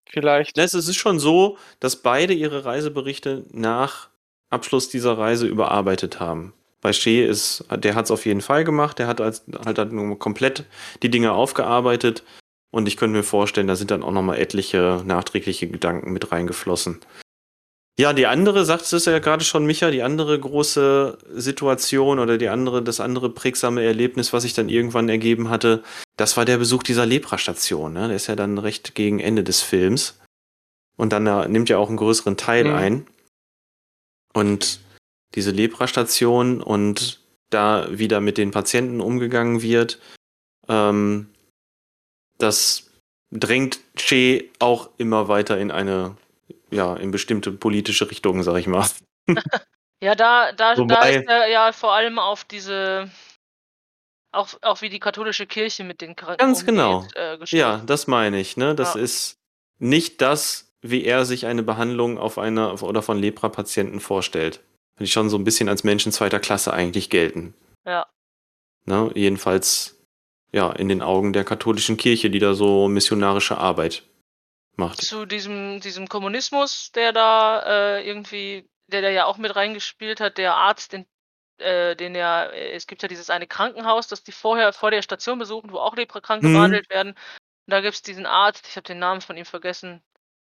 [0.09, 0.57] Vielleicht.
[0.57, 4.09] Es ist schon so, dass beide ihre Reiseberichte nach
[4.49, 6.53] Abschluss dieser Reise überarbeitet haben.
[6.81, 9.95] Bei Shea ist, der hat es auf jeden Fall gemacht, der hat als, halt dann
[9.95, 10.65] nur komplett
[11.03, 12.23] die Dinge aufgearbeitet
[12.71, 16.99] und ich könnte mir vorstellen, da sind dann auch nochmal etliche nachträgliche Gedanken mit reingeflossen.
[17.99, 22.47] Ja, die andere, sagt es ja gerade schon, Micha, die andere große Situation oder die
[22.47, 25.83] andere, das andere prägsame Erlebnis, was sich dann irgendwann ergeben hatte,
[26.17, 27.93] das war der Besuch dieser Lepra-Station.
[27.93, 28.07] Ne?
[28.07, 30.19] Der ist ja dann recht gegen Ende des Films.
[30.97, 32.73] Und dann äh, nimmt ja auch einen größeren Teil Mhm.
[32.73, 33.07] ein.
[34.33, 34.79] Und
[35.35, 37.19] diese Lepra-Station und
[37.49, 39.99] da wieder mit den Patienten umgegangen wird,
[40.69, 41.27] ähm,
[42.41, 42.89] das
[43.31, 46.17] drängt Che auch immer weiter in eine,
[46.69, 48.87] ja, in bestimmte politische Richtungen, sag ich mal.
[50.03, 53.11] Ja, da, da, da Wobei- ist er ja vor allem auf diese,
[54.31, 56.97] auch, auch wie die katholische Kirche mit den Kranken Ganz genau.
[57.01, 57.59] umgeht, äh, gestoßen.
[57.59, 58.73] Ja, das meine ich, ne?
[58.73, 59.01] Das Ja.
[59.01, 59.35] ist
[59.77, 64.61] nicht das, wie er sich eine Behandlung auf einer oder von Lepra-Patienten vorstellt.
[64.97, 67.53] Die schon so ein bisschen als Menschen zweiter Klasse eigentlich gelten.
[67.85, 68.07] Ja.
[68.85, 69.11] Ne?
[69.13, 70.00] Jedenfalls,
[70.51, 74.03] ja, in den Augen der katholischen Kirche, die da so missionarische Arbeit
[74.75, 75.01] macht.
[75.01, 80.37] Zu diesem, diesem Kommunismus, der da äh, irgendwie, der da ja auch mit reingespielt hat,
[80.37, 81.05] der Arzt, den,
[81.59, 85.01] äh, den ja, äh, es gibt ja dieses eine Krankenhaus, das die vorher vor der
[85.01, 86.53] Station besuchen, wo auch Leprakranke Mhm.
[86.53, 87.11] behandelt werden.
[87.11, 90.01] Und da gibt es diesen Arzt, ich habe den Namen von ihm vergessen.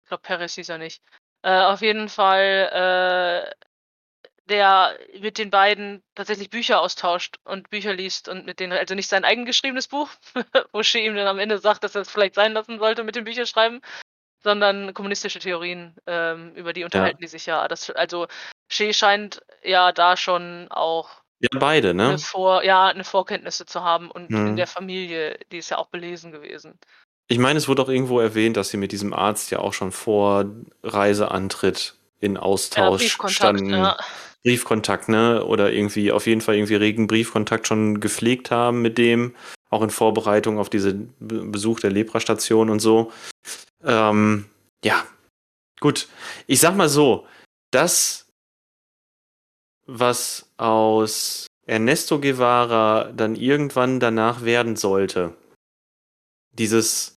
[0.03, 1.01] Ich glaube, Perez hieß er nicht.
[1.43, 2.69] Äh, auf jeden Fall,
[3.51, 3.64] äh,
[4.49, 9.09] der mit den beiden tatsächlich Bücher austauscht und Bücher liest und mit denen, also nicht
[9.09, 10.09] sein eigen geschriebenes Buch,
[10.71, 13.15] wo Shea ihm dann am Ende sagt, dass er es vielleicht sein lassen sollte mit
[13.15, 13.81] den Büchern schreiben,
[14.43, 17.67] sondern kommunistische Theorien, ähm, über die unterhalten die sich ja.
[17.67, 18.27] Das, also
[18.71, 22.09] Shea scheint ja da schon auch Ja, beide, ne?
[22.09, 24.47] eine, Vor, ja, eine Vorkenntnisse zu haben und Mhm.
[24.47, 26.79] in der Familie, die ist ja auch belesen gewesen.
[27.27, 29.91] Ich meine, es wurde auch irgendwo erwähnt, dass sie mit diesem Arzt ja auch schon
[29.91, 30.45] vor
[30.83, 33.71] Reiseantritt in Ja, Austausch standen.
[33.71, 33.97] ja.
[34.45, 35.43] Briefkontakt, ne?
[35.43, 39.33] Oder irgendwie auf jeden Fall irgendwie regen Briefkontakt schon gepflegt haben mit dem,
[39.71, 43.11] auch in Vorbereitung auf diesen Be Besuch der Lepra-Station und so.
[43.83, 44.45] Ähm,
[44.83, 45.03] ja,
[45.79, 46.07] gut.
[46.45, 47.25] Ich sag mal so,
[47.71, 48.27] das,
[49.87, 55.35] was aus Ernesto Guevara dann irgendwann danach werden sollte,
[56.51, 57.15] dieses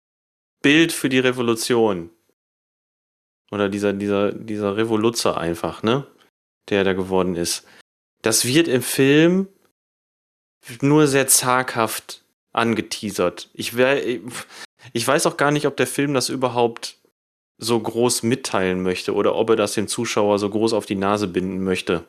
[0.63, 2.09] Bild für die Revolution
[3.51, 6.07] oder dieser, dieser, dieser Revoluzer einfach, ne?
[6.69, 7.65] Der da geworden ist.
[8.21, 9.47] Das wird im Film
[10.81, 13.49] nur sehr zaghaft angeteasert.
[13.53, 14.01] Ich, wär,
[14.93, 16.97] ich weiß auch gar nicht, ob der Film das überhaupt
[17.57, 21.27] so groß mitteilen möchte oder ob er das dem Zuschauer so groß auf die Nase
[21.27, 22.05] binden möchte.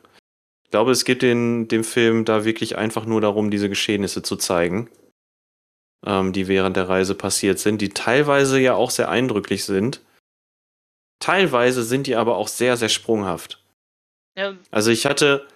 [0.63, 4.37] Ich glaube, es geht den, dem Film da wirklich einfach nur darum, diese Geschehnisse zu
[4.37, 4.89] zeigen,
[6.05, 10.01] ähm, die während der Reise passiert sind, die teilweise ja auch sehr eindrücklich sind.
[11.19, 13.60] Teilweise sind die aber auch sehr, sehr sprunghaft.
[14.35, 15.47] Ja, Also ich hatte,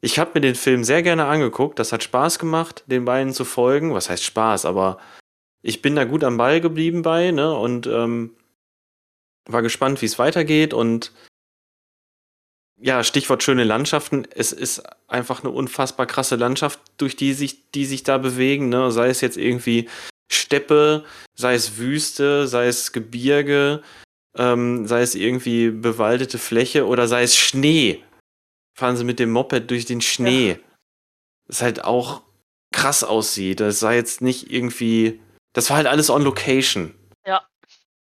[0.00, 1.78] ich habe mir den Film sehr gerne angeguckt.
[1.78, 3.94] Das hat Spaß gemacht, den beiden zu folgen.
[3.94, 4.64] Was heißt Spaß?
[4.64, 4.98] Aber
[5.62, 7.54] ich bin da gut am Ball geblieben bei, ne?
[7.56, 8.36] Und ähm,
[9.46, 10.74] war gespannt, wie es weitergeht.
[10.74, 11.12] Und
[12.80, 14.26] ja, Stichwort schöne Landschaften.
[14.34, 18.90] Es ist einfach eine unfassbar krasse Landschaft, durch die sich, die sich da bewegen, ne?
[18.90, 19.88] Sei es jetzt irgendwie
[20.30, 21.04] Steppe,
[21.34, 23.82] sei es Wüste, sei es Gebirge,
[24.36, 28.02] ähm, sei es irgendwie bewaldete Fläche oder sei es Schnee
[28.74, 30.58] fahren sie mit dem Moped durch den Schnee.
[31.46, 32.22] Das halt auch
[32.72, 33.60] krass aussieht.
[33.60, 35.20] Das sei jetzt nicht irgendwie.
[35.52, 36.94] Das war halt alles on location.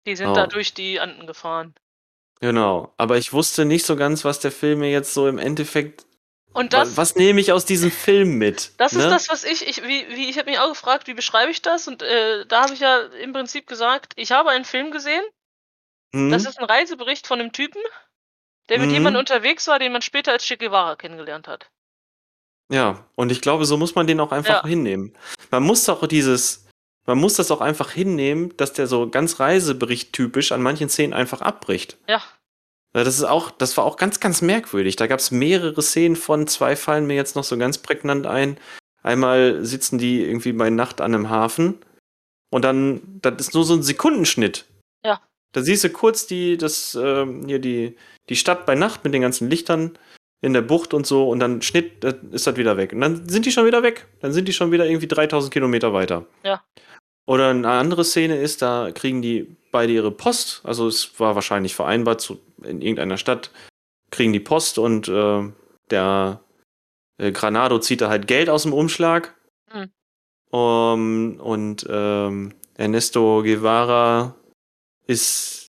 [0.05, 0.33] die sind Oh.
[0.33, 1.75] da durch die Anden gefahren.
[2.39, 2.93] Genau.
[2.97, 6.05] Aber ich wusste nicht so ganz, was der Film mir jetzt so im Endeffekt.
[6.53, 8.71] Und das, was nehme ich aus diesem Film mit?
[8.77, 9.09] das ist ne?
[9.09, 11.87] das, was ich, ich wie, wie ich habe mich auch gefragt, wie beschreibe ich das?
[11.87, 15.23] Und äh, da habe ich ja im Prinzip gesagt, ich habe einen Film gesehen.
[16.15, 16.31] Hm?
[16.31, 17.81] Das ist ein Reisebericht von einem Typen,
[18.69, 18.93] der mit Mhm.
[18.93, 21.69] jemandem unterwegs war, den man später als Che Guevara kennengelernt hat.
[22.71, 24.67] Ja, und ich glaube, so muss man den auch einfach Ja.
[24.67, 25.13] hinnehmen.
[25.51, 26.65] Man muss auch dieses.
[27.07, 31.41] Man muss das auch einfach hinnehmen, dass der so ganz Reisebericht-typisch an manchen Szenen einfach
[31.41, 31.97] abbricht.
[32.07, 32.21] Ja,
[32.93, 34.95] Ja, Das ist auch, das war auch ganz, ganz merkwürdig.
[34.95, 38.59] Da gab es mehrere Szenen von, zwei fallen mir jetzt noch so ganz prägnant ein.
[39.03, 41.77] Einmal sitzen die irgendwie bei Nacht an einem Hafen
[42.51, 44.65] und dann, das ist nur so ein Sekundenschnitt.
[45.51, 47.95] Da siehst du kurz die, das, ähm, hier die,
[48.29, 49.97] die Stadt bei Nacht mit den ganzen Lichtern
[50.41, 52.93] in der Bucht und so und dann Schnitt, dann ist das wieder weg.
[52.93, 54.07] Und dann sind die schon wieder weg.
[54.21, 56.25] Dann sind die schon wieder irgendwie 3000 Kilometer weiter.
[56.43, 56.63] Ja.
[57.25, 60.61] Oder eine andere Szene ist, da kriegen die beide ihre Post.
[60.63, 63.51] Also es war wahrscheinlich vereinbart, zu, in irgendeiner Stadt
[64.11, 65.43] kriegen die Post und äh,
[65.91, 66.41] der
[67.17, 69.35] äh, Granado zieht da halt Geld aus dem Umschlag.
[69.71, 69.91] Hm.
[70.51, 74.35] Um, und ähm, Ernesto Guevara
[75.09, 75.67] ist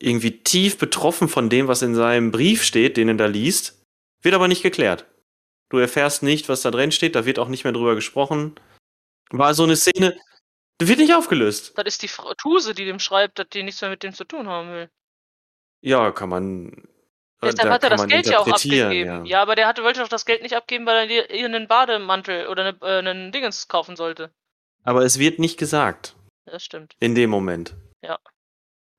[0.00, 3.80] irgendwie tief betroffen von dem, was in seinem Brief steht, den er da liest.
[4.22, 5.06] Wird aber nicht geklärt.
[5.70, 8.54] Du erfährst nicht, was da drin steht, da wird auch nicht mehr drüber gesprochen.
[9.30, 10.18] War so eine Szene,
[10.80, 11.72] die wird nicht aufgelöst.
[11.76, 14.24] das ist die Frau Tuse, die dem schreibt, dass die nichts mehr mit dem zu
[14.24, 14.90] tun haben will.
[15.80, 16.88] Ja, kann man.
[17.42, 19.24] Deshalb da hat er das Geld ja auch abgegeben.
[19.26, 19.42] Ja.
[19.42, 22.46] aber der hatte, wollte doch das Geld nicht abgeben, weil er dir- ihr einen Bademantel
[22.48, 24.30] oder eine, äh, einen Dingens kaufen sollte.
[24.84, 26.14] Aber es wird nicht gesagt
[26.44, 26.94] Das stimmt.
[27.00, 27.74] in dem Moment.
[28.04, 28.18] Ja.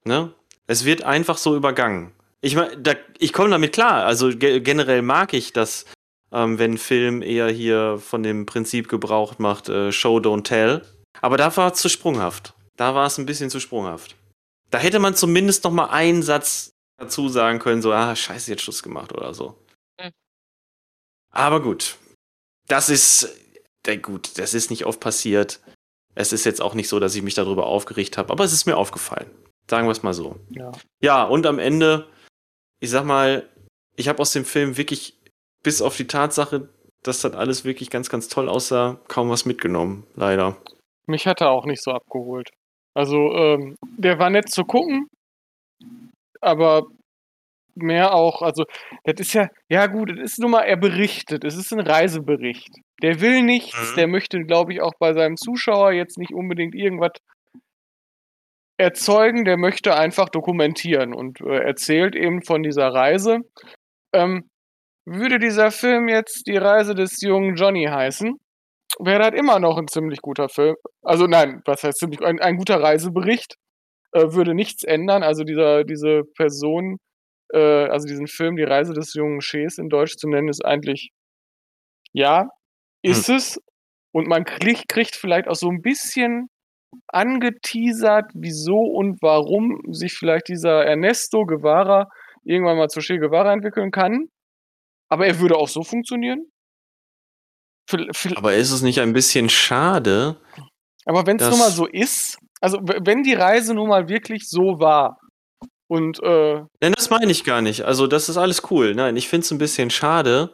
[0.05, 0.33] Ne?
[0.67, 2.11] Es wird einfach so übergangen.
[2.41, 4.05] Ich meine, da, ich komme damit klar.
[4.05, 5.85] Also ge generell mag ich das,
[6.31, 10.81] ähm, wenn ein Film eher hier von dem Prinzip Gebrauch macht, äh, Show, don't tell.
[11.21, 12.53] Aber da war es zu sprunghaft.
[12.75, 14.15] Da war es ein bisschen zu sprunghaft.
[14.71, 18.63] Da hätte man zumindest noch mal einen Satz dazu sagen können, so, ah, scheiße, jetzt
[18.63, 19.57] Schluss gemacht oder so.
[20.01, 20.11] Mhm.
[21.31, 21.97] Aber gut.
[22.67, 23.29] Das ist,
[23.85, 25.59] äh, gut, das ist nicht oft passiert.
[26.15, 28.65] Es ist jetzt auch nicht so, dass ich mich darüber aufgeregt habe, aber es ist
[28.65, 29.29] mir aufgefallen.
[29.69, 30.35] Sagen wir es mal so.
[30.49, 30.71] Ja.
[31.01, 32.07] Ja, und am Ende,
[32.79, 33.47] ich sag mal,
[33.95, 35.17] ich habe aus dem Film wirklich,
[35.63, 36.69] bis auf die Tatsache,
[37.03, 40.57] dass das alles wirklich ganz, ganz toll aussah, kaum was mitgenommen, leider.
[41.07, 42.49] Mich hat er auch nicht so abgeholt.
[42.93, 45.07] Also, ähm, der war nett zu gucken,
[46.41, 46.85] aber
[47.75, 48.65] mehr auch, also,
[49.03, 52.69] das ist ja, ja gut, das ist nun mal, er berichtet, es ist ein Reisebericht.
[53.01, 53.95] Der will nichts, Mhm.
[53.95, 57.11] der möchte, glaube ich, auch bei seinem Zuschauer jetzt nicht unbedingt irgendwas
[58.77, 63.39] erzeugen, der möchte einfach dokumentieren und äh, erzählt eben von dieser Reise.
[64.13, 64.49] Ähm,
[65.05, 68.37] würde dieser Film jetzt die Reise des jungen Johnny heißen,
[68.99, 70.75] wäre das immer noch ein ziemlich guter Film.
[71.01, 73.55] Also nein, was heißt ziemlich, ein, ein guter Reisebericht,
[74.13, 75.23] äh, würde nichts ändern.
[75.23, 76.97] Also dieser, diese Person,
[77.53, 81.11] äh, also diesen Film, die Reise des jungen Schees in Deutsch zu nennen, ist eigentlich,
[82.13, 82.49] ja,
[83.01, 83.59] ist es.
[84.13, 86.47] Und man kriegt, kriegt vielleicht auch so ein bisschen
[87.07, 92.07] angeteasert, wieso und warum sich vielleicht dieser Ernesto Guevara
[92.43, 94.27] irgendwann mal zu Che Guevara entwickeln kann.
[95.09, 96.45] Aber er würde auch so funktionieren.
[98.35, 100.37] Aber ist es nicht ein bisschen schade?
[101.05, 104.79] aber wenn es nun mal so ist, also wenn die Reise nun mal wirklich so
[104.79, 105.19] war
[105.87, 107.81] und äh, Nein, das meine ich gar nicht.
[107.81, 108.95] Also, das ist alles cool.
[108.95, 110.53] Nein, ich finde es ein bisschen schade,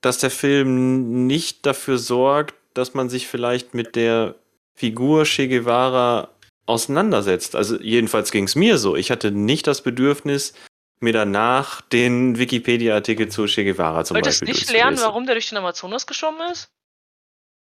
[0.00, 4.34] dass der Film nicht dafür sorgt, dass man sich vielleicht mit der
[4.76, 6.28] Figur Che Guevara
[6.66, 7.56] auseinandersetzt.
[7.56, 8.94] Also, jedenfalls ging es mir so.
[8.96, 10.52] Ich hatte nicht das Bedürfnis,
[11.00, 15.48] mir danach den Wikipedia-Artikel zu Che Guevara zum Wolltest Beispiel nicht lernen, warum der durch
[15.48, 16.68] den Amazonas geschwommen ist?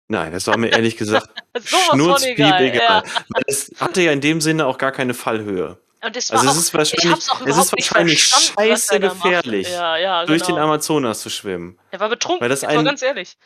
[0.09, 1.29] Nein, das war mir ehrlich gesagt
[1.63, 2.63] von schnurzpiep egal.
[2.63, 3.03] egal.
[3.07, 3.43] Ja.
[3.47, 5.79] Es hatte ja in dem Sinne auch gar keine Fallhöhe.
[6.05, 9.97] Und das war Also, auch, es ist ich wahrscheinlich, es ist wahrscheinlich scheiße gefährlich, Ja,
[9.97, 10.67] ja, durch den genau.
[10.67, 11.79] Amazonas zu schwimmen.
[11.93, 13.37] Er war betrunken, weil das ein- ganz ehrlich.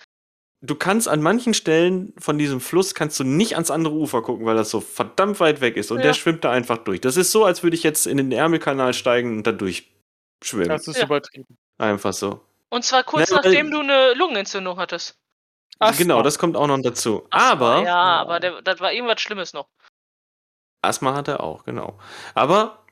[0.66, 4.44] Du kannst an manchen Stellen von diesem Fluss kannst du nicht ans andere Ufer gucken,
[4.47, 6.05] weil das so verdammt weit weg ist und Ja.
[6.05, 7.01] der schwimmt da einfach durch.
[7.01, 10.68] Das ist so, als würde ich jetzt in den Ärmelkanal steigen und da durchschwimmen.
[10.68, 11.05] Das ist Ja.
[11.05, 11.56] übertrieben.
[11.78, 12.40] Einfach so.
[12.70, 15.16] Und zwar kurz weil- nachdem du eine Lungenentzündung hattest.
[15.78, 15.98] Asthma.
[16.02, 17.26] Genau, das kommt auch noch dazu.
[17.30, 19.68] Aber Ja, aber der, das war irgendwas Schlimmes noch.
[20.82, 21.98] Asthma hat er auch, genau.
[22.34, 22.84] Aber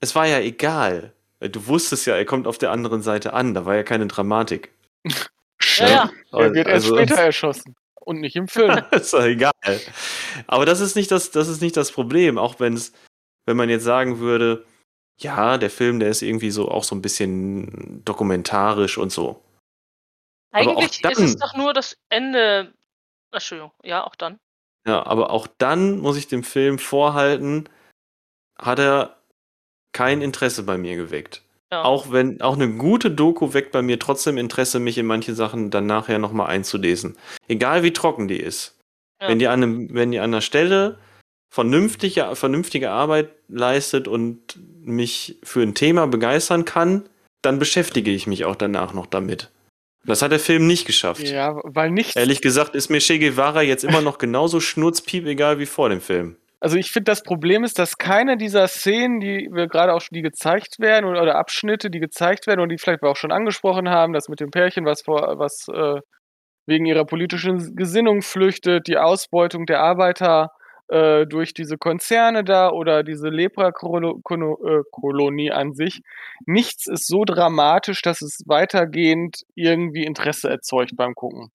[0.00, 1.12] es war ja egal.
[1.40, 3.54] Du wusstest ja, er kommt auf der anderen Seite an.
[3.54, 4.72] Da war ja keine Dramatik.
[5.78, 6.10] Ja, ja.
[6.32, 7.74] Er wird erst Also- später erschossen.
[8.00, 8.68] Und nicht im Film.
[8.90, 9.52] ist doch egal.
[10.46, 12.92] Aber das ist nicht das, das ist nicht das Problem, auch wenn es,
[13.46, 14.66] wenn man jetzt sagen würde,
[15.18, 19.42] ja, der Film, der ist irgendwie so auch so ein bisschen dokumentarisch und so.
[20.52, 22.74] Eigentlich ist es dann- doch nur das Ende.
[23.32, 24.38] Entschuldigung, ja, auch dann.
[24.86, 27.68] Ja, aber auch dann muss ich dem Film vorhalten,
[28.58, 29.16] hat er
[29.92, 31.42] kein Interesse bei mir geweckt.
[31.74, 31.82] Ja.
[31.82, 35.70] Auch wenn, auch eine gute Doku weckt bei mir trotzdem Interesse, mich in manche Sachen
[35.70, 37.16] dann nachher nochmal einzulesen.
[37.48, 38.78] Egal wie trocken die ist.
[39.20, 39.26] Ja.
[39.28, 40.98] Wenn die an einem, wenn die an der Stelle
[41.52, 47.08] vernünftige, vernünftige Arbeit leistet und mich für ein Thema begeistern kann,
[47.42, 49.50] dann beschäftige ich mich auch danach noch damit.
[50.04, 51.26] Das hat der Film nicht geschafft.
[51.28, 52.14] ja, weil nichts.
[52.14, 56.00] Ehrlich gesagt ist mir Che Guevara jetzt immer noch genauso schnurzpiep egal wie vor dem
[56.00, 56.36] Film.
[56.64, 60.14] Also ich finde, das Problem ist, dass keine dieser Szenen, die wir gerade auch schon
[60.14, 63.32] die gezeigt werden oder, oder Abschnitte, die gezeigt werden und die vielleicht wir auch schon
[63.32, 66.00] angesprochen haben, das mit dem Pärchen, was vor, was äh,
[66.66, 70.52] wegen ihrer politischen Gesinnung flüchtet, die Ausbeutung der Arbeiter
[70.88, 76.00] äh, durch diese Konzerne da oder diese Lepra-Kolonie an sich.
[76.46, 81.50] Nichts ist so dramatisch, dass es weitergehend irgendwie Interesse erzeugt beim Gucken.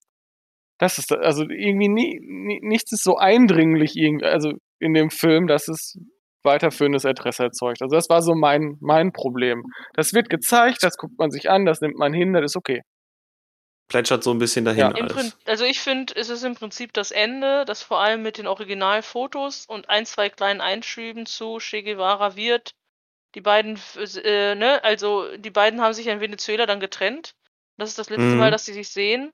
[0.77, 2.19] Das ist also irgendwie nie,
[2.61, 5.97] nichts ist so eindringlich irgendwie, also in dem Film, dass es
[6.43, 7.81] weiterführendes Interesse erzeugt.
[7.81, 9.63] Also das war so mein mein Problem.
[9.93, 12.81] Das wird gezeigt, das guckt man sich an, das nimmt man hin, das ist okay.
[13.89, 14.89] Plätschert so ein bisschen dahin Ja.
[14.91, 18.47] Prin also ich finde, es ist im Prinzip das Ende, das vor allem mit den
[18.47, 22.73] Originalfotos und ein, zwei kleinen Einschüben zu Che Guevara wird.
[23.35, 23.79] Die beiden,
[24.23, 27.33] äh, ne, also die beiden haben sich in Venezuela dann getrennt.
[27.77, 28.37] Das ist das letzte Mhm.
[28.37, 29.31] Mal, dass sie sich sehen.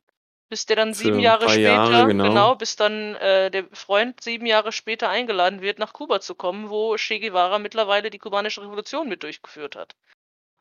[0.49, 2.55] Bis der dann Für sieben Jahre später, Jahre, genau.
[2.55, 6.95] bis dann äh, der Freund sieben Jahre später eingeladen wird, nach Kuba zu kommen, wo
[6.97, 9.95] Che Guevara mittlerweile die kubanische Revolution mit durchgeführt hat.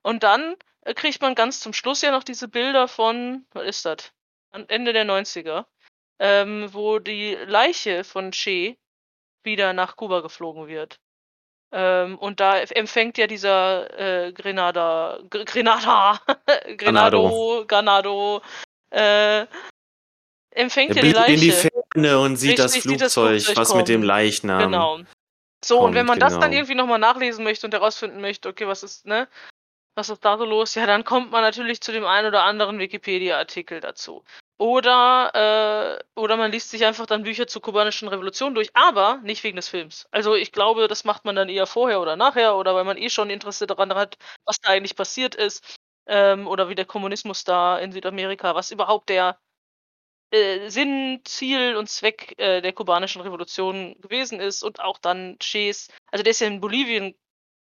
[0.03, 3.85] Und dann äh, kriegt man ganz zum Schluss ja noch diese Bilder von, was ist
[3.85, 4.13] das?
[4.53, 5.67] Am Ende der 90er,
[6.19, 8.79] ähm, wo die Leiche von Che
[9.43, 10.99] wieder nach Kuba geflogen wird.
[11.73, 16.21] Ähm, und da empfängt ja dieser äh, Grenada, Gr Grenada,
[16.77, 18.43] Grenado, Granado,
[18.91, 19.47] äh,
[20.55, 21.71] empfängt Er ja die blickt in die Leiche.
[21.95, 24.03] Ferne und sieht das sieht das Flugzeug, Flugzeug was mit dem.
[24.03, 24.59] Leichnam.
[24.59, 25.01] Genau.
[25.65, 26.61] So, und wenn kommt, man das dann genau.
[26.61, 29.29] irgendwie nochmal nachlesen möchte und herausfinden möchte, okay, was ist, ne,
[29.95, 32.79] was ist da so los, ja, dann kommt man natürlich zu dem einen oder anderen
[32.79, 34.25] Wikipedia-Artikel dazu.
[34.59, 39.43] Oder, äh, oder man liest sich einfach dann Bücher zur kubanischen Revolution durch, aber nicht
[39.43, 40.07] wegen des Films.
[40.11, 43.11] Also ich glaube, das macht man dann eher vorher oder nachher oder weil man eh
[43.11, 45.79] schon Interesse daran hat, was da eigentlich passiert ist.
[46.07, 49.39] Ähm, oder wie der Kommunismus da in Südamerika, was überhaupt der
[50.31, 55.89] äh, Sinn, Ziel und Zweck äh, der kubanischen Revolution gewesen ist und auch dann Ches,
[56.11, 57.15] also der ist ja in Bolivien,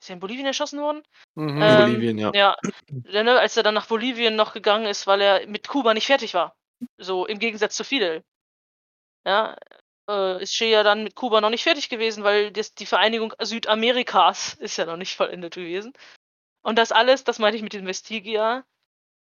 [0.00, 1.02] ist er in Bolivien erschossen worden?
[1.34, 1.62] Mhm.
[1.62, 2.32] Ähm, Bolivien, ja.
[2.34, 2.56] Ja,
[3.22, 6.34] ne, als er dann nach Bolivien noch gegangen ist, weil er mit Kuba nicht fertig
[6.34, 6.54] war.
[6.98, 8.22] So im Gegensatz zu Fidel.
[9.26, 9.56] Ja,
[10.08, 13.34] äh, ist Che ja dann mit Kuba noch nicht fertig gewesen, weil das, die Vereinigung
[13.40, 15.92] Südamerikas ist ja noch nicht vollendet gewesen.
[16.62, 18.64] Und das alles, das meinte ich mit dem Vestigia,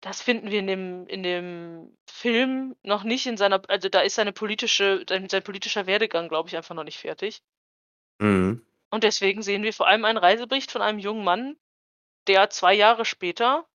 [0.00, 4.14] das finden wir in dem, in dem Film noch nicht in seiner, also da ist
[4.14, 7.42] seine politische, sein, sein politischer Werdegang, glaube ich, einfach noch nicht fertig.
[8.18, 8.64] Mhm.
[8.90, 11.56] Und deswegen sehen wir vor allem einen Reisebericht von einem jungen Mann,
[12.26, 13.66] der zwei Jahre später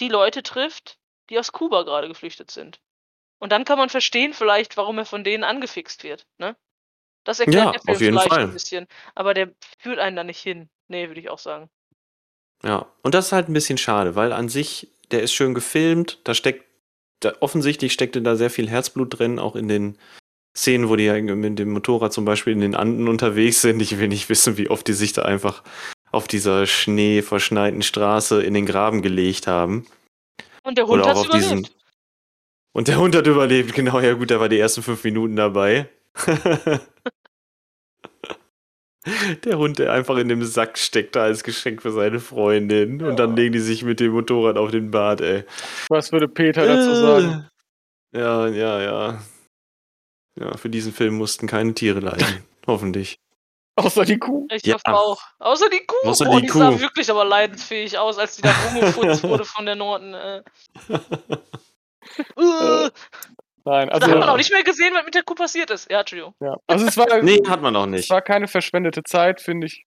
[0.00, 0.98] die Leute trifft,
[1.30, 2.80] die aus Kuba gerade geflüchtet sind.
[3.38, 6.26] Und dann kann man verstehen vielleicht, warum er von denen angefixt wird.
[6.38, 6.56] Ne?
[7.24, 8.42] Das erklärt Ja, der Film auf jeden vielleicht Fall.
[8.44, 8.86] ein bisschen.
[9.14, 10.68] Aber der führt einen da nicht hin.
[10.88, 11.70] Nee, würde ich auch sagen.
[12.62, 16.20] Ja, und das ist halt ein bisschen schade, weil an sich, der ist schön gefilmt,
[16.24, 16.64] da steckt,
[17.20, 19.98] da, offensichtlich steckte da sehr viel Herzblut drin, auch in den
[20.56, 23.80] Szenen, wo die ja mit dem Motorrad zum Beispiel in den Anden unterwegs sind.
[23.80, 25.62] Ich will nicht wissen, wie oft die sich da einfach
[26.12, 29.86] auf dieser schneeverschneiten Straße in den Graben gelegt haben.
[30.62, 31.58] Und der Hund Oder hat auch auf diesen.
[31.58, 31.76] überlebt.
[32.72, 35.88] Und der Hund hat überlebt, genau, ja gut, der war die ersten fünf Minuten dabei.
[39.44, 43.02] der Hund, der einfach in dem Sack steckt, da als Geschenk für seine Freundin.
[43.02, 45.44] Und dann legen die sich mit dem Motorrad auf den Bart, ey.
[45.88, 47.48] Was würde Peter dazu sagen?
[48.14, 49.22] Äh, Ja, ja, ja.
[50.40, 52.44] Ja, für diesen Film mussten keine Tiere leiden.
[52.66, 53.18] Hoffentlich.
[53.76, 54.46] Außer die Kuh.
[54.52, 54.74] Ich Ja.
[54.74, 55.20] hoffe auch.
[55.40, 56.08] Außer die Kuh.
[56.08, 56.80] Außer oh, die die sah Kuh.
[56.80, 60.14] wirklich aber leidensfähig aus, als die da rumgefutzt wurde von der Norden.
[62.36, 62.84] Äh.
[62.86, 62.90] äh.
[63.66, 65.90] Nein, Da also, hat man auch nicht mehr gesehen, was mit der Kuh passiert ist.
[65.90, 66.34] Ja, Entschuldigung.
[66.40, 66.56] ja.
[66.66, 68.10] also es war, Nee, hat man auch es nicht.
[68.10, 69.84] war keine verschwendete Zeit, finde ich.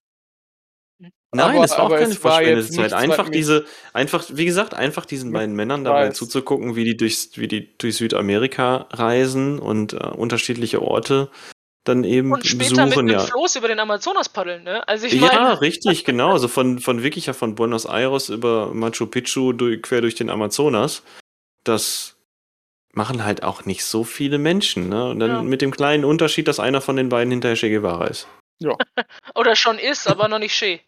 [1.34, 2.94] Nein, aber- das war auch keine es verschwendete Zeit.
[2.94, 6.16] Einfach diese, einfach, wie gesagt, einfach diesen beiden Männern dabei weiß.
[6.16, 11.30] zuzugucken, wie die durchs, wie die durch Südamerika reisen und äh, unterschiedliche Orte
[11.84, 13.20] dann eben Und später mit besuchen, einem ja.
[13.20, 14.86] Floß über den Amazonas paddeln, ne?
[14.88, 16.32] Also ich Ja, meine, richtig, genau.
[16.32, 20.30] Also von, von wirklich ja von Buenos Aires über Machu Picchu durch, quer durch den
[20.30, 21.04] Amazonas.
[21.64, 22.17] Das
[22.98, 25.10] machen halt auch nicht so viele Menschen, ne?
[25.12, 25.42] Und dann Ja.
[25.44, 28.28] mit dem kleinen Unterschied, dass einer von den beiden hinterher Che Guevara ist.
[29.36, 30.82] oder schon ist, aber noch nicht Che.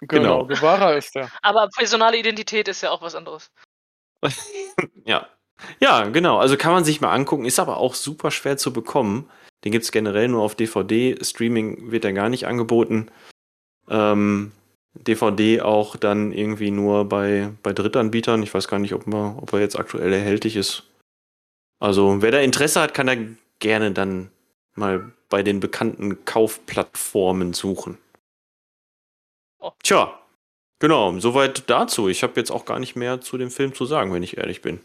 [0.00, 0.46] Genau, Genau.
[0.46, 1.30] Guevara ist der.
[1.42, 3.50] Aber personale Identität ist ja auch was anderes.
[5.04, 5.28] Ja.
[5.80, 6.38] Ja, genau.
[6.38, 9.28] Also kann man sich mal angucken, ist aber auch super schwer zu bekommen.
[9.64, 11.18] Den gibt es generell nur auf DVD.
[11.20, 13.10] Streaming wird er gar nicht angeboten.
[13.90, 14.52] Ähm,
[14.94, 18.42] DVD auch dann irgendwie nur bei, bei Drittanbietern.
[18.44, 20.84] Ich weiß gar nicht, ob, man, ob er jetzt aktuell erhältlich ist.
[21.80, 23.16] Also, wer da Interesse hat, kann er
[23.60, 24.30] gerne dann
[24.74, 27.98] mal bei den bekannten Kaufplattformen suchen.
[29.60, 29.72] Oh.
[29.82, 30.18] Tja,
[30.78, 32.08] genau, soweit dazu.
[32.08, 34.62] Ich habe jetzt auch gar nicht mehr zu dem Film zu sagen, wenn ich ehrlich
[34.62, 34.80] bin.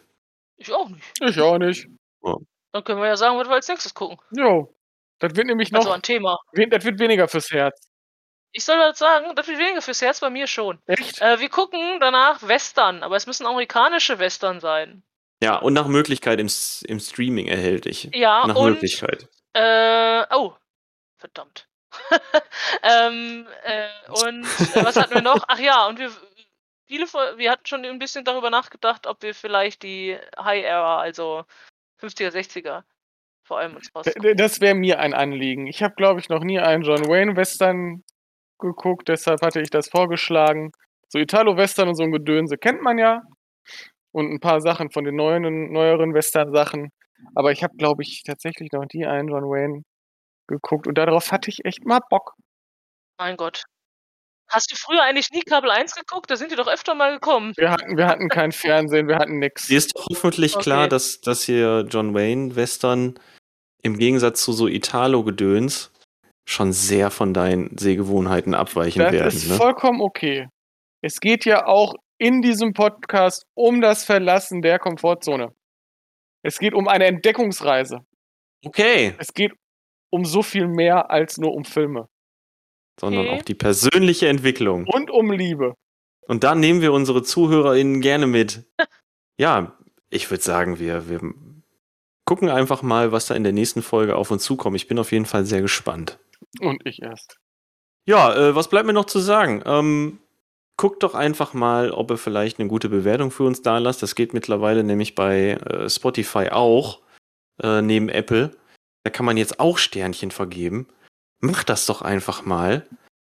[0.58, 1.04] Ich auch nicht.
[1.22, 1.88] Ich auch nicht.
[2.72, 4.18] Dann können wir ja sagen, was wir als nächstes gucken.
[4.32, 4.74] Jo.
[5.20, 6.40] Das wird nämlich noch, Also ein Thema.
[6.70, 7.90] das wird weniger fürs Herz.
[8.52, 10.80] Ich soll was sagen, das wird weniger fürs Herz bei mir schon.
[10.86, 11.22] Echt?
[11.22, 15.04] Äh, wir gucken danach Western, aber es müssen amerikanische Western sein.
[15.44, 16.50] Ja, und nach Möglichkeit im,
[16.88, 18.10] im Streaming erhältlich.
[18.14, 19.28] Ja, nach und Möglichkeit.
[19.54, 20.54] Äh, oh,
[21.18, 21.68] verdammt.
[22.84, 23.88] ähm, äh,
[24.26, 25.44] und äh, was hatten wir noch?
[25.48, 26.12] Ach ja, und wir
[26.88, 31.00] viele von- wir hatten schon ein bisschen darüber nachgedacht, ob wir vielleicht die High Era,
[31.00, 31.44] also
[32.02, 32.84] 50er, 60er
[33.46, 34.06] vor allem uns raus.
[34.06, 35.68] D- d- Das wäre mir ein Anliegen.
[35.68, 38.04] Ich habe, glaube ich, noch nie einen John Wayne Western
[38.60, 40.72] geguckt, deshalb hatte ich das vorgeschlagen.
[41.10, 43.22] So Italo-Western und so ein Gedönse kennt man ja.
[44.14, 46.90] Und ein paar Sachen von den neuen, neueren Western-Sachen.
[47.36, 49.82] Aber ich habe, glaube ich, tatsächlich noch nie einen John Wayne
[50.48, 50.88] geguckt.
[50.88, 52.34] Und darauf hatte ich echt mal Bock.
[53.18, 53.64] Mein Gott.
[54.50, 56.30] Hast du früher eigentlich nie Kabel 1 geguckt?
[56.30, 57.54] Da sind die doch öfter mal gekommen.
[57.58, 59.68] Wir hatten, wir hatten kein Fernsehen, wir hatten nix.
[59.68, 60.64] Dir ist doch hoffentlich Okay.
[60.64, 63.18] klar, dass, dass hier John Wayne Western
[63.82, 65.92] im Gegensatz zu so Italo-Gedöns
[66.48, 69.28] schon sehr von deinen Sehgewohnheiten abweichen Das werden.
[69.28, 69.56] ist Ne?
[69.56, 70.50] vollkommen okay.
[71.02, 75.54] Es geht ja auch in diesem Podcast um das Verlassen der Komfortzone.
[76.42, 78.00] Es geht um eine Entdeckungsreise.
[78.66, 79.14] Okay.
[79.18, 79.52] Es geht
[80.10, 82.08] um so viel mehr als nur um Filme.
[83.00, 83.38] Sondern Okay.
[83.38, 84.88] auch die persönliche Entwicklung.
[84.88, 85.74] Und um Liebe.
[86.28, 88.64] Und da nehmen wir unsere ZuhörerInnen gerne mit.
[89.40, 89.76] Ja,
[90.12, 91.20] ich würde sagen, wir, wir
[92.24, 94.76] gucken einfach mal, was da in der nächsten Folge auf uns zukommt.
[94.76, 96.20] Ich bin auf jeden Fall sehr gespannt.
[96.62, 97.40] Und ich erst.
[98.06, 99.64] Ja, äh, was bleibt mir noch zu sagen?
[99.66, 100.20] Ähm,
[100.78, 104.04] guckt doch einfach mal, ob ihr vielleicht eine gute Bewertung für uns da lasst.
[104.04, 107.02] Das geht mittlerweile nämlich bei äh, Spotify auch,
[107.62, 108.52] äh, neben Apple.
[109.04, 110.88] Da kann man jetzt auch Sternchen vergeben.
[111.40, 112.88] Macht das doch einfach mal.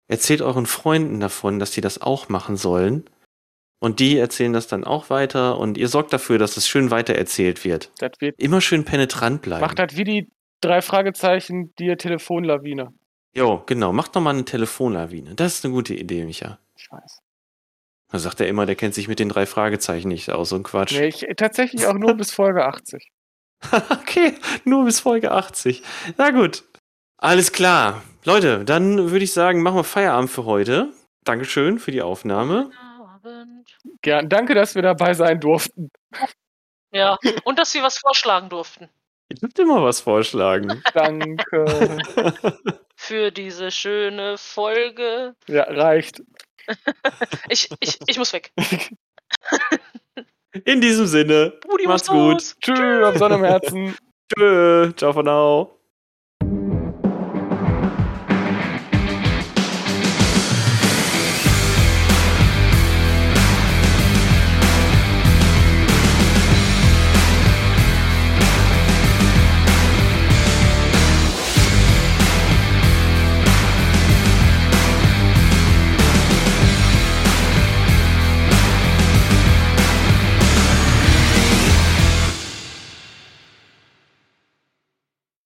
[0.08, 3.10] Erzählt euren Freunden davon, dass sie das auch machen sollen.
[3.80, 7.64] Und die erzählen das dann auch weiter und ihr sorgt dafür, dass es schön weitererzählt
[7.64, 7.92] wird.
[7.98, 8.40] Das wird.
[8.40, 9.60] Immer schön penetrant bleiben.
[9.60, 10.30] Macht das wie die
[10.60, 12.94] drei Fragezeichen, die Telefonlawine.
[13.34, 13.92] Jo, genau.
[13.92, 15.34] Macht doch mal eine Telefonlawine.
[15.34, 16.58] Das ist eine gute Idee, Micha.
[16.76, 17.18] Ich weiß.
[18.12, 20.50] Da sagt er immer, der kennt sich mit den drei Fragezeichen nicht aus.
[20.50, 20.92] So ein Quatsch.
[20.92, 23.10] Nee, ich, tatsächlich auch nur bis Folge 80.
[23.90, 24.34] okay,
[24.64, 25.82] nur bis Folge 80.
[26.16, 26.64] Na gut.
[27.18, 28.02] Alles klar.
[28.24, 30.92] Leute, dann würde ich sagen, machen wir Feierabend für heute.
[31.24, 32.70] Dankeschön für die Aufnahme.
[32.98, 33.76] Abend.
[34.02, 34.28] Gern.
[34.28, 35.90] Danke, dass wir dabei sein durften.
[36.92, 38.88] Ja, und dass sie was vorschlagen durften.
[39.28, 40.82] Ihr dürft immer was vorschlagen.
[40.94, 41.98] Danke.
[42.96, 45.34] Für diese schöne Folge.
[45.48, 46.22] ja, reicht.
[47.48, 48.52] Ich, ich, ich muss weg.
[50.64, 52.54] In diesem Sinne, Brudi macht's gut.
[52.60, 53.96] Tschüss, auf Sonne im Herzen.
[54.34, 54.92] Tschö.
[54.96, 55.75] Ciao von now.